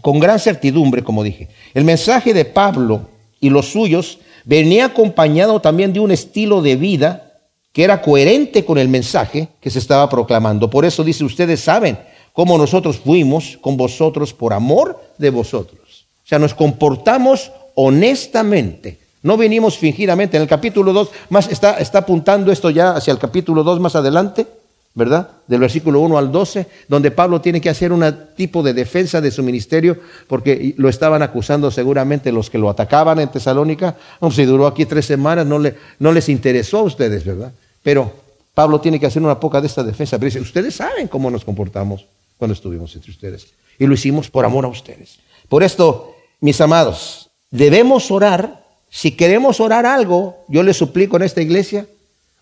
con 0.00 0.18
gran 0.18 0.38
certidumbre, 0.38 1.04
como 1.04 1.22
dije, 1.22 1.50
el 1.74 1.84
mensaje 1.84 2.32
de 2.32 2.46
Pablo 2.46 3.10
y 3.38 3.50
los 3.50 3.70
suyos 3.70 4.18
venía 4.46 4.86
acompañado 4.86 5.60
también 5.60 5.92
de 5.92 6.00
un 6.00 6.10
estilo 6.10 6.62
de 6.62 6.76
vida 6.76 7.34
que 7.70 7.84
era 7.84 8.00
coherente 8.00 8.64
con 8.64 8.78
el 8.78 8.88
mensaje 8.88 9.48
que 9.60 9.68
se 9.68 9.78
estaba 9.78 10.08
proclamando. 10.08 10.70
Por 10.70 10.86
eso 10.86 11.04
dice, 11.04 11.24
ustedes 11.24 11.60
saben 11.60 11.98
cómo 12.32 12.56
nosotros 12.56 12.96
fuimos 12.96 13.58
con 13.60 13.76
vosotros 13.76 14.32
por 14.32 14.54
amor 14.54 14.98
de 15.18 15.28
vosotros. 15.28 16.06
O 16.24 16.26
sea, 16.26 16.38
nos 16.38 16.54
comportamos 16.54 17.52
honestamente. 17.74 19.01
No 19.22 19.36
venimos 19.36 19.78
fingidamente. 19.78 20.36
En 20.36 20.42
el 20.42 20.48
capítulo 20.48 20.92
2, 20.92 21.10
más 21.30 21.48
está, 21.48 21.78
está 21.78 21.98
apuntando 21.98 22.50
esto 22.50 22.70
ya 22.70 22.92
hacia 22.92 23.12
el 23.12 23.18
capítulo 23.18 23.62
2 23.62 23.80
más 23.80 23.96
adelante. 23.96 24.46
¿verdad? 24.94 25.30
Del 25.46 25.60
versículo 25.60 26.00
1 26.00 26.18
al 26.18 26.30
12, 26.30 26.66
donde 26.86 27.10
Pablo 27.10 27.40
tiene 27.40 27.60
que 27.60 27.70
hacer 27.70 27.92
un 27.92 28.04
tipo 28.36 28.62
de 28.62 28.74
defensa 28.74 29.20
de 29.20 29.30
su 29.30 29.42
ministerio, 29.42 29.98
porque 30.26 30.74
lo 30.76 30.88
estaban 30.88 31.22
acusando 31.22 31.70
seguramente 31.70 32.30
los 32.30 32.50
que 32.50 32.58
lo 32.58 32.68
atacaban 32.68 33.18
en 33.18 33.30
Tesalónica. 33.30 33.96
No, 34.20 34.30
si 34.30 34.44
duró 34.44 34.66
aquí 34.66 34.84
tres 34.84 35.06
semanas, 35.06 35.46
no, 35.46 35.58
le, 35.58 35.76
no 35.98 36.12
les 36.12 36.28
interesó 36.28 36.80
a 36.80 36.82
ustedes, 36.82 37.24
¿verdad? 37.24 37.52
Pero 37.82 38.12
Pablo 38.54 38.80
tiene 38.80 39.00
que 39.00 39.06
hacer 39.06 39.22
una 39.22 39.40
poca 39.40 39.60
de 39.60 39.66
esta 39.66 39.82
defensa. 39.82 40.18
Pero 40.18 40.26
dice, 40.26 40.40
ustedes 40.40 40.74
saben 40.74 41.08
cómo 41.08 41.30
nos 41.30 41.44
comportamos 41.44 42.04
cuando 42.36 42.52
estuvimos 42.52 42.94
entre 42.94 43.10
ustedes. 43.10 43.46
Y 43.78 43.86
lo 43.86 43.94
hicimos 43.94 44.28
por 44.28 44.44
amor 44.44 44.66
a 44.66 44.68
ustedes. 44.68 45.18
Por 45.48 45.62
esto, 45.62 46.14
mis 46.40 46.60
amados, 46.60 47.30
debemos 47.50 48.10
orar. 48.10 48.61
Si 48.94 49.12
queremos 49.12 49.58
orar 49.58 49.86
algo, 49.86 50.44
yo 50.48 50.62
les 50.62 50.76
suplico 50.76 51.16
en 51.16 51.22
esta 51.22 51.40
iglesia, 51.40 51.86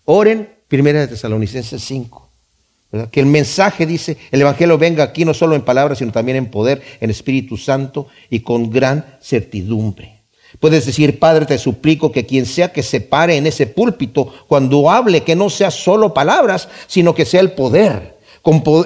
oren 0.03 0.49
Primera 0.67 0.99
de 0.99 1.07
Tesalonicenses 1.07 1.81
5. 1.81 2.29
Que 3.09 3.21
el 3.21 3.25
mensaje 3.25 3.85
dice, 3.85 4.17
el 4.31 4.41
Evangelio 4.41 4.77
venga 4.77 5.01
aquí 5.01 5.23
no 5.23 5.33
solo 5.33 5.55
en 5.55 5.61
palabras, 5.61 5.99
sino 5.99 6.11
también 6.11 6.35
en 6.35 6.51
poder, 6.51 6.81
en 6.99 7.09
Espíritu 7.09 7.55
Santo 7.55 8.07
y 8.29 8.41
con 8.41 8.69
gran 8.69 9.17
certidumbre. 9.21 10.23
Puedes 10.59 10.85
decir, 10.85 11.19
Padre, 11.19 11.45
te 11.45 11.57
suplico 11.57 12.11
que 12.11 12.25
quien 12.25 12.45
sea 12.45 12.73
que 12.73 12.83
se 12.83 12.99
pare 12.99 13.37
en 13.37 13.47
ese 13.47 13.65
púlpito, 13.65 14.33
cuando 14.49 14.91
hable, 14.91 15.23
que 15.23 15.37
no 15.37 15.49
sea 15.49 15.71
solo 15.71 16.13
palabras, 16.13 16.67
sino 16.87 17.15
que 17.15 17.25
sea 17.25 17.39
el 17.39 17.53
poder, 17.53 18.17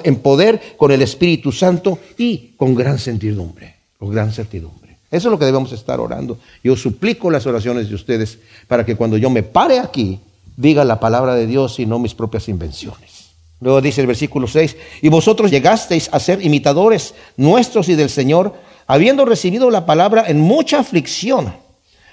en 0.04 0.16
poder 0.16 0.76
con 0.76 0.92
el 0.92 1.02
Espíritu 1.02 1.50
Santo 1.50 1.98
y 2.16 2.52
con 2.56 2.76
gran 2.76 3.00
certidumbre, 3.00 3.74
con 3.98 4.12
gran 4.12 4.32
certidumbre. 4.32 4.85
Eso 5.10 5.28
es 5.28 5.32
lo 5.32 5.38
que 5.38 5.44
debemos 5.44 5.72
estar 5.72 6.00
orando. 6.00 6.38
Yo 6.64 6.76
suplico 6.76 7.30
las 7.30 7.46
oraciones 7.46 7.88
de 7.88 7.94
ustedes 7.94 8.38
para 8.66 8.84
que 8.84 8.96
cuando 8.96 9.16
yo 9.16 9.30
me 9.30 9.42
pare 9.42 9.78
aquí, 9.78 10.20
diga 10.56 10.84
la 10.84 10.98
palabra 10.98 11.34
de 11.34 11.46
Dios 11.46 11.78
y 11.78 11.86
no 11.86 11.98
mis 11.98 12.14
propias 12.14 12.48
invenciones. 12.48 13.30
Luego 13.60 13.80
dice 13.80 14.02
el 14.02 14.06
versículo 14.06 14.46
6, 14.46 14.76
y 15.02 15.08
vosotros 15.08 15.50
llegasteis 15.50 16.10
a 16.12 16.20
ser 16.20 16.44
imitadores 16.44 17.14
nuestros 17.36 17.88
y 17.88 17.94
del 17.94 18.10
Señor, 18.10 18.54
habiendo 18.86 19.24
recibido 19.24 19.70
la 19.70 19.86
palabra 19.86 20.24
en 20.28 20.40
mucha 20.40 20.80
aflicción, 20.80 21.54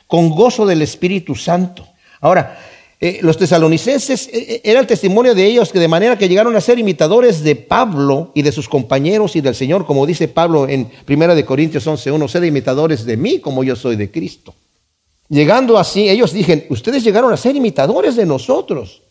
con 0.08 0.30
gozo 0.30 0.66
del 0.66 0.82
Espíritu 0.82 1.36
Santo. 1.36 1.86
Ahora, 2.22 2.58
eh, 3.06 3.20
los 3.22 3.38
tesalonicenses, 3.38 4.30
eh, 4.30 4.32
eh, 4.48 4.62
era 4.64 4.80
el 4.80 4.88
testimonio 4.88 5.36
de 5.36 5.46
ellos 5.46 5.74
que 5.74 5.80
de 5.80 5.90
manera 5.90 6.18
que 6.18 6.30
llegaron 6.30 6.56
a 6.56 6.62
ser 6.62 6.80
imitadores 6.80 7.44
de 7.44 7.58
Pablo 7.58 8.32
y 8.34 8.44
de 8.44 8.54
sus 8.54 8.70
compañeros 8.70 9.36
y 9.36 9.42
del 9.42 9.56
Señor, 9.56 9.86
como 9.86 10.06
dice 10.06 10.30
Pablo 10.30 10.70
en 10.70 10.90
1 11.06 11.36
de 11.36 11.44
Corintios 11.44 11.86
11.1, 11.86 12.30
sed 12.30 12.44
imitadores 12.44 13.04
de 13.04 13.18
mí 13.18 13.40
como 13.40 13.66
yo 13.66 13.76
soy 13.76 13.98
de 13.98 14.10
Cristo. 14.10 14.56
Llegando 15.28 15.78
así, 15.78 16.08
ellos 16.08 16.32
dijeron, 16.32 16.64
ustedes 16.70 17.04
llegaron 17.04 17.34
a 17.34 17.36
ser 17.36 17.58
imitadores 17.58 18.16
de 18.16 18.26
nosotros. 18.26 19.02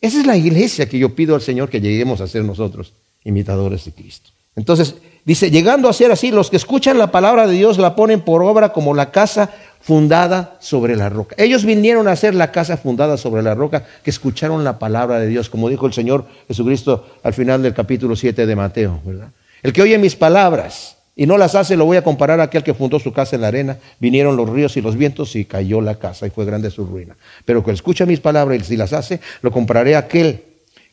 Esa 0.00 0.18
es 0.18 0.26
la 0.26 0.36
iglesia 0.36 0.88
que 0.88 0.98
yo 0.98 1.14
pido 1.14 1.36
al 1.36 1.40
Señor 1.40 1.70
que 1.70 1.80
lleguemos 1.80 2.20
a 2.20 2.26
ser 2.26 2.42
nosotros, 2.42 2.92
imitadores 3.22 3.84
de 3.84 3.92
Cristo. 3.92 4.30
Entonces, 4.56 4.96
dice, 5.28 5.50
llegando 5.50 5.90
a 5.90 5.92
ser 5.92 6.10
así, 6.10 6.30
los 6.30 6.48
que 6.48 6.56
escuchan 6.56 6.96
la 6.96 7.10
palabra 7.10 7.46
de 7.46 7.52
Dios 7.52 7.76
la 7.76 7.94
ponen 7.94 8.22
por 8.22 8.42
obra 8.42 8.72
como 8.72 8.94
la 8.94 9.10
casa 9.10 9.50
fundada 9.78 10.56
sobre 10.58 10.96
la 10.96 11.10
roca. 11.10 11.36
Ellos 11.38 11.66
vinieron 11.66 12.08
a 12.08 12.16
ser 12.16 12.34
la 12.34 12.50
casa 12.50 12.78
fundada 12.78 13.18
sobre 13.18 13.42
la 13.42 13.54
roca, 13.54 13.84
que 14.02 14.08
escucharon 14.08 14.64
la 14.64 14.78
palabra 14.78 15.20
de 15.20 15.26
Dios, 15.26 15.50
como 15.50 15.68
dijo 15.68 15.86
el 15.86 15.92
Señor 15.92 16.24
Jesucristo 16.48 17.06
al 17.22 17.34
final 17.34 17.62
del 17.62 17.74
capítulo 17.74 18.16
7 18.16 18.46
de 18.46 18.56
Mateo, 18.56 19.02
¿verdad? 19.04 19.28
El 19.62 19.74
que 19.74 19.82
oye 19.82 19.98
mis 19.98 20.16
palabras 20.16 20.96
y 21.14 21.26
no 21.26 21.36
las 21.36 21.54
hace, 21.54 21.76
lo 21.76 21.84
voy 21.84 21.98
a 21.98 22.02
comparar 22.02 22.40
a 22.40 22.44
aquel 22.44 22.62
que 22.62 22.72
fundó 22.72 22.98
su 22.98 23.12
casa 23.12 23.36
en 23.36 23.42
la 23.42 23.48
arena. 23.48 23.76
Vinieron 24.00 24.34
los 24.34 24.48
ríos 24.48 24.78
y 24.78 24.80
los 24.80 24.96
vientos 24.96 25.36
y 25.36 25.44
cayó 25.44 25.82
la 25.82 25.96
casa 25.96 26.26
y 26.26 26.30
fue 26.30 26.46
grande 26.46 26.70
su 26.70 26.86
ruina. 26.86 27.18
Pero 27.44 27.62
que 27.62 27.72
escucha 27.72 28.06
mis 28.06 28.20
palabras 28.20 28.62
y 28.62 28.64
si 28.64 28.76
las 28.78 28.94
hace, 28.94 29.20
lo 29.42 29.50
compararé 29.50 29.94
a 29.94 29.98
aquel 29.98 30.42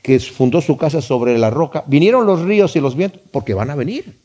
que 0.02 0.20
fundó 0.20 0.62
su 0.62 0.76
casa 0.76 1.02
sobre 1.02 1.38
la 1.38 1.52
roca. 1.52 1.86
Vinieron 1.88 2.26
los 2.26 2.42
ríos 2.42 2.76
y 2.76 2.82
los 2.82 2.98
vientos 2.98 3.22
porque 3.32 3.54
van 3.54 3.70
a 3.70 3.76
venir. 3.76 4.25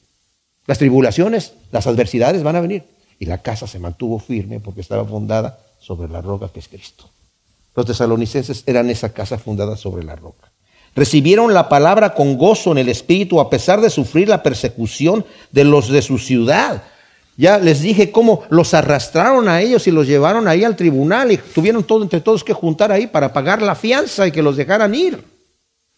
Las 0.71 0.79
tribulaciones, 0.79 1.55
las 1.73 1.89
adversidades 1.89 2.45
van 2.45 2.55
a 2.55 2.61
venir. 2.61 2.85
Y 3.19 3.25
la 3.25 3.39
casa 3.39 3.67
se 3.67 3.81
mantuvo 3.81 4.21
firme 4.21 4.61
porque 4.61 4.81
estaba 4.81 5.05
fundada 5.05 5.59
sobre 5.81 6.09
la 6.09 6.21
roca 6.23 6.49
que 6.49 6.61
es 6.61 6.69
Cristo. 6.69 7.11
Los 7.75 7.87
tesalonicenses 7.87 8.63
eran 8.67 8.89
esa 8.89 9.13
casa 9.13 9.37
fundada 9.37 9.77
sobre 9.77 10.05
la 10.05 10.15
roca. 10.15 10.53
Recibieron 10.95 11.55
la 11.55 11.69
palabra 11.69 12.15
con 12.15 12.39
gozo 12.39 12.71
en 12.71 12.79
el 12.79 12.89
Espíritu 12.89 13.41
a 13.41 13.51
pesar 13.51 13.81
de 13.81 13.91
sufrir 13.91 14.29
la 14.29 14.45
persecución 14.45 15.27
de 15.51 15.65
los 15.65 15.89
de 15.89 16.03
su 16.03 16.19
ciudad. 16.19 16.85
Ya 17.37 17.59
les 17.59 17.81
dije 17.81 18.13
cómo 18.13 18.45
los 18.49 18.73
arrastraron 18.73 19.49
a 19.49 19.61
ellos 19.63 19.89
y 19.89 19.91
los 19.91 20.07
llevaron 20.07 20.47
ahí 20.47 20.63
al 20.63 20.77
tribunal 20.77 21.33
y 21.33 21.37
tuvieron 21.37 21.83
todo 21.83 22.05
entre 22.05 22.21
todos 22.21 22.45
que 22.45 22.53
juntar 22.53 22.93
ahí 22.93 23.09
para 23.09 23.33
pagar 23.33 23.61
la 23.61 23.75
fianza 23.75 24.25
y 24.25 24.31
que 24.31 24.41
los 24.41 24.57
dejaran 24.57 24.95
ir. 24.95 25.25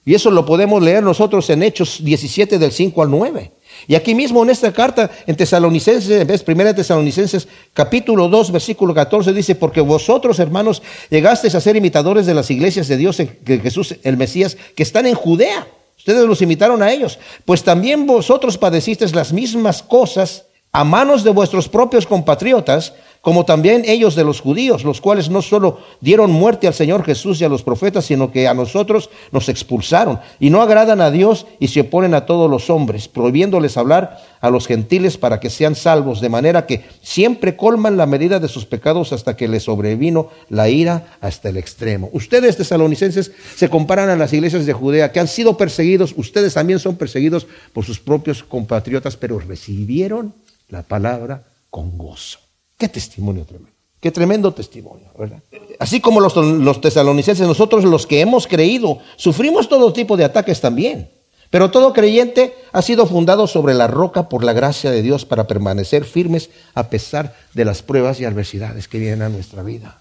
Y 0.06 0.14
eso 0.14 0.30
lo 0.30 0.46
podemos 0.46 0.82
leer 0.82 1.02
nosotros 1.02 1.50
en 1.50 1.62
Hechos 1.62 2.02
17 2.02 2.58
del 2.58 2.72
5 2.72 3.02
al 3.02 3.10
9. 3.10 3.52
Y 3.86 3.94
aquí 3.94 4.14
mismo 4.14 4.42
en 4.42 4.50
esta 4.50 4.72
carta, 4.72 5.10
en 5.26 5.36
Tesalonicenses, 5.36 6.10
en 6.10 6.44
primera 6.44 6.74
Tesalonicenses, 6.74 7.48
capítulo 7.74 8.28
2, 8.28 8.52
versículo 8.52 8.94
14, 8.94 9.32
dice, 9.32 9.54
porque 9.54 9.80
vosotros, 9.80 10.38
hermanos, 10.38 10.82
llegasteis 11.10 11.54
a 11.54 11.60
ser 11.60 11.76
imitadores 11.76 12.26
de 12.26 12.34
las 12.34 12.50
iglesias 12.50 12.88
de 12.88 12.96
Dios, 12.96 13.16
que 13.16 13.60
Jesús, 13.60 13.96
el 14.02 14.16
Mesías, 14.16 14.56
que 14.76 14.82
están 14.82 15.06
en 15.06 15.14
Judea. 15.14 15.66
Ustedes 15.98 16.26
los 16.26 16.42
imitaron 16.42 16.82
a 16.82 16.90
ellos. 16.90 17.18
Pues 17.44 17.62
también 17.62 18.06
vosotros 18.06 18.58
padecisteis 18.58 19.14
las 19.14 19.32
mismas 19.32 19.82
cosas 19.82 20.46
a 20.72 20.84
manos 20.84 21.22
de 21.22 21.30
vuestros 21.30 21.68
propios 21.68 22.06
compatriotas, 22.06 22.94
como 23.22 23.44
también 23.44 23.84
ellos 23.86 24.16
de 24.16 24.24
los 24.24 24.40
judíos, 24.40 24.82
los 24.82 25.00
cuales 25.00 25.30
no 25.30 25.42
solo 25.42 25.78
dieron 26.00 26.32
muerte 26.32 26.66
al 26.66 26.74
Señor 26.74 27.04
Jesús 27.04 27.40
y 27.40 27.44
a 27.44 27.48
los 27.48 27.62
profetas, 27.62 28.04
sino 28.04 28.32
que 28.32 28.48
a 28.48 28.52
nosotros 28.52 29.10
nos 29.30 29.48
expulsaron 29.48 30.18
y 30.40 30.50
no 30.50 30.60
agradan 30.60 31.00
a 31.00 31.12
Dios 31.12 31.46
y 31.60 31.68
se 31.68 31.82
oponen 31.82 32.14
a 32.14 32.26
todos 32.26 32.50
los 32.50 32.68
hombres, 32.68 33.06
prohibiéndoles 33.06 33.76
hablar 33.76 34.18
a 34.40 34.50
los 34.50 34.66
gentiles 34.66 35.18
para 35.18 35.38
que 35.38 35.50
sean 35.50 35.76
salvos, 35.76 36.20
de 36.20 36.30
manera 36.30 36.66
que 36.66 36.84
siempre 37.00 37.54
colman 37.54 37.96
la 37.96 38.06
medida 38.06 38.40
de 38.40 38.48
sus 38.48 38.66
pecados 38.66 39.12
hasta 39.12 39.36
que 39.36 39.46
les 39.46 39.62
sobrevino 39.62 40.30
la 40.48 40.68
ira 40.68 41.16
hasta 41.20 41.50
el 41.50 41.58
extremo. 41.58 42.10
Ustedes 42.12 42.56
tesalonicenses 42.56 43.30
se 43.54 43.70
comparan 43.70 44.10
a 44.10 44.16
las 44.16 44.32
iglesias 44.32 44.66
de 44.66 44.72
Judea 44.72 45.12
que 45.12 45.20
han 45.20 45.28
sido 45.28 45.56
perseguidos, 45.56 46.12
ustedes 46.16 46.54
también 46.54 46.80
son 46.80 46.96
perseguidos 46.96 47.46
por 47.72 47.84
sus 47.84 48.00
propios 48.00 48.42
compatriotas, 48.42 49.16
pero 49.16 49.38
recibieron 49.38 50.34
la 50.68 50.82
palabra 50.82 51.44
con 51.70 51.96
gozo. 51.96 52.41
Qué 52.82 52.88
testimonio 52.88 53.44
tremendo. 53.44 53.76
Qué 54.00 54.10
tremendo 54.10 54.52
testimonio, 54.52 55.06
¿verdad? 55.16 55.40
Así 55.78 56.00
como 56.00 56.18
los, 56.18 56.34
los, 56.34 56.80
tesalonicenses, 56.80 57.46
nosotros 57.46 57.84
los 57.84 58.08
que 58.08 58.20
hemos 58.20 58.48
creído, 58.48 58.98
sufrimos 59.14 59.68
todo 59.68 59.92
tipo 59.92 60.16
de 60.16 60.24
ataques 60.24 60.60
también. 60.60 61.08
Pero 61.48 61.70
todo 61.70 61.92
creyente 61.92 62.56
ha 62.72 62.82
sido 62.82 63.06
fundado 63.06 63.46
sobre 63.46 63.74
la 63.74 63.86
roca 63.86 64.28
por 64.28 64.42
la 64.42 64.52
gracia 64.52 64.90
de 64.90 65.00
Dios 65.00 65.24
para 65.24 65.46
permanecer 65.46 66.04
firmes 66.04 66.50
a 66.74 66.90
pesar 66.90 67.36
de 67.54 67.64
las 67.64 67.82
pruebas 67.82 68.18
y 68.18 68.24
adversidades 68.24 68.88
que 68.88 68.98
vienen 68.98 69.22
a 69.22 69.28
nuestra 69.28 69.62
vida. 69.62 70.00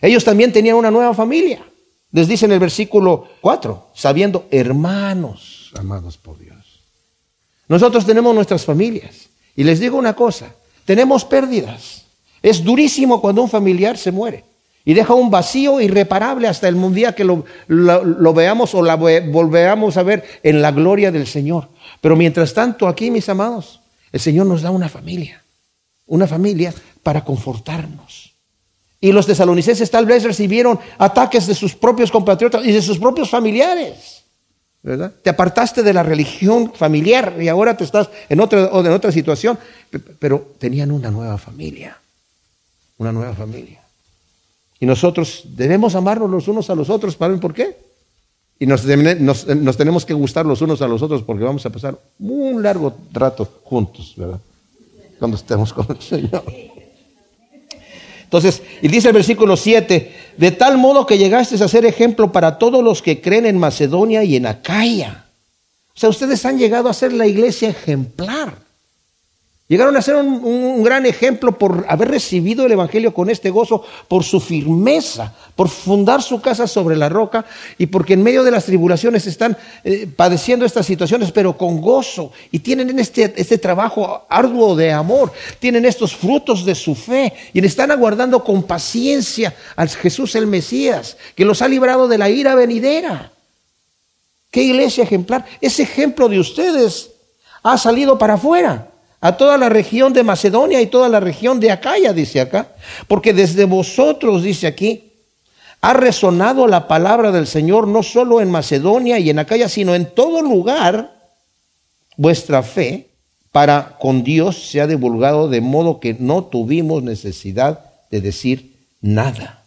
Ellos 0.00 0.22
también 0.22 0.52
tenían 0.52 0.76
una 0.76 0.92
nueva 0.92 1.12
familia. 1.12 1.66
Les 2.12 2.28
dice 2.28 2.44
en 2.46 2.52
el 2.52 2.60
versículo 2.60 3.26
4, 3.40 3.88
sabiendo, 3.94 4.46
hermanos, 4.52 5.72
amados 5.76 6.18
por 6.18 6.38
Dios. 6.38 6.84
Nosotros 7.66 8.06
tenemos 8.06 8.32
nuestras 8.32 8.64
familias. 8.64 9.28
Y 9.56 9.64
les 9.64 9.80
digo 9.80 9.98
una 9.98 10.14
cosa, 10.14 10.54
tenemos 10.86 11.26
pérdidas. 11.26 12.06
Es 12.42 12.64
durísimo 12.64 13.20
cuando 13.20 13.42
un 13.42 13.50
familiar 13.50 13.98
se 13.98 14.12
muere 14.12 14.44
y 14.86 14.94
deja 14.94 15.14
un 15.14 15.30
vacío 15.30 15.80
irreparable 15.80 16.46
hasta 16.46 16.68
el 16.68 16.94
día 16.94 17.12
que 17.12 17.24
lo, 17.24 17.44
veamos 18.32 18.72
o 18.72 18.82
la 18.82 18.94
volvamos 18.94 19.96
a 19.96 20.04
ver 20.04 20.24
en 20.44 20.62
la 20.62 20.70
gloria 20.70 21.10
del 21.10 21.26
Señor. 21.26 21.68
Pero 22.00 22.14
mientras 22.14 22.54
tanto, 22.54 22.86
aquí, 22.86 23.10
mis 23.10 23.28
amados, 23.28 23.80
el 24.12 24.20
Señor 24.20 24.46
nos 24.46 24.62
da 24.62 24.70
una 24.70 24.88
familia, 24.88 25.42
una 26.06 26.28
familia 26.28 26.72
para 27.02 27.24
confortarnos. 27.24 28.32
Y 29.00 29.10
los 29.10 29.26
tesalonicenses 29.26 29.90
tal 29.90 30.06
vez 30.06 30.22
recibieron 30.22 30.78
ataques 30.98 31.48
de 31.48 31.54
sus 31.56 31.74
propios 31.74 32.12
compatriotas 32.12 32.64
y 32.64 32.70
de 32.70 32.80
sus 32.80 32.98
propios 32.98 33.28
familiares. 33.28 34.22
¿Verdad? 34.86 35.12
Te 35.20 35.30
apartaste 35.30 35.82
de 35.82 35.92
la 35.92 36.04
religión 36.04 36.72
familiar 36.72 37.34
y 37.40 37.48
ahora 37.48 37.76
te 37.76 37.82
estás 37.82 38.08
en 38.28 38.38
otra, 38.38 38.70
en 38.72 38.92
otra 38.92 39.10
situación. 39.10 39.58
Pero 40.20 40.52
tenían 40.60 40.92
una 40.92 41.10
nueva 41.10 41.38
familia. 41.38 41.98
Una 42.96 43.10
nueva 43.10 43.34
familia. 43.34 43.82
Y 44.78 44.86
nosotros 44.86 45.42
debemos 45.56 45.96
amarnos 45.96 46.30
los 46.30 46.46
unos 46.46 46.70
a 46.70 46.76
los 46.76 46.88
otros. 46.88 47.16
¿Saben 47.16 47.40
por 47.40 47.52
qué? 47.52 47.76
Y 48.60 48.66
nos, 48.66 48.82
tenemos 49.76 50.06
que 50.06 50.14
gustar 50.14 50.46
los 50.46 50.62
unos 50.62 50.80
a 50.80 50.86
los 50.86 51.02
otros 51.02 51.24
porque 51.24 51.42
vamos 51.42 51.66
a 51.66 51.70
pasar 51.70 51.98
un 52.20 52.62
largo 52.62 52.96
rato 53.12 53.44
juntos, 53.64 54.14
¿verdad? 54.16 54.38
Cuando 55.18 55.36
estemos 55.36 55.72
con 55.72 55.86
el 55.90 56.00
Señor. 56.00 56.44
Entonces, 58.36 58.62
y 58.82 58.88
dice 58.88 59.08
el 59.08 59.14
versículo 59.14 59.56
7, 59.56 60.12
de 60.36 60.50
tal 60.50 60.76
modo 60.78 61.06
que 61.06 61.16
llegaste 61.16 61.62
a 61.62 61.68
ser 61.68 61.86
ejemplo 61.86 62.32
para 62.32 62.58
todos 62.58 62.84
los 62.84 63.00
que 63.00 63.20
creen 63.20 63.46
en 63.46 63.58
Macedonia 63.58 64.24
y 64.24 64.36
en 64.36 64.46
Acaya. 64.46 65.24
O 65.94 65.98
sea, 65.98 66.10
ustedes 66.10 66.44
han 66.44 66.58
llegado 66.58 66.90
a 66.90 66.94
ser 66.94 67.12
la 67.12 67.26
iglesia 67.26 67.70
ejemplar. 67.70 68.65
Llegaron 69.68 69.96
a 69.96 70.02
ser 70.02 70.14
un, 70.14 70.84
gran 70.84 71.06
ejemplo 71.06 71.58
por 71.58 71.86
haber 71.88 72.08
recibido 72.08 72.64
el 72.64 72.70
Evangelio 72.70 73.12
con 73.12 73.30
este 73.30 73.50
gozo, 73.50 73.84
por 74.06 74.22
su 74.22 74.38
firmeza, 74.38 75.34
por 75.56 75.68
fundar 75.68 76.22
su 76.22 76.40
casa 76.40 76.68
sobre 76.68 76.96
la 76.96 77.08
roca 77.08 77.44
y 77.76 77.86
porque 77.86 78.12
en 78.12 78.22
medio 78.22 78.44
de 78.44 78.52
las 78.52 78.66
tribulaciones 78.66 79.26
están 79.26 79.56
eh, 79.82 80.06
padeciendo 80.14 80.64
estas 80.64 80.86
situaciones, 80.86 81.32
pero 81.32 81.58
con 81.58 81.80
gozo. 81.80 82.30
Y 82.52 82.60
tienen 82.60 82.96
este, 83.00 83.34
este 83.36 83.58
trabajo 83.58 84.24
arduo 84.28 84.76
de 84.76 84.92
amor, 84.92 85.32
tienen 85.58 85.84
estos 85.84 86.14
frutos 86.14 86.64
de 86.64 86.76
su 86.76 86.94
fe 86.94 87.32
y 87.52 87.64
están 87.66 87.90
aguardando 87.90 88.44
con 88.44 88.62
paciencia 88.62 89.52
al 89.74 89.88
Jesús 89.88 90.36
el 90.36 90.46
Mesías, 90.46 91.16
que 91.34 91.44
los 91.44 91.60
ha 91.60 91.66
librado 91.66 92.06
de 92.06 92.18
la 92.18 92.30
ira 92.30 92.54
venidera. 92.54 93.32
¿Qué 94.52 94.62
iglesia 94.62 95.02
ejemplar? 95.02 95.44
Ese 95.60 95.82
ejemplo 95.82 96.28
de 96.28 96.38
ustedes 96.38 97.10
ha 97.64 97.76
salido 97.76 98.16
para 98.16 98.34
afuera 98.34 98.92
a 99.20 99.36
toda 99.36 99.56
la 99.56 99.68
región 99.68 100.12
de 100.12 100.22
Macedonia 100.22 100.80
y 100.80 100.86
toda 100.86 101.08
la 101.08 101.20
región 101.20 101.58
de 101.60 101.70
Acaya, 101.70 102.12
dice 102.12 102.40
acá. 102.40 102.68
Porque 103.08 103.32
desde 103.32 103.64
vosotros, 103.64 104.42
dice 104.42 104.66
aquí, 104.66 105.12
ha 105.80 105.92
resonado 105.94 106.66
la 106.66 106.88
palabra 106.88 107.32
del 107.32 107.46
Señor 107.46 107.88
no 107.88 108.02
solo 108.02 108.40
en 108.40 108.50
Macedonia 108.50 109.18
y 109.18 109.30
en 109.30 109.38
Acaya, 109.38 109.68
sino 109.68 109.94
en 109.94 110.06
todo 110.06 110.42
lugar. 110.42 111.14
Vuestra 112.16 112.62
fe 112.62 113.08
para 113.52 113.96
con 113.98 114.22
Dios 114.22 114.70
se 114.70 114.80
ha 114.80 114.86
divulgado 114.86 115.48
de 115.48 115.60
modo 115.60 116.00
que 116.00 116.14
no 116.18 116.44
tuvimos 116.44 117.02
necesidad 117.02 117.80
de 118.10 118.20
decir 118.20 118.76
nada. 119.00 119.62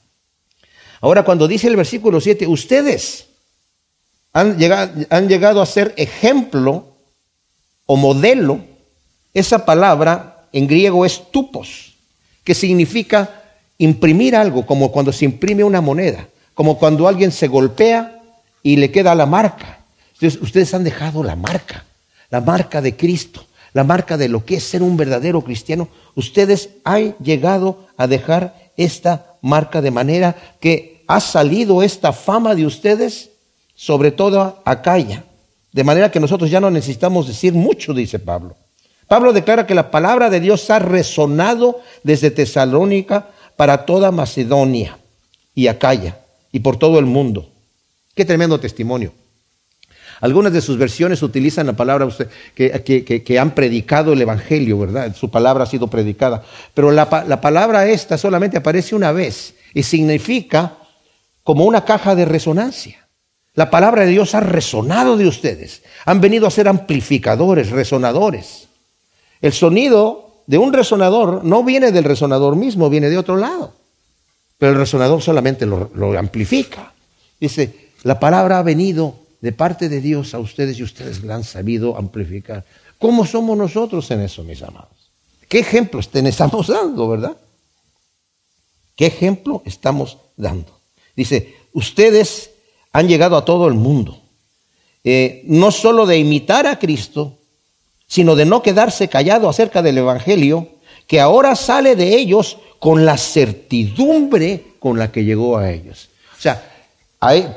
Ahora, 1.01 1.23
cuando 1.23 1.47
dice 1.47 1.67
el 1.67 1.75
versículo 1.75 2.19
7, 2.19 2.47
ustedes 2.47 3.27
han 4.33 4.57
llegado, 4.57 5.05
han 5.09 5.27
llegado 5.27 5.61
a 5.61 5.65
ser 5.65 5.93
ejemplo 5.97 6.87
o 7.85 7.95
modelo 7.95 8.59
esa 9.33 9.65
palabra 9.65 10.47
en 10.51 10.67
griego 10.67 11.05
es 11.05 11.31
tupos, 11.31 11.93
que 12.43 12.55
significa 12.55 13.43
imprimir 13.77 14.35
algo, 14.35 14.65
como 14.65 14.91
cuando 14.91 15.11
se 15.11 15.25
imprime 15.25 15.63
una 15.63 15.81
moneda, 15.81 16.27
como 16.53 16.77
cuando 16.77 17.07
alguien 17.07 17.31
se 17.31 17.47
golpea 17.47 18.21
y 18.63 18.75
le 18.75 18.91
queda 18.91 19.15
la 19.15 19.25
marca. 19.25 19.79
Entonces, 20.13 20.41
ustedes 20.41 20.73
han 20.73 20.83
dejado 20.83 21.23
la 21.23 21.35
marca, 21.35 21.85
la 22.29 22.41
marca 22.41 22.81
de 22.81 22.95
Cristo, 22.95 23.45
la 23.73 23.83
marca 23.83 24.17
de 24.17 24.29
lo 24.29 24.43
que 24.43 24.55
es 24.55 24.63
ser 24.63 24.83
un 24.83 24.97
verdadero 24.97 25.41
cristiano. 25.43 25.87
Ustedes 26.15 26.69
han 26.83 27.15
llegado 27.19 27.87
a 27.97 28.07
dejar 28.07 28.71
esta 28.75 29.35
marca 29.41 29.81
de 29.81 29.91
manera 29.91 30.35
que 30.59 31.03
ha 31.07 31.19
salido 31.19 31.81
esta 31.81 32.13
fama 32.13 32.55
de 32.55 32.65
ustedes 32.65 33.31
sobre 33.75 34.11
todo 34.11 34.41
a 34.41 34.61
Acaya. 34.65 35.23
De 35.71 35.83
manera 35.83 36.11
que 36.11 36.19
nosotros 36.19 36.49
ya 36.49 36.59
no 36.59 36.69
necesitamos 36.69 37.27
decir 37.27 37.53
mucho, 37.53 37.93
dice 37.93 38.19
Pablo. 38.19 38.57
Pablo 39.09 39.33
declara 39.33 39.65
que 39.65 39.73
la 39.73 39.89
palabra 39.89 40.29
de 40.29 40.39
Dios 40.39 40.69
ha 40.69 40.77
resonado 40.77 41.81
desde 42.03 42.29
Tesalónica 42.29 43.31
para 43.57 43.85
toda 43.85 44.11
Macedonia 44.11 44.99
y 45.55 45.67
Acaya 45.67 46.19
y 46.51 46.59
por 46.59 46.77
todo 46.77 46.99
el 46.99 47.07
mundo. 47.07 47.49
Qué 48.13 48.23
tremendo 48.23 48.59
testimonio. 48.59 49.11
Algunas 50.21 50.53
de 50.53 50.61
sus 50.61 50.77
versiones 50.77 51.23
utilizan 51.23 51.65
la 51.65 51.73
palabra 51.73 52.07
que, 52.53 53.23
que, 53.25 53.39
han 53.39 53.55
predicado 53.55 54.13
el 54.13 54.21
Evangelio, 54.21 54.77
¿verdad? 54.77 55.15
Su 55.15 55.31
palabra 55.31 55.63
ha 55.63 55.67
sido 55.67 55.87
predicada. 55.87 56.43
Pero 56.75 56.91
la, 56.91 57.25
la 57.27 57.41
palabra 57.41 57.87
esta 57.87 58.15
solamente 58.15 58.57
aparece 58.57 58.95
una 58.95 59.11
vez 59.11 59.55
y 59.73 59.81
significa 59.81 60.77
como 61.43 61.65
una 61.65 61.83
caja 61.83 62.13
de 62.13 62.25
resonancia. 62.25 63.07
La 63.55 63.71
palabra 63.71 64.05
de 64.05 64.11
Dios 64.11 64.35
ha 64.35 64.39
resonado 64.39 65.17
de 65.17 65.27
ustedes. 65.27 65.81
Han 66.05 66.21
venido 66.21 66.45
a 66.45 66.51
ser 66.51 66.67
amplificadores, 66.67 67.71
resonadores. 67.71 68.68
El 69.41 69.53
sonido 69.53 70.43
de 70.47 70.57
un 70.57 70.73
resonador 70.73 71.43
no 71.43 71.63
viene 71.63 71.91
del 71.91 72.03
resonador 72.03 72.55
mismo, 72.55 72.89
viene 72.89 73.09
de 73.09 73.17
otro 73.17 73.37
lado. 73.37 73.73
Pero 74.57 74.73
el 74.73 74.77
resonador 74.77 75.21
solamente 75.21 75.65
lo, 75.65 76.17
amplifica. 76.17 76.93
Dice, 77.39 77.91
la 78.03 78.19
palabra 78.19 78.59
ha 78.59 78.63
venido 78.63 79.15
de 79.39 79.53
parte 79.53 79.87
de 79.87 80.01
Dios 80.01 80.33
a 80.33 80.39
ustedes 80.39 80.77
y 80.79 80.83
ustedes 80.83 81.23
la 81.23 81.35
han 81.35 81.45
sabido 81.45 81.97
amplificar. 81.97 82.65
¿Cómo 82.97 83.25
somos 83.25 83.57
nosotros 83.57 84.11
en 84.11 84.21
eso, 84.21 84.43
mis 84.43 84.61
amados? 84.61 85.11
¿Qué 85.47 85.59
ejemplo 85.59 86.01
estamos 86.01 86.67
dando, 86.67 87.07
verdad? 87.07 87.37
¿Qué 88.95 89.05
ejemplo 89.05 89.63
estamos 89.65 90.17
dando? 90.35 90.77
Dice, 91.15 91.55
ustedes 91.73 92.51
han 92.91 93.07
llegado 93.07 93.37
a 93.37 93.45
todo 93.45 93.67
el 93.67 93.75
mundo, 93.75 94.21
eh, 95.03 95.43
no 95.45 95.71
solo 95.71 96.05
de 96.05 96.17
imitar 96.17 96.67
a 96.67 96.77
Cristo, 96.79 97.38
sino 98.09 98.35
de 98.35 98.43
no 98.43 98.61
quedarse 98.61 99.07
callado 99.07 99.47
acerca 99.47 99.81
del 99.81 99.99
Evangelio, 99.99 100.67
que 101.07 101.21
ahora 101.21 101.55
sale 101.55 101.95
de 101.95 102.17
ellos 102.17 102.57
con 102.79 103.05
la 103.05 103.17
certidumbre 103.17 104.65
con 104.79 104.99
la 104.99 105.11
que 105.11 105.23
llegó 105.23 105.57
a 105.57 105.71
ellos. 105.71 106.09
O 106.37 106.41
sea, 106.41 106.61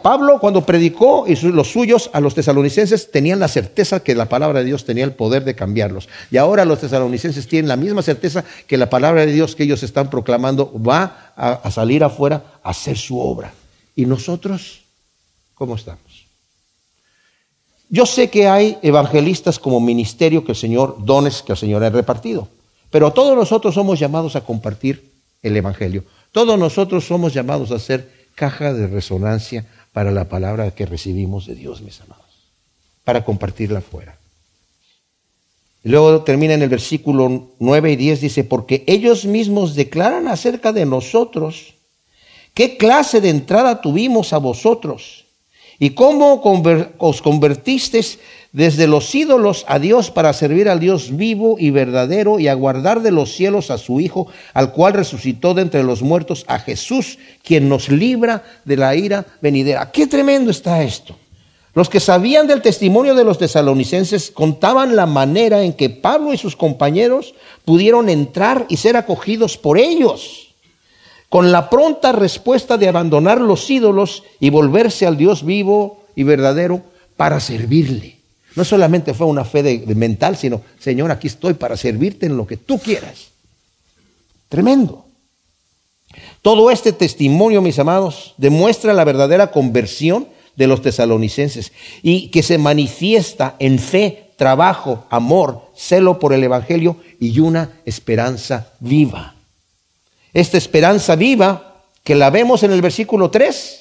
Pablo 0.03 0.39
cuando 0.41 0.67
predicó 0.67 1.25
y 1.27 1.37
los 1.37 1.71
suyos 1.71 2.11
a 2.13 2.21
los 2.21 2.35
tesalonicenses 2.35 3.11
tenían 3.11 3.39
la 3.39 3.49
certeza 3.49 4.01
que 4.01 4.15
la 4.15 4.29
palabra 4.29 4.59
de 4.59 4.67
Dios 4.67 4.85
tenía 4.85 5.05
el 5.05 5.13
poder 5.13 5.45
de 5.45 5.55
cambiarlos. 5.55 6.09
Y 6.31 6.37
ahora 6.37 6.65
los 6.65 6.81
tesalonicenses 6.81 7.47
tienen 7.47 7.69
la 7.69 7.77
misma 7.77 8.03
certeza 8.03 8.45
que 8.67 8.77
la 8.77 8.91
palabra 8.91 9.25
de 9.25 9.33
Dios 9.33 9.57
que 9.57 9.63
ellos 9.63 9.83
están 9.83 10.11
proclamando 10.11 10.73
va 10.83 11.33
a, 11.37 11.53
a 11.53 11.71
salir 11.71 12.05
afuera 12.05 12.43
a 12.63 12.71
hacer 12.71 12.99
su 12.99 13.19
obra. 13.19 13.55
¿Y 13.97 14.05
nosotros 14.05 14.83
cómo 15.55 15.77
estamos? 15.77 16.12
Yo 17.93 18.07
sé 18.07 18.31
que 18.31 18.49
hay 18.49 18.79
evangelistas 18.81 19.59
como 19.59 19.79
ministerio 19.79 20.47
que 20.47 20.53
el 20.53 20.57
Señor, 20.57 20.97
dones 21.05 21.43
que 21.43 21.53
el 21.53 21.59
Señor 21.59 21.85
ha 21.85 21.91
repartido, 21.91 22.49
pero 22.91 23.13
todos 23.13 23.37
nosotros 23.37 23.75
somos 23.75 24.01
llamados 24.01 24.35
a 24.35 24.41
compartir 24.41 25.13
el 25.43 25.55
Evangelio. 25.59 26.03
Todos 26.33 26.59
nosotros 26.59 27.05
somos 27.05 27.35
llamados 27.35 27.71
a 27.71 27.79
ser 27.79 28.11
caja 28.35 28.73
de 28.73 28.87
resonancia 28.87 29.67
para 29.93 30.11
la 30.11 30.27
palabra 30.31 30.71
que 30.71 30.87
recibimos 30.87 31.47
de 31.47 31.55
Dios, 31.55 31.83
mis 31.83 32.01
amados, 32.01 32.25
para 33.05 33.27
compartirla 33.27 33.81
afuera. 33.81 34.17
Luego 35.85 36.23
termina 36.23 36.55
en 36.55 36.63
el 36.63 36.71
versículo 36.71 37.51
9 37.59 37.93
y 37.93 37.97
10, 37.97 38.23
dice, 38.23 38.45
porque 38.45 38.85
ellos 38.87 39.27
mismos 39.27 39.75
declaran 39.75 40.29
acerca 40.29 40.73
de 40.73 40.87
nosotros 40.87 41.75
qué 42.55 42.79
clase 42.79 43.21
de 43.21 43.29
entrada 43.29 43.83
tuvimos 43.83 44.33
a 44.33 44.39
vosotros 44.39 45.22
y 45.83 45.91
cómo 45.91 46.41
os 46.99 47.23
convertisteis 47.23 48.21
desde 48.53 48.87
los 48.87 49.13
ídolos 49.17 49.65
a 49.67 49.81
Dios 49.81 50.13
para 50.13 50.33
servir 50.33 50.69
al 50.69 50.79
Dios 50.79 51.17
vivo 51.17 51.57
y 51.59 51.71
verdadero 51.71 52.39
y 52.39 52.47
aguardar 52.47 53.03
de 53.03 53.11
los 53.11 53.33
cielos 53.33 53.69
a 53.73 53.79
su 53.79 53.99
Hijo, 53.99 54.29
al 54.55 54.71
cual 54.71 54.93
resucitó 54.93 55.55
de 55.55 55.63
entre 55.63 55.83
los 55.83 56.03
muertos, 56.03 56.45
a 56.47 56.61
Jesús, 56.61 57.19
quien 57.43 57.69
nos 57.69 57.89
libra 57.89 58.45
de 58.65 58.77
la 58.77 58.95
ira 58.95 59.27
venidera. 59.41 59.91
Qué 59.91 60.07
tremendo 60.07 60.53
está 60.53 60.85
esto. 60.85 61.17
Los 61.75 61.89
que 61.89 61.99
sabían 61.99 62.47
del 62.47 62.63
testimonio 62.63 63.17
de 63.17 63.25
los 63.25 63.39
tesalonicenses 63.39 64.31
contaban 64.31 64.95
la 64.95 65.07
manera 65.07 65.65
en 65.65 65.73
que 65.73 65.91
Pablo 65.91 66.33
y 66.33 66.39
sus 66.39 66.55
compañeros 66.55 67.35
pudieron 67.65 68.09
entrar 68.09 68.67
y 68.69 68.77
ser 68.77 68.97
acogidos 68.97 69.59
por 69.59 69.79
ellos 69.79 70.42
con 71.33 71.51
la 71.51 71.71
pronta 71.71 72.13
respuesta 72.13 72.77
de 72.77 72.89
abandonar 72.89 73.41
los 73.41 73.71
ídolos 73.71 74.23
y 74.39 74.51
volverse 74.51 75.07
al 75.07 75.17
Dios 75.17 75.47
vivo 75.47 76.05
y 76.15 76.25
verdadero 76.25 76.83
para 77.17 77.41
servirle. 77.41 78.19
No 78.55 78.67
solamente 78.67 79.15
fue 79.15 79.27
una 79.27 79.47
fe 79.47 79.63
de, 79.63 79.95
mental, 79.95 80.37
sino, 80.37 80.61
Señor, 80.79 81.11
aquí 81.11 81.29
estoy 81.29 81.55
para 81.55 81.79
servirte 81.79 82.27
en 82.27 82.37
lo 82.37 82.47
que 82.47 82.59
tú 82.59 82.79
quieras. 82.79 83.29
Tremendo. 84.51 85.07
Todo 86.43 86.71
este 86.71 86.93
testimonio, 86.93 87.63
mis 87.63 87.79
amados, 87.79 88.35
demuestra 88.37 88.93
la 88.93 89.05
verdadera 89.05 89.51
conversión 89.53 90.29
de 90.57 90.67
los 90.67 90.83
tesalonicenses 90.83 91.73
y 92.03 92.29
que 92.29 92.43
se 92.43 92.59
manifiesta 92.59 93.57
en 93.59 93.79
fe, 93.79 94.33
trabajo, 94.37 95.07
amor, 95.09 95.63
celo 95.75 96.19
por 96.19 96.35
el 96.35 96.45
Evangelio 96.45 96.99
y 97.19 97.41
una 97.41 97.71
esperanza 97.87 98.75
viva. 98.81 99.37
Esta 100.33 100.59
esperanza 100.59 101.17
viva 101.17 101.83
que 102.05 102.15
la 102.15 102.31
vemos 102.31 102.63
en 102.63 102.73
el 102.73 102.83
versículo 102.83 103.31
3, 103.31 103.81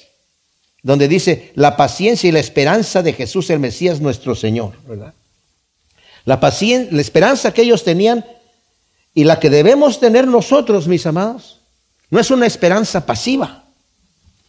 donde 0.82 1.08
dice 1.08 1.52
la 1.54 1.76
paciencia 1.76 2.28
y 2.28 2.32
la 2.32 2.40
esperanza 2.40 3.02
de 3.02 3.12
Jesús 3.12 3.50
el 3.50 3.60
Mesías 3.60 4.00
nuestro 4.00 4.34
Señor. 4.34 4.72
La, 6.24 6.40
la 6.40 7.00
esperanza 7.00 7.52
que 7.52 7.62
ellos 7.62 7.84
tenían 7.84 8.24
y 9.14 9.24
la 9.24 9.38
que 9.40 9.50
debemos 9.50 10.00
tener 10.00 10.26
nosotros, 10.26 10.88
mis 10.88 11.06
amados, 11.06 11.60
no 12.10 12.20
es 12.20 12.30
una 12.30 12.46
esperanza 12.46 13.06
pasiva, 13.06 13.64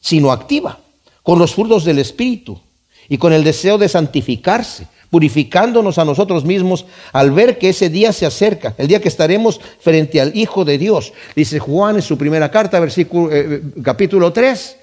sino 0.02 0.32
activa, 0.32 0.80
con 1.22 1.40
los 1.40 1.56
frutos 1.56 1.86
del 1.86 2.00
Espíritu 2.00 2.60
y 3.08 3.18
con 3.18 3.34
el 3.34 3.44
deseo 3.44 3.78
de 3.78 3.90
santificarse, 3.90 4.88
purificándonos 5.14 6.00
a 6.00 6.06
nosotros 6.06 6.44
mismos 6.44 6.88
al 7.12 7.30
ver 7.30 7.60
que 7.60 7.70
ese 7.70 7.88
día 7.88 8.12
se 8.12 8.26
acerca, 8.26 8.74
el 8.80 8.88
día 8.88 9.00
que 9.00 9.10
estaremos 9.10 9.62
frente 9.80 10.20
al 10.20 10.36
Hijo 10.36 10.66
de 10.66 10.80
Dios. 10.80 11.14
Dice 11.36 11.60
Juan 11.60 11.98
en 11.98 12.02
su 12.02 12.18
primera 12.18 12.50
carta, 12.50 12.80
versículo, 12.80 13.30
eh, 13.32 13.62
capítulo 13.84 14.34
3. 14.34 14.78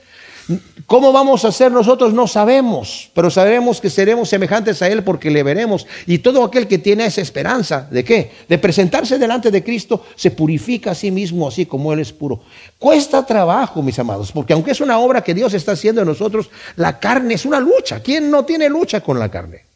¿Cómo 0.86 1.10
vamos 1.10 1.44
a 1.44 1.50
ser 1.50 1.72
nosotros? 1.72 2.14
No 2.14 2.28
sabemos, 2.28 3.10
pero 3.12 3.28
sabemos 3.28 3.80
que 3.80 3.90
seremos 3.90 4.28
semejantes 4.28 4.80
a 4.82 4.86
Él 4.86 5.02
porque 5.02 5.32
le 5.32 5.42
veremos. 5.42 5.84
Y 6.06 6.18
todo 6.18 6.44
aquel 6.44 6.68
que 6.68 6.78
tiene 6.78 7.06
esa 7.06 7.22
esperanza, 7.22 7.88
¿de 7.90 8.04
qué? 8.04 8.30
De 8.48 8.58
presentarse 8.58 9.18
delante 9.18 9.50
de 9.50 9.64
Cristo, 9.64 10.06
se 10.14 10.30
purifica 10.30 10.92
a 10.92 10.94
sí 10.94 11.10
mismo 11.10 11.48
así 11.48 11.66
como 11.66 11.92
Él 11.92 11.98
es 11.98 12.12
puro. 12.12 12.40
Cuesta 12.78 13.26
trabajo, 13.26 13.82
mis 13.82 13.98
amados, 13.98 14.30
porque 14.30 14.52
aunque 14.52 14.70
es 14.70 14.80
una 14.80 15.00
obra 15.00 15.24
que 15.24 15.34
Dios 15.34 15.54
está 15.54 15.72
haciendo 15.72 16.02
en 16.02 16.06
nosotros, 16.06 16.50
la 16.76 17.00
carne 17.00 17.34
es 17.34 17.44
una 17.44 17.58
lucha. 17.58 17.98
¿Quién 17.98 18.30
no 18.30 18.44
tiene 18.44 18.68
lucha 18.68 19.00
con 19.00 19.18
la 19.18 19.28
carne? 19.28 19.69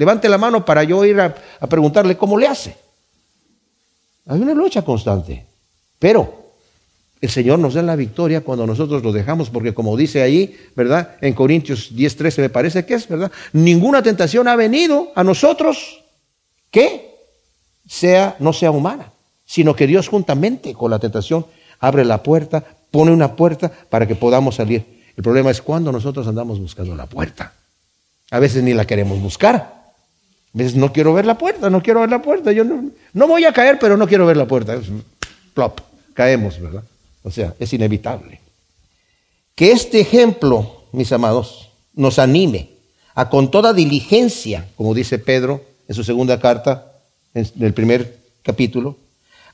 Levante 0.00 0.30
la 0.30 0.38
mano 0.38 0.64
para 0.64 0.82
yo 0.82 1.04
ir 1.04 1.20
a, 1.20 1.34
preguntarle 1.68 2.16
cómo 2.16 2.38
le 2.38 2.46
hace. 2.46 2.74
Hay 4.28 4.40
una 4.40 4.54
lucha 4.54 4.80
constante. 4.80 5.44
Pero 5.98 6.52
el 7.20 7.28
Señor 7.28 7.58
nos 7.58 7.74
da 7.74 7.82
la 7.82 7.96
victoria 7.96 8.40
cuando 8.40 8.66
nosotros 8.66 9.02
lo 9.02 9.12
dejamos, 9.12 9.50
porque 9.50 9.74
como 9.74 9.98
dice 9.98 10.22
ahí, 10.22 10.58
¿verdad? 10.74 11.18
En 11.20 11.34
Corintios 11.34 11.94
10:13 11.94 12.40
me 12.40 12.48
parece 12.48 12.86
que 12.86 12.94
es, 12.94 13.08
¿verdad? 13.08 13.30
Ninguna 13.52 14.02
tentación 14.02 14.48
ha 14.48 14.56
venido 14.56 15.12
a 15.14 15.22
nosotros 15.22 16.02
que 16.70 17.14
sea 17.86 18.36
no 18.38 18.54
sea 18.54 18.70
humana, 18.70 19.12
sino 19.44 19.76
que 19.76 19.86
Dios 19.86 20.08
juntamente 20.08 20.72
con 20.72 20.90
la 20.90 20.98
tentación 20.98 21.44
abre 21.78 22.06
la 22.06 22.22
puerta, 22.22 22.64
pone 22.90 23.10
una 23.10 23.36
puerta 23.36 23.70
para 23.90 24.08
que 24.08 24.14
podamos 24.14 24.54
salir. 24.54 24.82
El 25.14 25.22
problema 25.22 25.50
es 25.50 25.60
cuando 25.60 25.92
nosotros 25.92 26.26
andamos 26.26 26.58
buscando 26.58 26.96
la 26.96 27.04
puerta. 27.04 27.52
A 28.30 28.38
veces 28.38 28.62
ni 28.62 28.72
la 28.72 28.86
queremos 28.86 29.20
buscar. 29.20 29.79
No 30.52 30.92
quiero 30.92 31.14
ver 31.14 31.26
la 31.26 31.38
puerta, 31.38 31.70
no 31.70 31.82
quiero 31.82 32.00
ver 32.00 32.10
la 32.10 32.22
puerta. 32.22 32.50
Yo 32.52 32.64
no, 32.64 32.90
no 33.12 33.28
voy 33.28 33.44
a 33.44 33.52
caer, 33.52 33.78
pero 33.78 33.96
no 33.96 34.08
quiero 34.08 34.26
ver 34.26 34.36
la 34.36 34.46
puerta. 34.46 34.78
Plop, 35.54 35.80
caemos, 36.14 36.60
¿verdad? 36.60 36.82
O 37.22 37.30
sea, 37.30 37.54
es 37.58 37.72
inevitable. 37.72 38.40
Que 39.54 39.72
este 39.72 40.00
ejemplo, 40.00 40.84
mis 40.92 41.12
amados, 41.12 41.70
nos 41.94 42.18
anime 42.18 42.70
a 43.14 43.28
con 43.28 43.50
toda 43.50 43.72
diligencia, 43.72 44.66
como 44.76 44.94
dice 44.94 45.18
Pedro 45.18 45.62
en 45.86 45.94
su 45.94 46.04
segunda 46.04 46.40
carta, 46.40 46.92
en 47.34 47.46
el 47.60 47.74
primer 47.74 48.18
capítulo, 48.42 48.96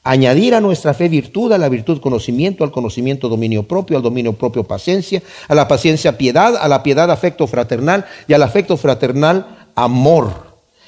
añadir 0.03 0.55
a 0.55 0.61
nuestra 0.61 0.95
fe 0.95 1.09
virtud, 1.09 1.53
a 1.53 1.59
la 1.59 1.69
virtud 1.69 2.01
conocimiento, 2.01 2.63
al 2.63 2.71
conocimiento 2.71 3.29
dominio 3.29 3.65
propio, 3.65 3.97
al 3.97 4.03
dominio 4.03 4.33
propio 4.35 4.65
paciencia, 4.65 5.23
a 5.49 5.55
la 5.55 5.67
paciencia 5.67 6.17
piedad, 6.17 6.57
a 6.57 6.69
la 6.69 6.83
piedad 6.83 7.11
afecto 7.11 7.47
fraternal 7.47 8.07
y 8.29 8.35
al 8.35 8.43
afecto 8.43 8.77
fraternal 8.77 9.69
amor 9.75 10.46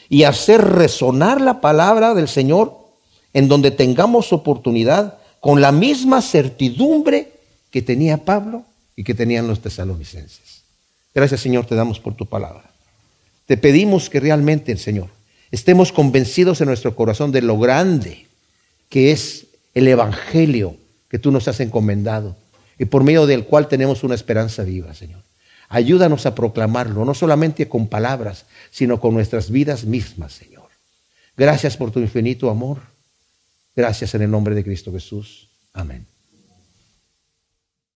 y 0.09 0.25
hacer 0.25 0.63
resonar 0.63 1.41
la 1.41 1.61
palabra 1.61 2.15
del 2.15 2.29
Señor 2.29 2.77
en 3.33 3.49
donde 3.49 3.71
tengamos 3.71 4.33
oportunidad 4.33 5.19
con 5.41 5.61
la 5.61 5.73
misma 5.73 6.23
certidumbre 6.23 7.33
que 7.71 7.83
tenía 7.83 8.25
Pablo 8.25 8.65
y 8.97 9.05
que 9.05 9.15
tenían 9.15 9.47
los 9.47 9.61
tesalonicenses. 9.61 10.63
Gracias 11.15 11.41
Señor, 11.41 11.67
te 11.67 11.75
damos 11.75 12.01
por 12.01 12.15
tu 12.15 12.27
palabra. 12.27 12.71
Te 13.47 13.57
pedimos 13.57 14.11
que 14.11 14.21
realmente, 14.21 14.77
Señor, 14.77 15.09
estemos 15.51 15.93
convencidos 15.93 16.61
en 16.61 16.69
nuestro 16.69 16.95
corazón 16.97 17.33
de 17.33 17.43
lo 17.43 17.59
grande 17.59 18.27
que 18.89 19.13
es 19.13 19.47
el 19.75 19.89
Evangelio 19.89 20.77
que 21.09 21.19
tú 21.19 21.31
nos 21.31 21.49
has 21.49 21.61
encomendado 21.61 22.37
y 22.79 22.85
por 22.87 23.05
medio 23.05 23.27
del 23.27 23.45
cual 23.45 23.69
tenemos 23.69 24.05
una 24.05 24.15
esperanza 24.15 24.63
viva, 24.63 24.95
Señor. 24.95 25.21
Ayúdanos 25.69 26.25
a 26.27 26.35
proclamarlo, 26.35 27.05
no 27.05 27.15
solamente 27.15 27.69
con 27.69 27.89
palabras, 27.89 28.47
sino 28.71 29.01
con 29.01 29.15
nuestras 29.15 29.51
vidas 29.51 29.85
mismas, 29.85 30.33
Señor. 30.33 30.69
Gracias 31.37 31.77
por 31.77 31.91
tu 31.91 32.01
infinito 32.01 32.51
amor. 32.51 32.79
Gracias 33.77 34.15
en 34.15 34.23
el 34.23 34.31
nombre 34.31 34.55
de 34.55 34.65
Cristo 34.65 34.91
Jesús. 34.93 35.51
Amén. 35.73 36.18